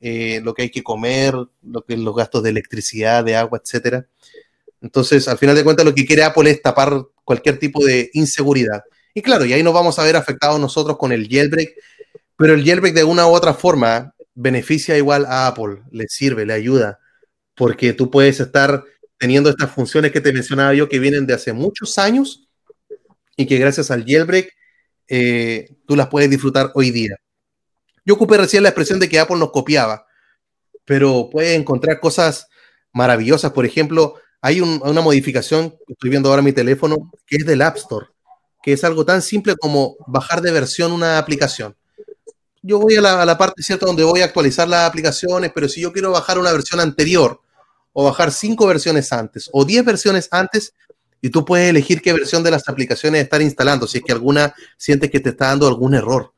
eh, 0.00 0.40
lo 0.42 0.54
que 0.54 0.62
hay 0.62 0.70
que 0.70 0.82
comer, 0.82 1.34
los 1.62 2.16
gastos 2.16 2.42
de 2.42 2.50
electricidad, 2.50 3.24
de 3.24 3.36
agua, 3.36 3.60
etcétera. 3.62 4.06
Entonces, 4.80 5.28
al 5.28 5.38
final 5.38 5.54
de 5.54 5.64
cuentas, 5.64 5.84
lo 5.84 5.94
que 5.94 6.06
quiere 6.06 6.22
Apple 6.22 6.50
es 6.50 6.62
tapar 6.62 7.02
cualquier 7.24 7.58
tipo 7.58 7.84
de 7.84 8.10
inseguridad. 8.14 8.82
Y 9.14 9.22
claro, 9.22 9.44
y 9.44 9.52
ahí 9.52 9.62
nos 9.62 9.74
vamos 9.74 9.98
a 9.98 10.04
ver 10.04 10.16
afectados 10.16 10.60
nosotros 10.60 10.96
con 10.96 11.12
el 11.12 11.28
jailbreak, 11.28 11.74
pero 12.36 12.54
el 12.54 12.64
jailbreak 12.64 12.94
de 12.94 13.04
una 13.04 13.26
u 13.26 13.30
otra 13.30 13.54
forma 13.54 14.14
beneficia 14.34 14.96
igual 14.96 15.26
a 15.26 15.48
Apple, 15.48 15.82
le 15.90 16.06
sirve, 16.08 16.46
le 16.46 16.54
ayuda, 16.54 16.98
porque 17.54 17.92
tú 17.92 18.10
puedes 18.10 18.40
estar 18.40 18.84
teniendo 19.18 19.50
estas 19.50 19.70
funciones 19.70 20.12
que 20.12 20.20
te 20.20 20.32
mencionaba 20.32 20.72
yo 20.72 20.88
que 20.88 20.98
vienen 20.98 21.26
de 21.26 21.34
hace 21.34 21.52
muchos 21.52 21.98
años 21.98 22.48
y 23.36 23.46
que 23.46 23.58
gracias 23.58 23.90
al 23.90 24.04
jailbreak 24.06 24.54
eh, 25.08 25.68
tú 25.86 25.96
las 25.96 26.08
puedes 26.08 26.30
disfrutar 26.30 26.70
hoy 26.74 26.90
día. 26.90 27.16
Yo 28.10 28.14
ocupé 28.14 28.38
recién 28.38 28.64
la 28.64 28.70
expresión 28.70 28.98
de 28.98 29.08
que 29.08 29.20
Apple 29.20 29.36
nos 29.36 29.52
copiaba, 29.52 30.04
pero 30.84 31.30
puedes 31.30 31.56
encontrar 31.56 32.00
cosas 32.00 32.48
maravillosas. 32.92 33.52
Por 33.52 33.64
ejemplo, 33.64 34.16
hay 34.40 34.60
una 34.60 35.00
modificación, 35.00 35.76
estoy 35.86 36.10
viendo 36.10 36.28
ahora 36.28 36.42
mi 36.42 36.52
teléfono, 36.52 37.12
que 37.24 37.36
es 37.36 37.46
del 37.46 37.62
App 37.62 37.76
Store, 37.76 38.08
que 38.64 38.72
es 38.72 38.82
algo 38.82 39.04
tan 39.04 39.22
simple 39.22 39.54
como 39.54 39.94
bajar 40.08 40.42
de 40.42 40.50
versión 40.50 40.90
una 40.90 41.18
aplicación. 41.18 41.76
Yo 42.62 42.80
voy 42.80 42.96
a 42.96 43.00
la, 43.00 43.38
parte 43.38 43.62
cierta 43.62 43.86
donde 43.86 44.02
voy 44.02 44.22
a 44.22 44.24
actualizar 44.24 44.66
las 44.66 44.88
aplicaciones, 44.88 45.52
pero 45.54 45.68
si 45.68 45.80
yo 45.80 45.92
quiero 45.92 46.10
bajar 46.10 46.36
una 46.36 46.50
versión 46.50 46.80
anterior 46.80 47.40
o 47.92 48.06
bajar 48.06 48.32
cinco 48.32 48.66
versiones 48.66 49.12
antes 49.12 49.48
o 49.52 49.64
diez 49.64 49.84
versiones 49.84 50.26
antes, 50.32 50.74
y 51.20 51.30
tú 51.30 51.44
puedes 51.44 51.70
elegir 51.70 52.02
qué 52.02 52.12
versión 52.12 52.42
de 52.42 52.50
las 52.50 52.68
aplicaciones 52.68 53.22
estar 53.22 53.40
instalando, 53.40 53.86
si 53.86 53.98
es 53.98 54.04
que 54.04 54.10
alguna 54.10 54.52
sientes 54.76 55.12
que 55.12 55.20
te 55.20 55.28
está 55.28 55.46
dando 55.46 55.68
algún 55.68 55.94
error. 55.94 56.34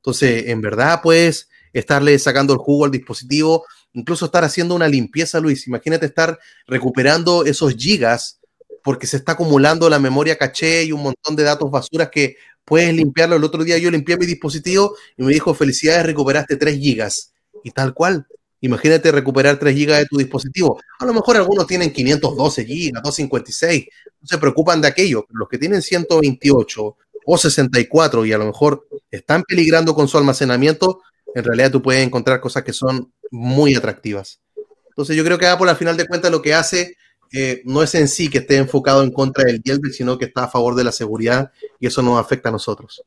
Entonces, 0.00 0.48
en 0.48 0.60
verdad 0.60 1.00
puedes 1.02 1.48
estarle 1.72 2.18
sacando 2.18 2.52
el 2.52 2.58
jugo 2.58 2.86
al 2.86 2.90
dispositivo, 2.90 3.64
incluso 3.92 4.26
estar 4.26 4.44
haciendo 4.44 4.74
una 4.74 4.88
limpieza, 4.88 5.40
Luis. 5.40 5.66
Imagínate 5.66 6.06
estar 6.06 6.38
recuperando 6.66 7.44
esos 7.44 7.74
gigas 7.76 8.40
porque 8.82 9.06
se 9.06 9.18
está 9.18 9.32
acumulando 9.32 9.90
la 9.90 9.98
memoria 9.98 10.38
caché 10.38 10.84
y 10.84 10.92
un 10.92 11.02
montón 11.02 11.36
de 11.36 11.42
datos 11.42 11.70
basuras 11.70 12.08
que 12.10 12.36
puedes 12.64 12.94
limpiarlo. 12.94 13.36
El 13.36 13.44
otro 13.44 13.62
día 13.62 13.76
yo 13.78 13.90
limpié 13.90 14.16
mi 14.16 14.26
dispositivo 14.26 14.96
y 15.16 15.22
me 15.22 15.32
dijo, 15.32 15.52
felicidades, 15.54 16.06
recuperaste 16.06 16.56
3 16.56 16.78
gigas. 16.78 17.32
Y 17.62 17.70
tal 17.72 17.92
cual. 17.92 18.26
Imagínate 18.62 19.10
recuperar 19.12 19.58
3 19.58 19.74
gigas 19.74 19.98
de 20.00 20.06
tu 20.06 20.16
dispositivo. 20.16 20.80
A 20.98 21.04
lo 21.06 21.14
mejor 21.14 21.36
algunos 21.36 21.66
tienen 21.66 21.92
512 21.92 22.64
gigas, 22.64 23.02
256. 23.02 23.86
No 24.20 24.26
se 24.26 24.38
preocupan 24.38 24.80
de 24.80 24.88
aquello. 24.88 25.26
Los 25.30 25.48
que 25.48 25.58
tienen 25.58 25.82
128 25.82 26.96
o 27.26 27.38
64 27.38 28.26
y 28.26 28.32
a 28.32 28.38
lo 28.38 28.46
mejor 28.46 28.86
están 29.10 29.42
peligrando 29.42 29.94
con 29.94 30.08
su 30.08 30.18
almacenamiento, 30.18 31.00
en 31.34 31.44
realidad 31.44 31.70
tú 31.70 31.82
puedes 31.82 32.04
encontrar 32.04 32.40
cosas 32.40 32.64
que 32.64 32.72
son 32.72 33.12
muy 33.30 33.74
atractivas. 33.74 34.40
Entonces 34.88 35.16
yo 35.16 35.24
creo 35.24 35.38
que 35.38 35.46
Apple 35.46 35.70
al 35.70 35.76
final 35.76 35.96
de 35.96 36.06
cuentas 36.06 36.30
lo 36.30 36.42
que 36.42 36.54
hace 36.54 36.96
eh, 37.32 37.62
no 37.64 37.82
es 37.82 37.94
en 37.94 38.08
sí 38.08 38.28
que 38.28 38.38
esté 38.38 38.56
enfocado 38.56 39.02
en 39.02 39.12
contra 39.12 39.44
del 39.44 39.62
jailbreak, 39.64 39.94
sino 39.94 40.18
que 40.18 40.24
está 40.24 40.44
a 40.44 40.48
favor 40.48 40.74
de 40.74 40.84
la 40.84 40.92
seguridad 40.92 41.52
y 41.78 41.86
eso 41.86 42.02
nos 42.02 42.18
afecta 42.18 42.48
a 42.48 42.52
nosotros. 42.52 43.02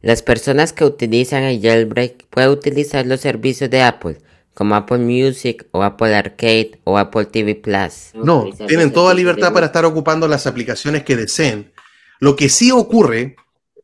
Las 0.00 0.22
personas 0.22 0.72
que 0.72 0.84
utilizan 0.84 1.42
el 1.42 1.60
jailbreak 1.60 2.26
pueden 2.28 2.50
utilizar 2.50 3.04
los 3.04 3.20
servicios 3.20 3.68
de 3.68 3.82
Apple, 3.82 4.18
como 4.54 4.74
Apple 4.74 4.98
Music 4.98 5.66
o 5.72 5.82
Apple 5.82 6.14
Arcade 6.14 6.80
o 6.84 6.96
Apple 6.96 7.26
TV 7.26 7.56
Plus. 7.56 8.12
No, 8.14 8.48
tienen 8.66 8.92
toda 8.92 9.12
libertad 9.12 9.52
para 9.52 9.66
estar 9.66 9.84
ocupando 9.84 10.26
las 10.26 10.46
aplicaciones 10.46 11.02
que 11.02 11.16
deseen. 11.16 11.72
Lo 12.20 12.36
que 12.36 12.48
sí 12.48 12.70
ocurre 12.70 13.36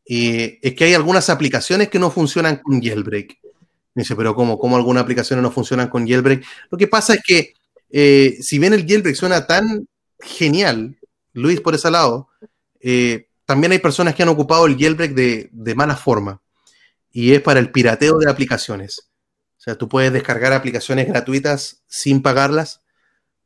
eh, 0.07 0.59
es 0.61 0.73
que 0.75 0.85
hay 0.85 0.93
algunas 0.93 1.29
aplicaciones 1.29 1.89
que 1.89 1.99
no 1.99 2.11
funcionan 2.11 2.57
con 2.57 2.81
jailbreak. 2.81 3.39
Dice, 3.95 4.15
pero 4.15 4.35
¿cómo? 4.35 4.59
¿Cómo 4.59 4.75
algunas 4.75 5.03
aplicaciones 5.03 5.41
no 5.41 5.51
funcionan 5.51 5.87
con 5.87 6.07
jailbreak? 6.07 6.43
Lo 6.69 6.77
que 6.77 6.87
pasa 6.87 7.13
es 7.13 7.21
que 7.23 7.53
eh, 7.89 8.37
si 8.41 8.59
bien 8.59 8.73
el 8.73 8.85
jailbreak 8.85 9.15
suena 9.15 9.47
tan 9.47 9.87
genial, 10.19 10.97
Luis, 11.33 11.61
por 11.61 11.75
ese 11.75 11.89
lado, 11.89 12.29
eh, 12.81 13.29
también 13.45 13.71
hay 13.71 13.79
personas 13.79 14.15
que 14.15 14.23
han 14.23 14.29
ocupado 14.29 14.65
el 14.65 14.77
jailbreak 14.77 15.13
de, 15.13 15.49
de, 15.51 15.75
mala 15.75 15.95
forma 15.95 16.41
y 17.11 17.33
es 17.33 17.41
para 17.41 17.59
el 17.59 17.71
pirateo 17.71 18.17
de 18.17 18.29
aplicaciones. 18.29 19.09
O 19.57 19.61
sea, 19.61 19.77
tú 19.77 19.87
puedes 19.87 20.11
descargar 20.11 20.53
aplicaciones 20.53 21.07
gratuitas 21.07 21.83
sin 21.87 22.21
pagarlas, 22.21 22.81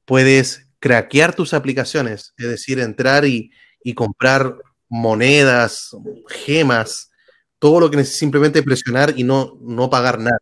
puedes 0.06 0.66
craquear 0.80 1.36
tus 1.36 1.54
aplicaciones, 1.54 2.34
es 2.38 2.48
decir, 2.48 2.80
entrar 2.80 3.26
y, 3.26 3.52
y 3.84 3.94
comprar 3.94 4.58
monedas, 4.90 5.96
gemas, 6.28 7.12
todo 7.60 7.80
lo 7.80 7.92
que 7.92 7.98
necesitas 7.98 8.20
simplemente 8.20 8.64
presionar 8.64 9.14
y 9.16 9.24
no, 9.24 9.58
no 9.62 9.90
pagar 9.90 10.20
nada. 10.20 10.40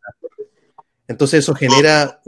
Entonces 1.07 1.39
eso 1.39 1.53
genera 1.53 2.21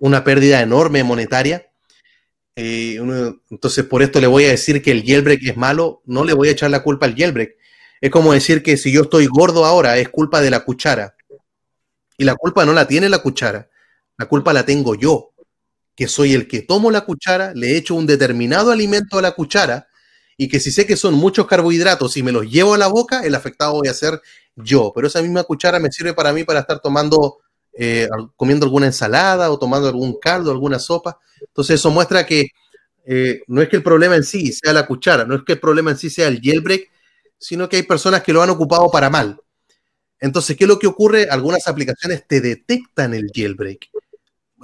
una 0.00 0.24
pérdida 0.24 0.60
enorme 0.60 1.04
monetaria. 1.04 1.66
Eh, 2.56 2.98
entonces 3.50 3.84
por 3.84 4.02
esto 4.02 4.20
le 4.20 4.26
voy 4.26 4.44
a 4.44 4.50
decir 4.50 4.82
que 4.82 4.90
el 4.90 5.04
jailbreak 5.04 5.42
es 5.44 5.56
malo, 5.56 6.02
no 6.06 6.24
le 6.24 6.32
voy 6.32 6.48
a 6.48 6.52
echar 6.52 6.70
la 6.70 6.82
culpa 6.82 7.06
al 7.06 7.14
jailbreak. 7.14 7.56
Es 8.00 8.10
como 8.10 8.32
decir 8.32 8.62
que 8.62 8.76
si 8.76 8.92
yo 8.92 9.02
estoy 9.02 9.26
gordo 9.26 9.64
ahora 9.64 9.96
es 9.98 10.08
culpa 10.08 10.40
de 10.40 10.50
la 10.50 10.64
cuchara. 10.64 11.14
Y 12.16 12.24
la 12.24 12.34
culpa 12.34 12.64
no 12.64 12.72
la 12.72 12.88
tiene 12.88 13.08
la 13.08 13.18
cuchara, 13.18 13.70
la 14.16 14.26
culpa 14.26 14.52
la 14.52 14.64
tengo 14.64 14.96
yo, 14.96 15.30
que 15.94 16.08
soy 16.08 16.34
el 16.34 16.48
que 16.48 16.62
tomo 16.62 16.90
la 16.90 17.02
cuchara, 17.02 17.52
le 17.54 17.76
echo 17.76 17.94
un 17.94 18.06
determinado 18.06 18.72
alimento 18.72 19.18
a 19.18 19.22
la 19.22 19.32
cuchara 19.32 19.86
y 20.40 20.48
que 20.48 20.60
si 20.60 20.70
sé 20.70 20.86
que 20.86 20.96
son 20.96 21.14
muchos 21.14 21.46
carbohidratos 21.48 22.16
y 22.16 22.22
me 22.22 22.30
los 22.30 22.48
llevo 22.48 22.74
a 22.74 22.78
la 22.78 22.86
boca, 22.86 23.22
el 23.24 23.34
afectado 23.34 23.72
voy 23.72 23.88
a 23.88 23.92
ser 23.92 24.22
yo. 24.54 24.92
Pero 24.94 25.08
esa 25.08 25.20
misma 25.20 25.42
cuchara 25.42 25.80
me 25.80 25.90
sirve 25.90 26.14
para 26.14 26.32
mí 26.32 26.44
para 26.44 26.60
estar 26.60 26.78
tomando, 26.78 27.38
eh, 27.72 28.08
comiendo 28.36 28.64
alguna 28.64 28.86
ensalada 28.86 29.50
o 29.50 29.58
tomando 29.58 29.88
algún 29.88 30.16
caldo, 30.20 30.52
alguna 30.52 30.78
sopa. 30.78 31.18
Entonces 31.40 31.80
eso 31.80 31.90
muestra 31.90 32.24
que 32.24 32.50
eh, 33.04 33.42
no 33.48 33.60
es 33.60 33.68
que 33.68 33.76
el 33.76 33.82
problema 33.82 34.14
en 34.14 34.22
sí 34.22 34.52
sea 34.52 34.72
la 34.72 34.86
cuchara, 34.86 35.24
no 35.24 35.34
es 35.34 35.42
que 35.44 35.54
el 35.54 35.60
problema 35.60 35.90
en 35.90 35.98
sí 35.98 36.08
sea 36.08 36.28
el 36.28 36.40
jailbreak, 36.40 36.88
sino 37.36 37.68
que 37.68 37.76
hay 37.76 37.82
personas 37.82 38.22
que 38.22 38.32
lo 38.32 38.40
han 38.40 38.50
ocupado 38.50 38.88
para 38.92 39.10
mal. 39.10 39.40
Entonces, 40.20 40.56
¿qué 40.56 40.64
es 40.64 40.68
lo 40.68 40.78
que 40.78 40.86
ocurre? 40.86 41.28
Algunas 41.28 41.66
aplicaciones 41.66 42.24
te 42.28 42.40
detectan 42.40 43.12
el 43.12 43.32
jailbreak. 43.34 43.90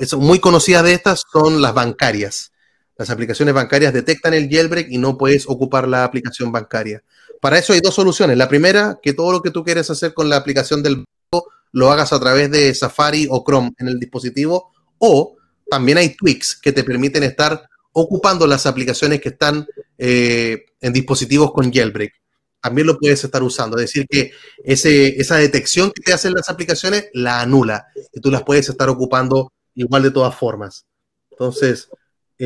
Son 0.07 0.21
muy 0.21 0.39
conocidas 0.39 0.85
de 0.85 0.93
estas 0.93 1.23
son 1.33 1.61
las 1.61 1.75
bancarias. 1.75 2.53
Las 2.97 3.11
aplicaciones 3.11 3.55
bancarias 3.55 3.93
detectan 3.93 4.35
el 4.35 4.49
jailbreak 4.49 4.89
y 4.91 4.99
no 4.99 5.19
puedes 5.19 5.49
ocupar 5.49 5.89
la 5.89 6.05
aplicación 6.05 6.53
bancaria. 6.53 7.03
Para 7.41 7.59
eso 7.59 7.73
hay 7.73 7.81
dos 7.81 7.95
soluciones. 7.95 8.37
La 8.37 8.49
primera, 8.49 8.99
que 9.03 9.13
todo 9.13 9.33
lo 9.33 9.43
que 9.43 9.51
tú 9.51 9.65
quieres 9.65 9.91
hacer 9.91 10.15
con 10.15 10.29
la 10.29 10.37
aplicación 10.37 10.83
del 10.83 10.97
banco 10.97 11.49
lo 11.73 11.91
hagas 11.91 12.13
a 12.13 12.21
través 12.21 12.51
de 12.51 12.73
Safari 12.75 13.27
o 13.29 13.45
Chrome 13.45 13.73
en 13.79 13.89
el 13.89 13.99
dispositivo. 13.99 14.73
O 14.99 15.37
también 15.69 15.99
hay 15.99 16.15
tweaks 16.15 16.59
que 16.61 16.73
te 16.73 16.85
permiten 16.85 17.25
estar 17.25 17.69
ocupando 17.93 18.47
las 18.47 18.67
aplicaciones 18.67 19.21
que 19.21 19.31
están 19.31 19.67
eh, 19.99 20.67
en 20.81 20.93
dispositivos 20.93 21.53
con 21.53 21.73
jailbreak. 21.73 22.13
También 22.61 22.87
lo 22.87 22.99
puedes 22.99 23.23
estar 23.25 23.43
usando. 23.43 23.77
Es 23.77 23.93
decir, 23.93 24.07
que 24.09 24.33
esa 24.65 25.37
detección 25.37 25.91
que 25.91 26.03
te 26.03 26.13
hacen 26.13 26.33
las 26.33 26.49
aplicaciones 26.49 27.09
la 27.13 27.41
anula 27.41 27.87
y 28.13 28.21
tú 28.21 28.31
las 28.31 28.43
puedes 28.43 28.69
estar 28.69 28.89
ocupando 28.89 29.53
igual 29.75 30.03
de 30.05 30.13
todas 30.13 30.35
formas. 30.35 30.87
Entonces, 31.31 31.89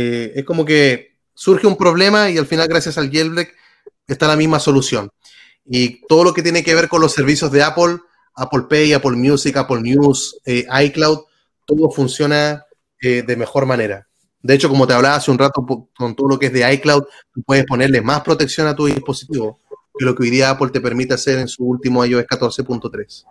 eh, 0.00 0.32
es 0.36 0.44
como 0.44 0.64
que 0.64 1.16
surge 1.34 1.66
un 1.66 1.76
problema 1.76 2.30
y 2.30 2.38
al 2.38 2.46
final, 2.46 2.68
gracias 2.68 2.96
al 2.98 3.10
jailbreak, 3.10 3.52
está 4.06 4.28
la 4.28 4.36
misma 4.36 4.60
solución. 4.60 5.10
Y 5.66 6.06
todo 6.06 6.22
lo 6.22 6.32
que 6.32 6.42
tiene 6.42 6.62
que 6.62 6.72
ver 6.72 6.88
con 6.88 7.00
los 7.00 7.12
servicios 7.12 7.50
de 7.50 7.64
Apple, 7.64 7.98
Apple 8.36 8.66
Pay, 8.70 8.92
Apple 8.92 9.16
Music, 9.16 9.56
Apple 9.56 9.80
News, 9.80 10.38
eh, 10.46 10.64
iCloud, 10.84 11.18
todo 11.66 11.90
funciona 11.90 12.64
eh, 13.02 13.24
de 13.26 13.36
mejor 13.36 13.66
manera. 13.66 14.06
De 14.40 14.54
hecho, 14.54 14.68
como 14.68 14.86
te 14.86 14.94
hablaba 14.94 15.16
hace 15.16 15.32
un 15.32 15.38
rato 15.38 15.66
con 15.96 16.14
todo 16.14 16.28
lo 16.28 16.38
que 16.38 16.46
es 16.46 16.52
de 16.52 16.72
iCloud, 16.74 17.02
tú 17.32 17.42
puedes 17.42 17.66
ponerle 17.66 18.00
más 18.00 18.20
protección 18.20 18.68
a 18.68 18.76
tu 18.76 18.86
dispositivo 18.86 19.58
que 19.98 20.04
lo 20.04 20.14
que 20.14 20.22
hoy 20.22 20.30
día 20.30 20.50
Apple 20.50 20.70
te 20.72 20.80
permite 20.80 21.14
hacer 21.14 21.40
en 21.40 21.48
su 21.48 21.64
último 21.64 22.04
iOS 22.04 22.24
14.3. 22.24 23.24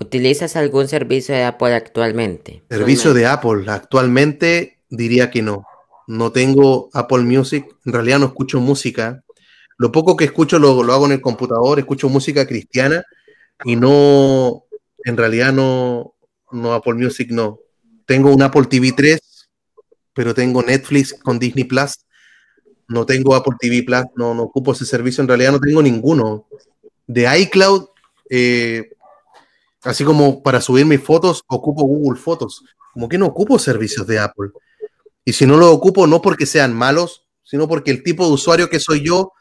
¿Utilizas 0.00 0.56
algún 0.56 0.88
servicio 0.88 1.36
de 1.36 1.44
Apple 1.44 1.72
actualmente? 1.72 2.64
Servicio 2.68 3.14
de 3.14 3.26
Apple 3.26 3.64
actualmente 3.68 4.77
diría 4.90 5.30
que 5.30 5.42
no. 5.42 5.64
No 6.06 6.32
tengo 6.32 6.88
Apple 6.94 7.24
Music, 7.24 7.66
en 7.84 7.92
realidad 7.92 8.18
no 8.18 8.26
escucho 8.26 8.60
música. 8.60 9.22
Lo 9.76 9.92
poco 9.92 10.16
que 10.16 10.24
escucho 10.24 10.58
lo, 10.58 10.82
lo 10.82 10.92
hago 10.92 11.06
en 11.06 11.12
el 11.12 11.20
computador, 11.20 11.78
escucho 11.78 12.08
música 12.08 12.46
cristiana 12.46 13.04
y 13.64 13.76
no, 13.76 14.64
en 15.04 15.16
realidad 15.16 15.52
no, 15.52 16.14
no 16.50 16.72
Apple 16.72 16.94
Music 16.94 17.30
no. 17.30 17.60
Tengo 18.06 18.32
un 18.32 18.42
Apple 18.42 18.64
TV 18.64 18.92
3, 18.92 19.20
pero 20.14 20.34
tengo 20.34 20.62
Netflix 20.62 21.14
con 21.14 21.38
Disney 21.38 21.64
Plus. 21.64 22.04
No 22.88 23.04
tengo 23.04 23.34
Apple 23.34 23.56
TV 23.60 23.82
Plus, 23.82 24.04
no, 24.16 24.34
no 24.34 24.44
ocupo 24.44 24.72
ese 24.72 24.86
servicio, 24.86 25.20
en 25.20 25.28
realidad 25.28 25.52
no 25.52 25.60
tengo 25.60 25.82
ninguno. 25.82 26.46
De 27.06 27.26
iCloud, 27.40 27.86
eh, 28.30 28.90
así 29.82 30.04
como 30.04 30.42
para 30.42 30.60
subir 30.60 30.86
mis 30.86 31.02
fotos, 31.02 31.42
ocupo 31.46 31.84
Google 31.84 32.18
Fotos. 32.18 32.64
Como 32.94 33.08
que 33.08 33.18
no 33.18 33.26
ocupo 33.26 33.58
servicios 33.58 34.06
de 34.06 34.18
Apple. 34.18 34.50
Y 35.28 35.34
si 35.34 35.44
no 35.44 35.58
lo 35.58 35.70
ocupo, 35.72 36.06
no 36.06 36.22
porque 36.22 36.46
sean 36.46 36.72
malos, 36.72 37.26
sino 37.44 37.68
porque 37.68 37.90
el 37.90 38.02
tipo 38.02 38.26
de 38.26 38.32
usuario 38.32 38.70
que 38.70 38.80
soy 38.80 39.04
yo 39.04 39.32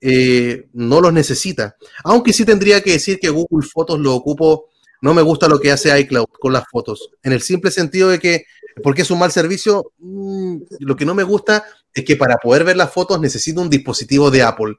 eh, 0.00 0.70
no 0.72 1.02
los 1.02 1.12
necesita. 1.12 1.76
Aunque 2.02 2.32
sí 2.32 2.46
tendría 2.46 2.80
que 2.80 2.92
decir 2.92 3.18
que 3.20 3.28
Google 3.28 3.68
Fotos 3.70 4.00
lo 4.00 4.14
ocupo, 4.14 4.70
no 5.02 5.12
me 5.12 5.20
gusta 5.20 5.46
lo 5.46 5.60
que 5.60 5.70
hace 5.70 6.00
iCloud 6.00 6.28
con 6.40 6.54
las 6.54 6.64
fotos. 6.70 7.10
En 7.22 7.34
el 7.34 7.42
simple 7.42 7.70
sentido 7.70 8.08
de 8.08 8.18
que, 8.18 8.46
porque 8.82 9.02
es 9.02 9.10
un 9.10 9.18
mal 9.18 9.30
servicio, 9.30 9.92
mm, 9.98 10.60
lo 10.80 10.96
que 10.96 11.04
no 11.04 11.14
me 11.14 11.24
gusta 11.24 11.62
es 11.92 12.06
que 12.06 12.16
para 12.16 12.38
poder 12.38 12.64
ver 12.64 12.78
las 12.78 12.90
fotos 12.90 13.20
necesito 13.20 13.60
un 13.60 13.68
dispositivo 13.68 14.30
de 14.30 14.42
Apple. 14.42 14.76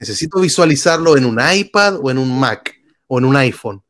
Necesito 0.00 0.40
visualizarlo 0.40 1.18
en 1.18 1.26
un 1.26 1.38
iPad 1.38 1.98
o 2.02 2.10
en 2.10 2.16
un 2.16 2.40
Mac 2.40 2.74
o 3.08 3.18
en 3.18 3.26
un 3.26 3.36
iPhone. 3.36 3.82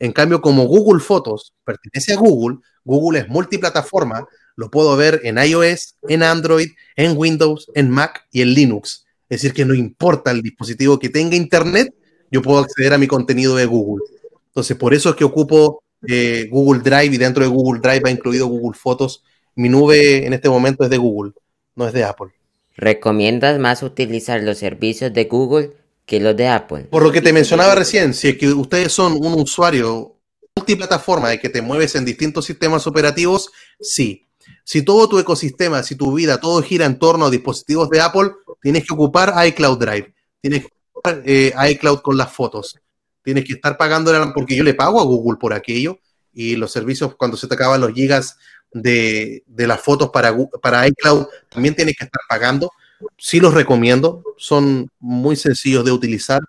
En 0.00 0.10
cambio, 0.10 0.40
como 0.40 0.64
Google 0.64 1.00
Fotos 1.00 1.54
pertenece 1.64 2.14
a 2.14 2.16
Google, 2.16 2.58
Google 2.84 3.20
es 3.20 3.28
multiplataforma, 3.28 4.26
lo 4.56 4.70
puedo 4.70 4.96
ver 4.96 5.20
en 5.24 5.38
iOS, 5.38 5.96
en 6.08 6.22
Android, 6.22 6.70
en 6.96 7.16
Windows, 7.16 7.70
en 7.74 7.90
Mac 7.90 8.26
y 8.32 8.42
en 8.42 8.54
Linux. 8.54 9.06
Es 9.28 9.42
decir, 9.42 9.52
que 9.52 9.64
no 9.64 9.74
importa 9.74 10.30
el 10.30 10.42
dispositivo 10.42 10.98
que 10.98 11.08
tenga 11.08 11.36
internet, 11.36 11.94
yo 12.30 12.42
puedo 12.42 12.58
acceder 12.58 12.94
a 12.94 12.98
mi 12.98 13.06
contenido 13.06 13.54
de 13.54 13.66
Google. 13.66 14.04
Entonces, 14.48 14.76
por 14.76 14.94
eso 14.94 15.10
es 15.10 15.16
que 15.16 15.24
ocupo 15.24 15.82
eh, 16.08 16.48
Google 16.50 16.80
Drive 16.80 17.14
y 17.14 17.18
dentro 17.18 17.44
de 17.44 17.50
Google 17.50 17.80
Drive 17.80 18.02
ha 18.04 18.10
incluido 18.10 18.46
Google 18.46 18.78
Fotos. 18.78 19.22
Mi 19.54 19.68
nube 19.68 20.26
en 20.26 20.32
este 20.32 20.48
momento 20.48 20.84
es 20.84 20.90
de 20.90 20.96
Google, 20.96 21.32
no 21.74 21.86
es 21.86 21.92
de 21.92 22.04
Apple. 22.04 22.28
¿Recomiendas 22.76 23.58
más 23.58 23.82
utilizar 23.82 24.42
los 24.42 24.58
servicios 24.58 25.12
de 25.12 25.24
Google 25.24 25.72
que 26.04 26.20
los 26.20 26.36
de 26.36 26.48
Apple? 26.48 26.84
Por 26.84 27.02
lo 27.02 27.12
que 27.12 27.22
te 27.22 27.32
mencionaba 27.32 27.74
recién, 27.74 28.14
si 28.14 28.28
es 28.28 28.38
que 28.38 28.48
ustedes 28.48 28.92
son 28.92 29.14
un 29.14 29.40
usuario 29.40 30.16
multiplataforma 30.54 31.30
de 31.30 31.38
que 31.38 31.48
te 31.48 31.62
mueves 31.62 31.94
en 31.94 32.04
distintos 32.04 32.44
sistemas 32.44 32.86
operativos, 32.86 33.50
sí. 33.80 34.25
Si 34.64 34.82
todo 34.82 35.08
tu 35.08 35.18
ecosistema, 35.18 35.82
si 35.82 35.96
tu 35.96 36.12
vida, 36.14 36.40
todo 36.40 36.62
gira 36.62 36.86
en 36.86 36.98
torno 36.98 37.26
a 37.26 37.30
dispositivos 37.30 37.88
de 37.90 38.00
Apple, 38.00 38.32
tienes 38.60 38.84
que 38.86 38.94
ocupar 38.94 39.34
iCloud 39.46 39.78
Drive, 39.78 40.14
tienes 40.40 40.62
que 40.62 40.72
ocupar 40.92 41.22
eh, 41.24 41.52
iCloud 41.70 42.00
con 42.00 42.16
las 42.16 42.32
fotos, 42.32 42.76
tienes 43.22 43.44
que 43.44 43.54
estar 43.54 43.76
pagando, 43.76 44.12
porque 44.34 44.56
yo 44.56 44.64
le 44.64 44.74
pago 44.74 45.00
a 45.00 45.04
Google 45.04 45.38
por 45.38 45.52
aquello, 45.52 45.98
y 46.32 46.56
los 46.56 46.70
servicios, 46.70 47.14
cuando 47.16 47.36
se 47.36 47.48
te 47.48 47.54
acaban 47.54 47.80
los 47.80 47.92
gigas 47.92 48.36
de, 48.72 49.44
las 49.56 49.80
fotos 49.80 50.10
para, 50.10 50.36
para 50.60 50.86
iCloud, 50.88 51.26
también 51.48 51.74
tienes 51.74 51.96
que 51.96 52.04
estar 52.04 52.20
pagando. 52.28 52.72
Sí 53.16 53.40
los 53.40 53.54
recomiendo, 53.54 54.22
son 54.36 54.90
muy 54.98 55.36
sencillos 55.36 55.84
de 55.84 55.92
utilizar. 55.92 56.40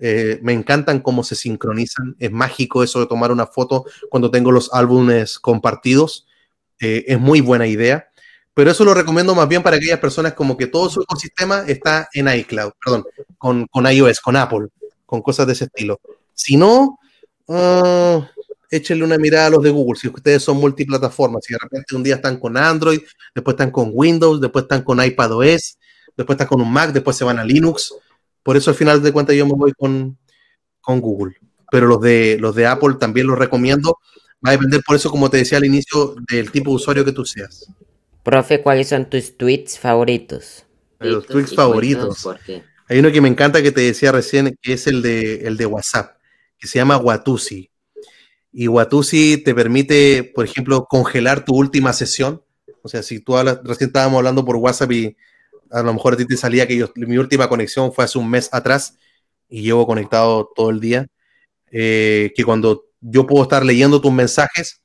Eh, 0.00 0.38
me 0.42 0.52
encantan 0.52 1.00
cómo 1.00 1.24
se 1.24 1.34
sincronizan. 1.34 2.16
Es 2.18 2.30
mágico 2.30 2.82
eso 2.82 3.00
de 3.00 3.06
tomar 3.06 3.32
una 3.32 3.46
foto 3.46 3.84
cuando 4.08 4.30
tengo 4.30 4.52
los 4.52 4.72
álbumes 4.72 5.38
compartidos. 5.38 6.26
Eh, 6.80 7.04
es 7.06 7.18
muy 7.18 7.40
buena 7.40 7.66
idea. 7.66 8.08
Pero 8.54 8.70
eso 8.72 8.84
lo 8.84 8.92
recomiendo 8.92 9.34
más 9.34 9.48
bien 9.48 9.62
para 9.62 9.76
aquellas 9.76 10.00
personas 10.00 10.34
como 10.34 10.56
que 10.56 10.66
todo 10.66 10.90
su 10.90 11.00
ecosistema 11.00 11.64
está 11.68 12.08
en 12.12 12.28
iCloud, 12.28 12.72
perdón, 12.84 13.04
con, 13.38 13.66
con 13.66 13.86
iOS, 13.86 14.18
con 14.20 14.34
Apple, 14.34 14.66
con 15.06 15.22
cosas 15.22 15.46
de 15.46 15.52
ese 15.52 15.64
estilo. 15.66 16.00
Si 16.34 16.56
no, 16.56 16.98
uh, 17.46 18.22
échenle 18.70 19.04
una 19.04 19.16
mirada 19.16 19.46
a 19.46 19.50
los 19.50 19.62
de 19.62 19.70
Google. 19.70 19.98
Si 19.98 20.08
ustedes 20.08 20.42
son 20.42 20.56
multiplataformas, 20.58 21.44
si 21.44 21.52
de 21.52 21.58
repente 21.60 21.94
un 21.94 22.02
día 22.02 22.16
están 22.16 22.38
con 22.38 22.56
Android, 22.56 23.00
después 23.34 23.54
están 23.54 23.70
con 23.70 23.90
Windows, 23.92 24.40
después 24.40 24.64
están 24.64 24.82
con 24.82 25.02
iPadOS, 25.02 25.78
después 26.16 26.34
están 26.34 26.48
con 26.48 26.60
un 26.60 26.72
Mac, 26.72 26.92
después 26.92 27.16
se 27.16 27.24
van 27.24 27.38
a 27.38 27.44
Linux. 27.44 27.94
Por 28.42 28.56
eso 28.56 28.70
al 28.70 28.76
final 28.76 29.02
de 29.02 29.12
cuentas 29.12 29.36
yo 29.36 29.46
me 29.46 29.54
voy 29.54 29.72
con, 29.72 30.18
con 30.80 31.00
Google. 31.00 31.36
Pero 31.70 31.86
los 31.86 32.00
de, 32.00 32.38
los 32.40 32.54
de 32.54 32.66
Apple 32.66 32.96
también 32.98 33.26
los 33.26 33.38
recomiendo. 33.38 33.98
Va 34.44 34.50
a 34.50 34.52
depender 34.52 34.80
por 34.86 34.96
eso, 34.96 35.10
como 35.10 35.28
te 35.28 35.38
decía 35.38 35.58
al 35.58 35.64
inicio, 35.64 36.14
del 36.30 36.50
tipo 36.50 36.70
de 36.70 36.76
usuario 36.76 37.04
que 37.04 37.12
tú 37.12 37.24
seas. 37.24 37.66
Profe, 38.22 38.62
¿cuáles 38.62 38.88
son 38.88 39.08
tus 39.08 39.36
tweets 39.36 39.78
favoritos? 39.78 40.64
Los 41.00 41.26
tweets 41.26 41.54
favoritos. 41.54 42.28
Hay 42.88 42.98
uno 42.98 43.10
que 43.10 43.20
me 43.20 43.28
encanta 43.28 43.62
que 43.62 43.72
te 43.72 43.80
decía 43.82 44.12
recién, 44.12 44.56
que 44.62 44.74
es 44.74 44.86
el 44.86 45.02
de, 45.02 45.46
el 45.46 45.56
de 45.56 45.66
WhatsApp, 45.66 46.16
que 46.58 46.68
se 46.68 46.78
llama 46.78 46.96
Watusi. 46.96 47.70
Y 48.52 48.68
Watusi 48.68 49.38
te 49.38 49.54
permite, 49.54 50.24
por 50.34 50.44
ejemplo, 50.44 50.84
congelar 50.84 51.44
tu 51.44 51.54
última 51.54 51.92
sesión. 51.92 52.42
O 52.82 52.88
sea, 52.88 53.02
si 53.02 53.20
tú 53.20 53.36
recién 53.36 53.88
estábamos 53.88 54.18
hablando 54.18 54.44
por 54.44 54.56
WhatsApp 54.56 54.92
y 54.92 55.16
a 55.70 55.82
lo 55.82 55.92
mejor 55.92 56.14
a 56.14 56.16
ti 56.16 56.26
te 56.26 56.36
salía 56.36 56.66
que 56.66 56.86
mi 56.96 57.18
última 57.18 57.48
conexión 57.48 57.92
fue 57.92 58.04
hace 58.04 58.18
un 58.18 58.30
mes 58.30 58.48
atrás 58.52 58.96
y 59.48 59.62
llevo 59.62 59.86
conectado 59.86 60.50
todo 60.54 60.70
el 60.70 60.80
día, 60.80 61.06
eh, 61.70 62.32
que 62.34 62.44
cuando 62.44 62.87
yo 63.00 63.26
puedo 63.26 63.42
estar 63.42 63.64
leyendo 63.64 64.00
tus 64.00 64.12
mensajes 64.12 64.82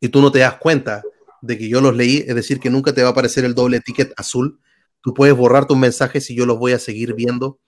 y 0.00 0.08
tú 0.08 0.20
no 0.20 0.30
te 0.32 0.40
das 0.40 0.56
cuenta 0.58 1.02
de 1.42 1.56
que 1.58 1.68
yo 1.68 1.80
los 1.80 1.94
leí, 1.94 2.24
es 2.26 2.34
decir, 2.34 2.60
que 2.60 2.70
nunca 2.70 2.92
te 2.92 3.02
va 3.02 3.08
a 3.08 3.12
aparecer 3.12 3.44
el 3.44 3.54
doble 3.54 3.80
ticket 3.80 4.12
azul. 4.16 4.60
Tú 5.00 5.14
puedes 5.14 5.36
borrar 5.36 5.66
tus 5.66 5.76
mensajes 5.76 6.28
y 6.30 6.34
yo 6.34 6.46
los 6.46 6.58
voy 6.58 6.72
a 6.72 6.78
seguir 6.78 7.14
viendo 7.14 7.58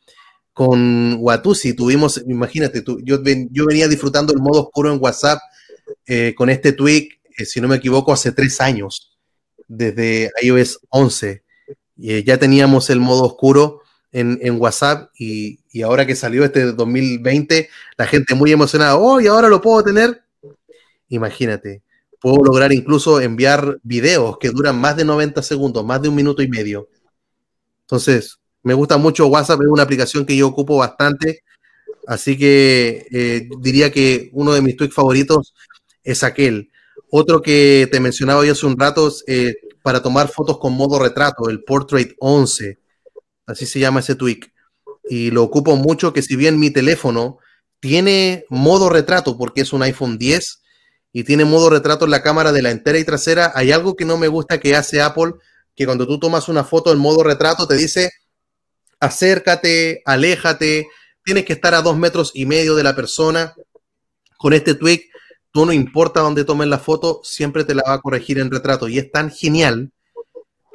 con 0.52 1.16
Watusi 1.20 1.74
tuvimos, 1.74 2.22
imagínate, 2.26 2.82
tú, 2.82 3.00
yo, 3.02 3.22
venía 3.22 3.88
disfrutando 3.88 4.32
el 4.32 4.40
modo 4.40 4.64
oscuro 4.64 4.92
en 4.92 4.98
WhatsApp 5.00 5.38
eh, 6.06 6.34
con 6.36 6.50
este 6.50 6.72
tweak, 6.72 7.20
eh, 7.38 7.44
si 7.44 7.60
no 7.60 7.68
me 7.68 7.76
equivoco, 7.76 8.12
hace 8.12 8.32
tres 8.32 8.60
años, 8.60 9.18
desde 9.68 10.30
iOS 10.42 10.80
11. 10.90 11.44
y 11.96 12.12
eh, 12.12 12.24
ya 12.24 12.38
teníamos 12.38 12.90
el 12.90 13.00
modo 13.00 13.24
oscuro 13.24 13.79
en, 14.12 14.60
WhatsApp 14.60 15.10
y, 15.18 15.60
ahora 15.82 16.06
que 16.06 16.16
salió 16.16 16.44
este 16.44 16.72
2020, 16.72 17.68
la 17.96 18.06
gente 18.06 18.34
muy 18.34 18.52
emocionada, 18.52 18.96
oh, 18.96 19.20
y 19.20 19.26
ahora 19.26 19.48
lo 19.48 19.60
puedo 19.60 19.82
tener. 19.84 20.22
Imagínate, 21.08 21.82
puedo 22.20 22.44
lograr 22.44 22.72
incluso 22.72 23.20
enviar 23.20 23.78
videos 23.82 24.38
que 24.38 24.50
duran 24.50 24.80
más 24.80 24.96
de 24.96 25.04
90 25.04 25.42
segundos, 25.42 25.84
más 25.84 26.02
de 26.02 26.08
un 26.08 26.14
minuto 26.14 26.42
y 26.42 26.48
medio. 26.48 26.88
Entonces, 27.82 28.38
me 28.62 28.74
gusta 28.74 28.96
mucho 28.96 29.26
WhatsApp, 29.26 29.62
es 29.62 29.68
una 29.68 29.82
aplicación 29.82 30.24
que 30.26 30.36
yo 30.36 30.48
ocupo 30.48 30.76
bastante. 30.76 31.42
Así 32.06 32.36
que 32.36 33.06
eh, 33.10 33.48
diría 33.60 33.90
que 33.90 34.30
uno 34.32 34.52
de 34.52 34.62
mis 34.62 34.76
tweets 34.76 34.94
favoritos 34.94 35.54
es 36.02 36.22
aquel. 36.22 36.70
Otro 37.10 37.42
que 37.42 37.88
te 37.90 38.00
mencionaba 38.00 38.44
yo 38.44 38.52
hace 38.52 38.66
un 38.66 38.78
rato 38.78 39.12
eh, 39.26 39.54
para 39.82 40.02
tomar 40.02 40.28
fotos 40.28 40.58
con 40.58 40.74
modo 40.74 40.98
retrato, 40.98 41.48
el 41.48 41.62
Portrait 41.64 42.14
11. 42.18 42.78
Así 43.50 43.66
se 43.66 43.80
llama 43.80 44.00
ese 44.00 44.14
tweet. 44.14 44.40
Y 45.08 45.30
lo 45.30 45.42
ocupo 45.42 45.76
mucho, 45.76 46.12
que 46.12 46.22
si 46.22 46.36
bien 46.36 46.58
mi 46.58 46.70
teléfono 46.70 47.38
tiene 47.80 48.44
modo 48.48 48.88
retrato 48.88 49.36
porque 49.36 49.62
es 49.62 49.72
un 49.72 49.82
iPhone 49.82 50.18
10 50.18 50.62
y 51.12 51.24
tiene 51.24 51.44
modo 51.44 51.70
retrato 51.70 52.04
en 52.04 52.12
la 52.12 52.22
cámara 52.22 52.52
de 52.52 52.62
la 52.62 52.70
entera 52.70 52.98
y 52.98 53.04
trasera, 53.04 53.52
hay 53.54 53.72
algo 53.72 53.96
que 53.96 54.04
no 54.04 54.18
me 54.18 54.28
gusta 54.28 54.60
que 54.60 54.76
hace 54.76 55.00
Apple, 55.00 55.32
que 55.74 55.86
cuando 55.86 56.06
tú 56.06 56.20
tomas 56.20 56.48
una 56.48 56.62
foto 56.62 56.92
en 56.92 56.98
modo 56.98 57.22
retrato 57.24 57.66
te 57.66 57.76
dice 57.76 58.10
acércate, 59.00 60.02
aléjate, 60.04 60.86
tienes 61.24 61.44
que 61.46 61.54
estar 61.54 61.74
a 61.74 61.82
dos 61.82 61.96
metros 61.96 62.32
y 62.34 62.44
medio 62.46 62.76
de 62.76 62.84
la 62.84 62.94
persona. 62.94 63.54
Con 64.36 64.52
este 64.52 64.74
tweak, 64.74 65.02
tú 65.52 65.66
no 65.66 65.72
importa 65.72 66.20
dónde 66.20 66.44
tomen 66.44 66.70
la 66.70 66.78
foto, 66.78 67.20
siempre 67.24 67.64
te 67.64 67.74
la 67.74 67.82
va 67.86 67.94
a 67.94 68.00
corregir 68.00 68.38
en 68.38 68.50
retrato. 68.50 68.88
Y 68.88 68.98
es 68.98 69.10
tan 69.10 69.30
genial, 69.30 69.90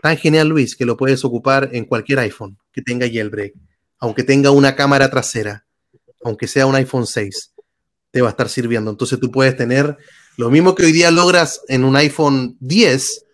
tan 0.01 0.17
genial, 0.17 0.49
Luis, 0.49 0.75
que 0.75 0.85
lo 0.85 0.97
puedes 0.97 1.23
ocupar 1.23 1.69
en 1.71 1.85
cualquier 1.85 2.19
iPhone 2.19 2.57
que 2.75 2.81
tenga 2.81 3.07
jailbreak, 3.07 3.53
aunque 3.99 4.23
tenga 4.23 4.51
una 4.51 4.75
cámara 4.75 5.09
trasera, 5.09 5.65
aunque 6.25 6.45
sea 6.45 6.65
un 6.65 6.75
iPhone 6.75 7.07
6, 7.07 7.53
te 8.11 8.21
va 8.21 8.27
a 8.27 8.31
estar 8.31 8.49
sirviendo. 8.49 8.91
Entonces 8.91 9.17
tú 9.17 9.31
puedes 9.31 9.55
tener 9.55 9.97
lo 10.35 10.49
mismo 10.49 10.75
que 10.75 10.83
hoy 10.83 10.91
día 10.91 11.09
logras 11.09 11.61
en 11.69 11.85
un 11.85 11.95
iPhone 11.95 12.57
10, 12.59 13.25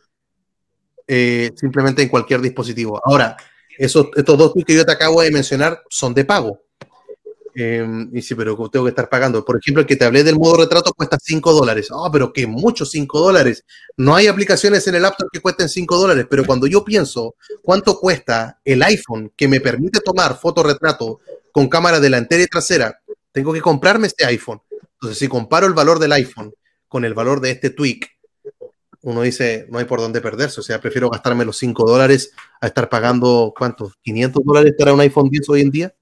eh, 1.08 1.50
simplemente 1.56 2.04
en 2.04 2.10
cualquier 2.10 2.40
dispositivo. 2.40 3.02
Ahora, 3.04 3.36
estos 3.80 4.12
dos 4.38 4.54
que 4.66 4.76
yo 4.76 4.86
te 4.86 4.92
acabo 4.92 5.24
de 5.24 5.32
mencionar 5.32 5.82
son 5.90 6.14
de 6.14 6.24
pago. 6.24 6.62
Y 7.54 8.22
sí, 8.22 8.36
pero 8.36 8.56
tengo 8.70 8.86
que 8.86 8.90
estar 8.90 9.10
pagando. 9.10 9.44
Por 9.44 9.58
ejemplo, 9.58 9.82
el 9.82 9.88
que 9.88 9.96
te 9.96 10.06
hablé 10.06 10.24
del 10.24 10.38
modo 10.38 10.58
retrato 10.58 10.94
cuesta 10.94 11.18
5 11.22 11.54
dólares. 11.54 11.90
Ah, 11.92 12.10
pero 12.12 12.32
que 12.32 12.48
mucho 12.48 12.86
5 12.86 13.20
dólares. 13.20 13.66
No 13.98 14.16
hay 14.16 14.28
aplicaciones 14.28 14.88
en 14.88 14.96
el 14.96 15.06
App 15.06 15.14
Store 15.14 15.30
que 15.32 15.42
cuesten 15.42 15.68
5 15.68 15.98
dólares, 15.98 16.26
pero 16.30 16.46
cuando 16.46 16.68
yo 16.68 16.86
pienso 16.86 17.36
cuánto 17.62 18.00
cuesta 18.00 18.60
el 18.64 18.82
iPhone 18.84 19.34
que 19.36 19.48
me 19.48 19.60
permite 19.60 20.00
tomar 20.00 20.38
fotorretrato 20.40 21.20
con 21.52 21.68
cámara 21.68 22.00
delantera 22.00 22.44
y 22.44 22.48
trasera, 22.48 23.00
tengo 23.32 23.52
que 23.52 23.62
comprarme 23.62 24.08
este 24.08 24.26
iPhone. 24.26 24.62
Entonces, 24.94 25.20
si 25.20 25.28
comparo 25.28 25.68
el 25.68 25.74
valor 25.74 26.00
del 26.00 26.14
iPhone 26.14 26.54
con 26.88 27.06
el 27.06 27.14
valor 27.14 27.42
de 27.42 27.52
este 27.52 27.72
tweak, 27.72 28.10
uno 29.04 29.24
dice, 29.24 29.66
no 29.70 29.80
hay 29.80 29.86
por 29.86 30.00
dónde 30.00 30.22
perderse, 30.22 30.60
o 30.60 30.64
sea, 30.64 30.80
prefiero 30.80 31.10
gastarme 31.10 31.44
los 31.44 31.58
5 31.58 31.90
dólares 31.90 32.32
a 32.62 32.68
estar 32.68 32.88
pagando, 32.88 33.52
¿cuántos? 33.58 33.94
¿500 34.06 34.44
dólares 34.46 34.74
para 34.78 34.94
un 34.94 35.00
iPhone 35.00 35.30
10 35.30 35.50
hoy 35.50 35.62
en 35.62 35.72
día? 35.72 35.96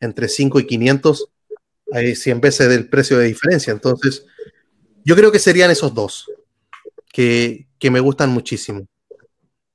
Entre 0.00 0.28
5 0.28 0.60
y 0.60 0.66
500, 0.66 1.28
hay 1.92 2.14
100 2.14 2.40
veces 2.40 2.68
del 2.68 2.88
precio 2.88 3.18
de 3.18 3.26
diferencia. 3.26 3.72
Entonces, 3.72 4.24
yo 5.04 5.16
creo 5.16 5.32
que 5.32 5.38
serían 5.38 5.70
esos 5.70 5.94
dos 5.94 6.30
que, 7.12 7.66
que 7.78 7.90
me 7.90 8.00
gustan 8.00 8.30
muchísimo, 8.30 8.86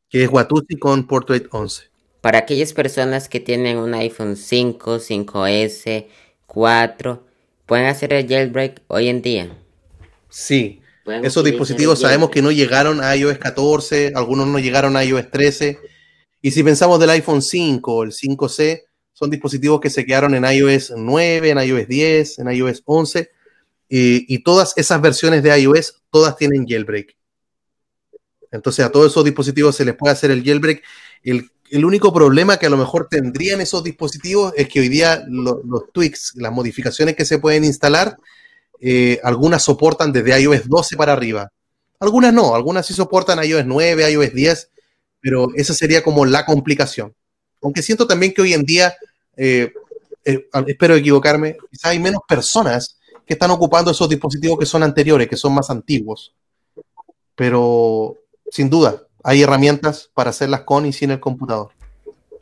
que 0.09 0.23
es 0.23 0.29
Watusi 0.29 0.77
con 0.77 1.07
Portrait 1.07 1.47
11. 1.51 1.83
Para 2.21 2.39
aquellas 2.39 2.73
personas 2.73 3.29
que 3.29 3.39
tienen 3.39 3.77
un 3.77 3.93
iPhone 3.95 4.35
5, 4.35 4.99
5S, 4.99 6.07
4, 6.45 7.25
¿pueden 7.65 7.85
hacer 7.87 8.13
el 8.13 8.27
jailbreak 8.27 8.83
hoy 8.87 9.07
en 9.07 9.21
día? 9.21 9.57
Sí, 10.29 10.81
esos 11.23 11.43
dispositivos 11.43 11.99
sabemos 11.99 12.29
que 12.29 12.41
no 12.41 12.51
llegaron 12.51 13.03
a 13.03 13.15
iOS 13.15 13.37
14, 13.39 14.13
algunos 14.15 14.47
no 14.47 14.59
llegaron 14.59 14.95
a 14.95 15.03
iOS 15.03 15.31
13. 15.31 15.79
Y 16.41 16.51
si 16.51 16.63
pensamos 16.63 16.99
del 16.99 17.09
iPhone 17.09 17.41
5 17.41 18.03
el 18.03 18.11
5C, 18.11 18.83
son 19.21 19.29
dispositivos 19.29 19.79
que 19.79 19.91
se 19.91 20.03
quedaron 20.03 20.33
en 20.33 20.43
iOS 20.43 20.93
9, 20.97 21.51
en 21.51 21.59
iOS 21.59 21.87
10, 21.87 22.39
en 22.39 22.51
iOS 22.51 22.81
11. 22.85 23.29
Y, 23.87 24.39
todas 24.39 24.73
esas 24.77 24.99
versiones 24.99 25.43
de 25.43 25.55
iOS, 25.59 26.01
todas 26.09 26.35
tienen 26.37 26.65
jailbreak. 26.67 27.15
Entonces 28.51 28.83
a 28.83 28.91
todos 28.91 29.11
esos 29.11 29.23
dispositivos 29.23 29.75
se 29.75 29.85
les 29.85 29.93
puede 29.93 30.13
hacer 30.13 30.31
el 30.31 30.43
jailbreak. 30.43 30.81
El, 31.21 31.85
único 31.85 32.11
problema 32.11 32.57
que 32.57 32.65
a 32.65 32.69
lo 32.71 32.77
mejor 32.77 33.09
tendrían 33.11 33.61
esos 33.61 33.83
dispositivos 33.83 34.53
es 34.57 34.67
que 34.67 34.79
hoy 34.79 34.89
día 34.89 35.23
los 35.27 35.91
tweaks, 35.93 36.33
las 36.37 36.51
modificaciones 36.51 37.15
que 37.15 37.23
se 37.23 37.37
pueden 37.37 37.63
instalar, 37.63 38.17
eh, 38.79 39.19
algunas 39.23 39.61
soportan 39.61 40.11
desde 40.11 40.41
iOS 40.41 40.67
12 40.67 40.97
para 40.97 41.13
arriba. 41.13 41.51
Algunas 41.99 42.33
no, 42.33 42.55
algunas 42.55 42.87
sí 42.87 42.95
soportan 42.95 43.43
iOS 43.43 43.67
9, 43.67 44.11
iOS 44.13 44.33
10, 44.33 44.69
pero 45.19 45.49
esa 45.53 45.75
sería 45.75 46.01
como 46.01 46.25
la 46.25 46.43
complicación. 46.43 47.13
Aunque 47.61 47.83
siento 47.83 48.07
también 48.07 48.33
que 48.33 48.41
hoy 48.41 48.53
en 48.53 48.63
día, 48.63 48.95
eh, 49.43 49.73
eh, 50.23 50.47
espero 50.67 50.93
equivocarme, 50.93 51.57
quizás 51.71 51.91
hay 51.91 51.99
menos 51.99 52.21
personas 52.27 52.99
que 53.25 53.33
están 53.33 53.49
ocupando 53.49 53.89
esos 53.89 54.07
dispositivos 54.07 54.59
que 54.59 54.67
son 54.67 54.83
anteriores, 54.83 55.27
que 55.27 55.35
son 55.35 55.55
más 55.55 55.71
antiguos. 55.71 56.35
Pero 57.33 58.17
sin 58.51 58.69
duda, 58.69 59.01
hay 59.23 59.41
herramientas 59.41 60.11
para 60.13 60.29
hacerlas 60.29 60.61
con 60.61 60.85
y 60.85 60.93
sin 60.93 61.09
el 61.09 61.19
computador. 61.19 61.71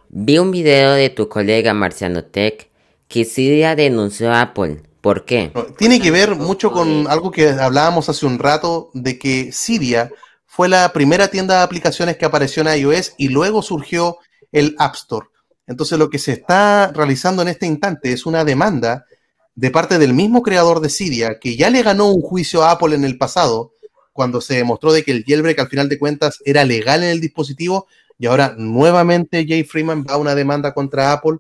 Vi 0.09 0.39
un 0.39 0.51
video 0.51 0.91
de 0.91 1.09
tu 1.09 1.29
colega 1.29 1.73
Marciano 1.73 2.25
Tech 2.25 2.69
que 3.07 3.23
Cydia 3.23 3.77
denunció 3.77 4.33
a 4.33 4.41
Apple. 4.41 4.83
¿Por 4.99 5.23
qué? 5.23 5.53
Tiene 5.77 6.01
que 6.01 6.11
ver 6.11 6.35
mucho 6.35 6.73
con 6.73 7.07
algo 7.07 7.31
que 7.31 7.47
hablábamos 7.47 8.09
hace 8.09 8.25
un 8.25 8.39
rato 8.39 8.89
de 8.93 9.17
que 9.17 9.51
Cydia 9.53 10.11
fue 10.45 10.67
la 10.67 10.91
primera 10.91 11.29
tienda 11.29 11.59
de 11.59 11.63
aplicaciones 11.63 12.17
que 12.17 12.25
apareció 12.25 12.61
en 12.61 12.77
iOS 12.77 13.13
y 13.17 13.29
luego 13.29 13.61
surgió 13.61 14.17
el 14.51 14.75
App 14.79 14.95
Store. 14.95 15.27
Entonces 15.69 15.99
lo 15.99 16.09
que 16.09 16.17
se 16.17 16.31
está 16.31 16.91
realizando 16.91 17.43
en 17.43 17.47
este 17.47 17.67
instante 17.67 18.11
es 18.11 18.25
una 18.25 18.43
demanda 18.43 19.05
de 19.53 19.69
parte 19.69 19.99
del 19.99 20.15
mismo 20.15 20.41
creador 20.41 20.79
de 20.79 20.89
Cydia, 20.89 21.37
que 21.39 21.55
ya 21.55 21.69
le 21.69 21.83
ganó 21.83 22.11
un 22.11 22.21
juicio 22.21 22.63
a 22.63 22.71
Apple 22.71 22.95
en 22.95 23.05
el 23.05 23.19
pasado, 23.19 23.73
cuando 24.11 24.41
se 24.41 24.55
demostró 24.55 24.91
de 24.91 25.03
que 25.03 25.11
el 25.11 25.23
jailbreak 25.23 25.59
al 25.59 25.67
final 25.67 25.87
de 25.87 25.99
cuentas 25.99 26.39
era 26.43 26.65
legal 26.65 27.03
en 27.03 27.11
el 27.11 27.21
dispositivo, 27.21 27.87
y 28.17 28.25
ahora 28.25 28.55
nuevamente 28.57 29.45
Jay 29.47 29.63
Freeman 29.63 30.03
va 30.09 30.15
a 30.15 30.17
una 30.17 30.33
demanda 30.33 30.73
contra 30.73 31.13
Apple, 31.13 31.37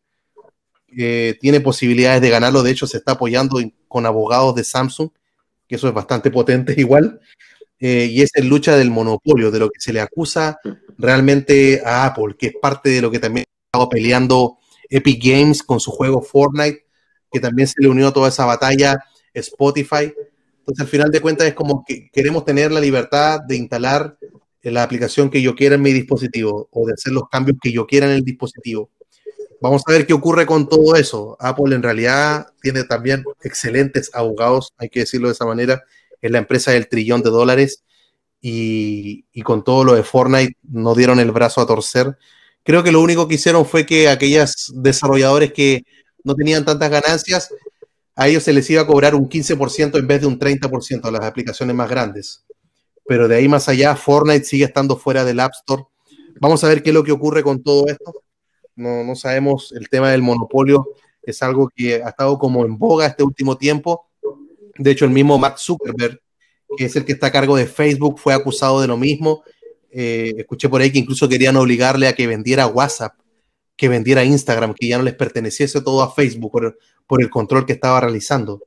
que 0.87 1.35
tiene 1.41 1.59
posibilidades 1.59 2.21
de 2.21 2.29
ganarlo, 2.29 2.61
de 2.61 2.69
hecho 2.69 2.85
se 2.85 2.97
está 2.97 3.13
apoyando 3.13 3.59
con 3.87 4.05
abogados 4.05 4.53
de 4.53 4.63
Samsung, 4.63 5.09
que 5.67 5.75
eso 5.75 5.87
es 5.87 5.93
bastante 5.93 6.29
potente 6.29 6.75
igual, 6.77 7.19
eh, 7.79 8.07
y 8.11 8.21
es 8.21 8.29
en 8.35 8.47
lucha 8.47 8.77
del 8.77 8.91
monopolio, 8.91 9.49
de 9.49 9.57
lo 9.57 9.71
que 9.71 9.79
se 9.79 9.91
le 9.91 10.01
acusa 10.01 10.59
realmente 10.99 11.81
a 11.83 12.05
Apple, 12.05 12.35
que 12.37 12.47
es 12.47 12.53
parte 12.61 12.89
de 12.89 13.01
lo 13.01 13.09
que 13.09 13.17
también 13.17 13.45
estado 13.69 13.89
peleando 13.89 14.57
Epic 14.89 15.23
Games 15.23 15.61
con 15.61 15.79
su 15.79 15.91
juego 15.91 16.21
Fortnite, 16.21 16.85
que 17.31 17.39
también 17.39 17.67
se 17.67 17.75
le 17.77 17.87
unió 17.87 18.07
a 18.07 18.13
toda 18.13 18.29
esa 18.29 18.45
batalla 18.45 18.97
Spotify. 19.33 20.11
Entonces, 20.59 20.81
al 20.81 20.87
final 20.87 21.11
de 21.11 21.21
cuentas, 21.21 21.47
es 21.47 21.53
como 21.53 21.83
que 21.87 22.09
queremos 22.11 22.45
tener 22.45 22.71
la 22.71 22.79
libertad 22.79 23.41
de 23.47 23.55
instalar 23.55 24.17
la 24.71 24.83
aplicación 24.83 25.29
que 25.29 25.41
yo 25.41 25.55
quiera 25.55 25.75
en 25.75 25.81
mi 25.81 25.93
dispositivo 25.93 26.67
o 26.71 26.87
de 26.87 26.93
hacer 26.93 27.13
los 27.13 27.29
cambios 27.29 27.57
que 27.61 27.71
yo 27.71 27.85
quiera 27.85 28.07
en 28.07 28.13
el 28.13 28.23
dispositivo. 28.23 28.89
Vamos 29.61 29.83
a 29.85 29.91
ver 29.91 30.05
qué 30.05 30.13
ocurre 30.13 30.45
con 30.45 30.67
todo 30.67 30.95
eso. 30.95 31.37
Apple 31.39 31.75
en 31.75 31.83
realidad 31.83 32.47
tiene 32.61 32.83
también 32.83 33.23
excelentes 33.43 34.09
abogados, 34.13 34.73
hay 34.77 34.89
que 34.89 35.01
decirlo 35.01 35.27
de 35.27 35.33
esa 35.33 35.45
manera, 35.45 35.83
es 36.21 36.31
la 36.31 36.39
empresa 36.39 36.71
del 36.71 36.87
trillón 36.87 37.21
de 37.21 37.29
dólares 37.29 37.83
y, 38.41 39.25
con 39.43 39.63
todo 39.63 39.83
lo 39.83 39.95
de 39.95 40.03
Fortnite 40.03 40.55
no 40.63 40.95
dieron 40.95 41.19
el 41.19 41.31
brazo 41.31 41.61
a 41.61 41.67
torcer. 41.67 42.17
Creo 42.69 42.83
que 42.83 42.91
lo 42.91 43.01
único 43.01 43.27
que 43.27 43.33
hicieron 43.33 43.65
fue 43.65 43.83
que 43.83 44.07
aquellos 44.07 44.71
desarrolladores 44.75 45.51
que 45.53 45.81
no 46.23 46.35
tenían 46.35 46.63
tantas 46.63 46.91
ganancias, 46.91 47.49
a 48.15 48.27
ellos 48.27 48.43
se 48.43 48.53
les 48.53 48.69
iba 48.69 48.83
a 48.83 48.85
cobrar 48.85 49.15
un 49.15 49.27
15% 49.27 49.97
en 49.97 50.05
vez 50.05 50.21
de 50.21 50.27
un 50.27 50.37
30% 50.37 51.05
a 51.05 51.09
las 51.09 51.21
aplicaciones 51.21 51.75
más 51.75 51.89
grandes. 51.89 52.45
Pero 53.07 53.27
de 53.27 53.37
ahí 53.37 53.47
más 53.47 53.67
allá, 53.69 53.95
Fortnite 53.95 54.45
sigue 54.45 54.65
estando 54.65 54.97
fuera 54.97 55.25
del 55.25 55.39
App 55.39 55.53
Store. 55.53 55.81
Vamos 56.39 56.63
a 56.63 56.67
ver 56.67 56.83
qué 56.83 56.91
es 56.91 56.93
lo 56.93 57.03
que 57.03 57.11
ocurre 57.11 57.41
con 57.41 57.63
todo 57.63 57.87
esto. 57.87 58.13
No, 58.75 59.03
no 59.03 59.15
sabemos, 59.15 59.71
el 59.71 59.89
tema 59.89 60.11
del 60.11 60.21
monopolio 60.21 60.89
es 61.23 61.41
algo 61.41 61.71
que 61.75 62.03
ha 62.03 62.09
estado 62.09 62.37
como 62.37 62.65
en 62.65 62.77
boga 62.77 63.07
este 63.07 63.23
último 63.23 63.57
tiempo 63.57 64.09
de 64.79 64.91
hecho, 64.91 65.03
el 65.03 65.11
mismo 65.11 65.37
Mark 65.37 65.59
Zuckerberg, 65.59 66.21
que 66.77 66.85
es 66.85 66.95
el 66.95 67.03
que 67.03 67.11
está 67.11 67.27
a 67.27 67.31
cargo 67.31 67.57
de 67.57 67.65
Facebook, 67.67 68.17
fue 68.17 68.33
acusado 68.33 68.79
de 68.79 68.87
lo 68.87 68.95
mismo. 68.95 69.43
Eh, 69.91 70.33
escuché 70.37 70.69
por 70.69 70.81
ahí 70.81 70.91
que 70.91 70.99
incluso 70.99 71.27
querían 71.27 71.55
obligarle 71.57 72.07
a 72.07 72.13
que 72.13 72.27
vendiera 72.27 72.67
WhatsApp, 72.67 73.15
que 73.75 73.89
vendiera 73.89 74.23
Instagram, 74.23 74.73
que 74.73 74.87
ya 74.87 74.97
no 74.97 75.03
les 75.03 75.15
perteneciese 75.15 75.81
todo 75.81 76.03
a 76.03 76.13
Facebook 76.13 76.51
por, 77.07 77.21
el 77.21 77.29
control 77.29 77.65
que 77.65 77.73
estaba 77.73 78.01
realizando. 78.01 78.61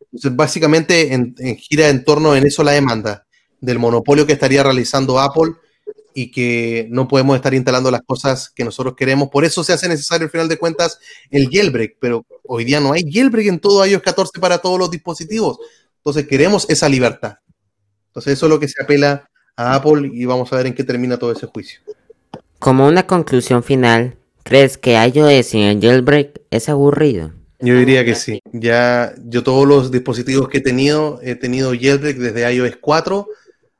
Entonces, 0.00 0.34
básicamente 0.34 1.12
en, 1.12 1.34
gira 1.56 1.88
en 1.88 2.04
torno 2.04 2.34
en 2.34 2.46
eso 2.46 2.64
la 2.64 2.72
demanda 2.72 3.26
del 3.60 3.78
monopolio 3.78 4.26
que 4.26 4.32
estaría 4.32 4.62
realizando 4.62 5.18
Apple 5.18 5.52
y 6.14 6.30
que 6.30 6.86
no 6.90 7.08
podemos 7.08 7.36
estar 7.36 7.52
instalando 7.54 7.90
las 7.90 8.02
cosas 8.02 8.50
que 8.50 8.64
nosotros 8.64 8.94
queremos. 8.96 9.28
Por 9.28 9.44
eso 9.44 9.64
se 9.64 9.72
hace 9.72 9.88
necesario, 9.88 10.26
al 10.26 10.30
final 10.30 10.48
de 10.48 10.58
cuentas, 10.58 10.98
el 11.30 11.48
jailbreak, 11.50 11.96
pero 12.00 12.24
hoy 12.44 12.64
día 12.64 12.80
no 12.80 12.92
hay 12.92 13.02
jailbreak 13.10 13.48
en 13.48 13.58
todo 13.60 13.84
iOS 13.84 14.02
14 14.02 14.38
para 14.40 14.58
todos 14.58 14.78
los 14.78 14.90
dispositivos. 14.90 15.58
Entonces 15.96 16.26
queremos 16.26 16.66
esa 16.68 16.88
libertad. 16.88 17.36
Entonces 18.08 18.34
eso 18.34 18.46
es 18.46 18.50
lo 18.50 18.60
que 18.60 18.68
se 18.68 18.82
apela 18.82 19.28
a 19.56 19.74
Apple 19.74 20.10
y 20.12 20.24
vamos 20.24 20.52
a 20.52 20.56
ver 20.56 20.66
en 20.66 20.74
qué 20.74 20.84
termina 20.84 21.18
todo 21.18 21.32
ese 21.32 21.46
juicio. 21.46 21.80
Como 22.58 22.86
una 22.86 23.06
conclusión 23.06 23.62
final, 23.62 24.16
¿crees 24.42 24.78
que 24.78 24.94
iOS 24.94 25.46
sin 25.46 25.60
el 25.60 25.80
jailbreak 25.80 26.40
es 26.50 26.68
aburrido? 26.68 27.32
Yo 27.60 27.76
diría 27.76 28.04
que 28.04 28.14
sí. 28.14 28.40
Ya 28.52 29.14
yo 29.24 29.42
todos 29.42 29.66
los 29.66 29.90
dispositivos 29.90 30.48
que 30.48 30.58
he 30.58 30.62
tenido, 30.62 31.20
he 31.22 31.34
tenido 31.34 31.72
jailbreak 31.72 32.16
desde 32.16 32.54
iOS 32.54 32.76
4 32.80 33.28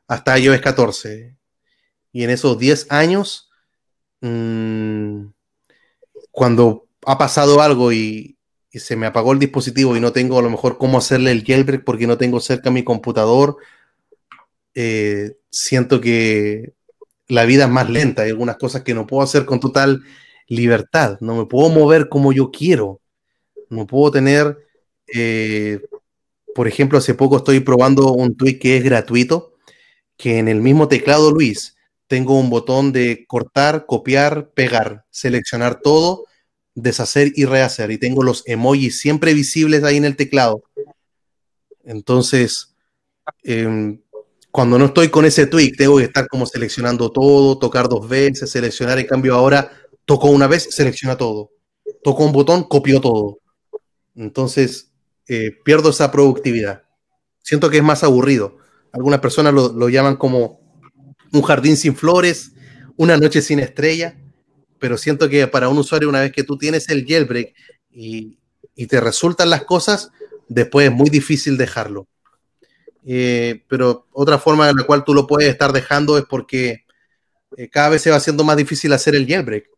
hasta 0.07 0.39
iOS 0.39 0.61
14 0.61 1.35
y 2.15 2.23
en 2.23 2.31
esos 2.31 2.57
10 2.59 2.87
años, 2.91 3.51
mm, 4.21 5.27
cuando 6.31 6.87
ha 7.05 7.19
pasado 7.19 7.61
algo 7.61 7.93
y, 7.93 8.39
se 8.71 8.97
me 8.97 9.07
apagó 9.07 9.33
el 9.33 9.39
dispositivo 9.39 9.97
y 9.97 10.01
no 10.01 10.13
tengo 10.13 10.37
a 10.37 10.43
lo 10.43 10.51
mejor 10.51 10.79
cómo 10.79 10.99
hacerle 10.99 11.31
el 11.31 11.45
jailbreak 11.45 11.85
porque 11.85 12.09
no 12.09 12.19
tengo 12.19 12.41
cerca 12.41 12.73
mi 12.73 12.83
computador, 12.83 13.57
eh, 14.75 15.37
siento 15.51 16.01
que 16.01 16.75
la 17.29 17.45
vida 17.45 17.65
es 17.65 17.71
más 17.71 17.89
lenta. 17.89 18.23
Hay 18.23 18.31
algunas 18.31 18.57
cosas 18.57 18.83
que 18.83 18.95
no 18.95 19.07
puedo 19.07 19.23
hacer 19.23 19.45
con 19.45 19.61
total 19.61 20.03
libertad. 20.49 21.19
No 21.21 21.37
me 21.37 21.47
puedo 21.47 21.69
mover 21.69 22.09
como 22.09 22.33
yo 22.33 22.51
quiero. 22.51 23.01
No 23.71 23.87
puedo 23.87 24.11
tener, 24.11 24.59
eh, 25.13 25.81
por 26.55 26.69
ejemplo, 26.69 26.99
hace 26.99 27.15
poco 27.15 27.39
estoy 27.39 27.61
probando 27.61 28.13
un 28.13 28.37
tweet 28.37 28.59
que 28.59 28.77
es 28.77 28.85
gratuito, 28.85 29.55
que 30.17 30.39
en 30.39 30.49
el 30.49 30.61
mismo 30.61 30.89
teclado, 30.89 31.31
Luis, 31.31 31.77
tengo 32.07 32.39
un 32.39 32.51
botón 32.51 32.93
de 32.93 33.25
cortar, 33.27 33.87
copiar, 33.87 34.51
pegar, 34.51 35.05
seleccionar 35.11 35.81
todo, 35.81 36.27
deshacer 36.75 37.33
y 37.35 37.45
rehacer. 37.47 37.91
Y 37.91 37.99
tengo 37.99 38.23
los 38.23 38.43
emojis 38.47 39.01
siempre 39.01 39.35
visibles 39.35 39.83
ahí 39.85 39.97
en 39.97 40.05
el 40.05 40.17
teclado. 40.17 40.63
Entonces, 41.85 42.75
em, 43.43 44.01
cuando 44.55 44.79
no 44.79 44.85
estoy 44.85 45.09
con 45.09 45.25
ese 45.25 45.49
tweak, 45.49 45.77
tengo 45.77 45.97
que 45.97 46.05
estar 46.05 46.29
como 46.29 46.47
seleccionando 46.47 47.11
todo, 47.11 47.59
tocar 47.59 47.89
dos 47.89 48.09
veces, 48.09 48.49
seleccionar. 48.49 49.01
En 49.01 49.07
cambio, 49.09 49.35
ahora 49.35 49.69
toco 50.05 50.29
una 50.29 50.47
vez, 50.47 50.69
selecciona 50.71 51.17
todo. 51.17 51.51
Toco 52.05 52.25
un 52.25 52.31
botón, 52.31 52.63
copio 52.63 53.01
todo. 53.01 53.41
Entonces, 54.15 54.93
eh, 55.27 55.51
pierdo 55.65 55.91
esa 55.91 56.13
productividad. 56.13 56.85
Siento 57.43 57.69
que 57.69 57.79
es 57.79 57.83
más 57.83 58.05
aburrido. 58.05 58.59
Algunas 58.93 59.19
personas 59.19 59.53
lo 59.53 59.89
llaman 59.89 60.15
como 60.15 60.61
un 61.33 61.43
jardín 61.43 61.77
sin 61.77 61.97
flores, 61.97 62.53
una 62.97 63.17
noche 63.17 63.43
sin 63.43 63.59
estrella, 63.59 64.17
pero 64.79 64.97
siento 64.99 65.29
que 65.29 65.49
para 65.49 65.69
un 65.69 65.79
usuario 65.79 66.09
una 66.09 66.21
vez 66.21 66.31
que 66.31 66.45
tú 66.45 66.57
tienes 66.57 66.89
el 66.91 67.05
jailbreak 67.05 67.55
y, 67.91 68.39
te 68.87 69.01
resultan 69.01 69.51
las 69.51 69.65
cosas, 69.65 70.13
después 70.47 70.89
es 70.89 70.95
muy 70.95 71.11
difícil 71.11 71.57
dejarlo. 71.57 72.07
Eh, 73.07 73.63
pero 73.69 74.07
otra 74.13 74.39
forma 74.39 74.71
en 74.71 74.77
la 74.77 74.85
cual 74.85 75.05
tú 75.05 75.13
lo 75.13 75.27
puedes 75.27 75.51
estar 75.51 75.73
dejando 75.73 76.17
es 76.17 76.25
porque 76.25 76.85
eh, 77.57 77.69
cada 77.69 77.91
vez 77.91 78.03
se 78.03 78.11
va 78.11 78.17
haciendo 78.17 78.45
más 78.45 78.57
difícil 78.57 78.93
hacer 78.93 79.15
el 79.15 79.27
jailbreak. 79.27 79.69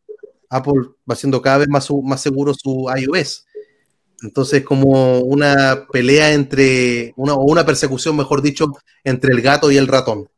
Apple 0.48 0.82
va 1.08 1.14
haciendo 1.14 1.42
cada 1.42 1.58
vez 1.58 1.68
más, 1.68 1.88
más 2.02 2.20
seguro 2.20 2.54
su 2.54 2.86
iOS. 2.96 3.46
Entonces, 4.22 4.64
como 4.64 5.20
una 5.20 5.86
pelea 5.92 6.32
entre, 6.32 7.12
una, 7.16 7.34
o 7.34 7.42
una 7.42 7.66
persecución, 7.66 8.16
mejor 8.16 8.42
dicho, 8.42 8.72
entre 9.04 9.32
el 9.32 9.42
gato 9.42 9.70
y 9.70 9.76
el 9.76 9.88
ratón. 9.88 10.28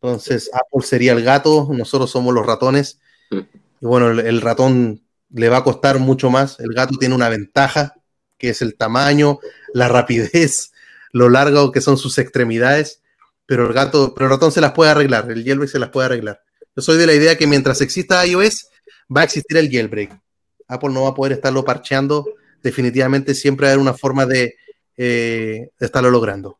Entonces, 0.00 0.50
Apple 0.52 0.86
sería 0.86 1.12
el 1.12 1.22
gato, 1.22 1.68
nosotros 1.72 2.10
somos 2.10 2.34
los 2.34 2.46
ratones. 2.46 3.00
Y 3.30 3.86
bueno, 3.86 4.10
el, 4.10 4.40
ratón 4.40 5.02
le 5.30 5.48
va 5.48 5.58
a 5.58 5.64
costar 5.64 5.98
mucho 5.98 6.30
más. 6.30 6.58
El 6.60 6.72
gato 6.72 6.96
tiene 6.98 7.14
una 7.14 7.28
ventaja, 7.28 7.94
que 8.36 8.50
es 8.50 8.62
el 8.62 8.76
tamaño, 8.76 9.38
la 9.74 9.88
rapidez, 9.88 10.72
lo 11.12 11.28
largo 11.28 11.72
que 11.72 11.80
son 11.80 11.96
sus 11.98 12.18
extremidades. 12.18 13.02
Pero 13.46 13.66
el 13.66 13.72
gato, 13.72 14.14
pero 14.14 14.26
el 14.26 14.32
ratón 14.32 14.52
se 14.52 14.60
las 14.60 14.72
puede 14.72 14.90
arreglar, 14.90 15.30
el 15.30 15.42
jailbreak 15.42 15.70
se 15.70 15.78
las 15.78 15.88
puede 15.88 16.06
arreglar. 16.06 16.42
Yo 16.76 16.82
soy 16.82 16.98
de 16.98 17.06
la 17.06 17.14
idea 17.14 17.36
que 17.36 17.46
mientras 17.46 17.80
exista 17.80 18.24
iOS, 18.26 18.68
va 19.14 19.22
a 19.22 19.24
existir 19.24 19.56
el 19.56 19.70
jailbreak. 19.70 20.20
Apple 20.68 20.90
no 20.90 21.04
va 21.04 21.08
a 21.08 21.14
poder 21.14 21.32
estarlo 21.32 21.64
parcheando. 21.64 22.26
Definitivamente 22.62 23.34
siempre 23.34 23.64
va 23.64 23.70
a 23.70 23.72
haber 23.72 23.82
una 23.82 23.94
forma 23.94 24.26
de, 24.26 24.56
eh, 24.96 25.70
de 25.78 25.86
estarlo 25.86 26.10
logrando. 26.10 26.58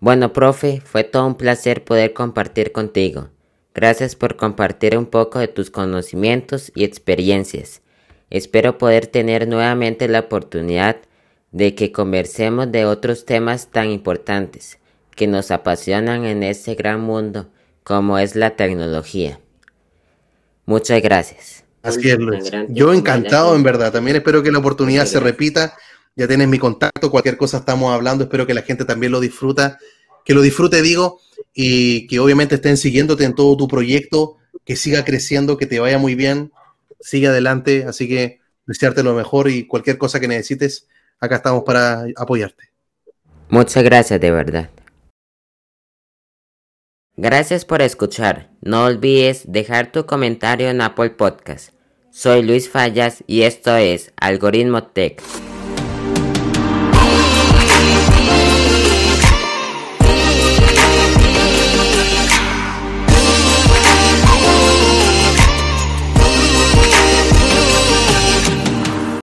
Bueno, 0.00 0.32
profe, 0.32 0.80
fue 0.84 1.02
todo 1.02 1.26
un 1.26 1.34
placer 1.34 1.84
poder 1.84 2.12
compartir 2.12 2.70
contigo. 2.70 3.30
Gracias 3.74 4.16
por 4.16 4.36
compartir 4.36 4.98
un 4.98 5.06
poco 5.06 5.38
de 5.38 5.48
tus 5.48 5.70
conocimientos 5.70 6.70
y 6.74 6.84
experiencias. 6.84 7.82
Espero 8.30 8.76
poder 8.76 9.06
tener 9.06 9.48
nuevamente 9.48 10.08
la 10.08 10.20
oportunidad 10.20 10.96
de 11.52 11.74
que 11.74 11.92
conversemos 11.92 12.70
de 12.70 12.84
otros 12.84 13.24
temas 13.24 13.70
tan 13.70 13.90
importantes 13.90 14.78
que 15.14 15.26
nos 15.26 15.50
apasionan 15.50 16.24
en 16.24 16.42
este 16.42 16.74
gran 16.74 17.00
mundo 17.00 17.50
como 17.82 18.18
es 18.18 18.36
la 18.36 18.54
tecnología. 18.56 19.40
Muchas 20.66 21.00
gracias. 21.00 21.64
Así 21.82 22.10
es, 22.10 22.18
Luis. 22.18 22.50
Yo 22.68 22.92
encantado, 22.92 23.56
en 23.56 23.62
verdad. 23.62 23.92
También 23.92 24.16
espero 24.16 24.42
que 24.42 24.52
la 24.52 24.58
oportunidad 24.58 25.06
se 25.06 25.18
repita. 25.20 25.74
Ya 26.14 26.28
tienes 26.28 26.48
mi 26.48 26.58
contacto, 26.58 27.10
cualquier 27.10 27.36
cosa 27.36 27.58
estamos 27.58 27.92
hablando. 27.94 28.24
Espero 28.24 28.46
que 28.46 28.52
la 28.52 28.62
gente 28.62 28.84
también 28.84 29.12
lo 29.12 29.20
disfruta, 29.20 29.78
que 30.24 30.34
lo 30.34 30.42
disfrute, 30.42 30.82
digo, 30.82 31.20
y 31.54 32.06
que 32.06 32.20
obviamente 32.20 32.56
estén 32.56 32.76
siguiéndote 32.76 33.24
en 33.24 33.34
todo 33.34 33.56
tu 33.56 33.68
proyecto, 33.68 34.36
que 34.64 34.76
siga 34.76 35.04
creciendo, 35.04 35.56
que 35.56 35.66
te 35.66 35.80
vaya 35.80 35.96
muy 35.96 36.14
bien, 36.14 36.52
sigue 37.00 37.28
adelante. 37.28 37.84
Así 37.84 38.06
que 38.06 38.40
desearte 38.66 39.02
lo 39.02 39.14
mejor 39.14 39.48
y 39.48 39.66
cualquier 39.66 39.96
cosa 39.96 40.20
que 40.20 40.28
necesites, 40.28 40.86
acá 41.20 41.36
estamos 41.36 41.64
para 41.64 42.04
apoyarte. 42.16 42.64
Muchas 43.48 43.82
gracias, 43.82 44.20
de 44.20 44.30
verdad. 44.30 44.70
Gracias 47.16 47.64
por 47.64 47.82
escuchar. 47.82 48.50
No 48.60 48.84
olvides 48.84 49.50
dejar 49.50 49.90
tu 49.90 50.06
comentario 50.06 50.68
en 50.68 50.80
Apple 50.80 51.10
Podcast. 51.10 51.72
Soy 52.10 52.42
Luis 52.42 52.68
Fallas 52.68 53.24
y 53.26 53.42
esto 53.42 53.76
es 53.76 54.12
Algoritmo 54.16 54.84
Tech. 54.84 55.20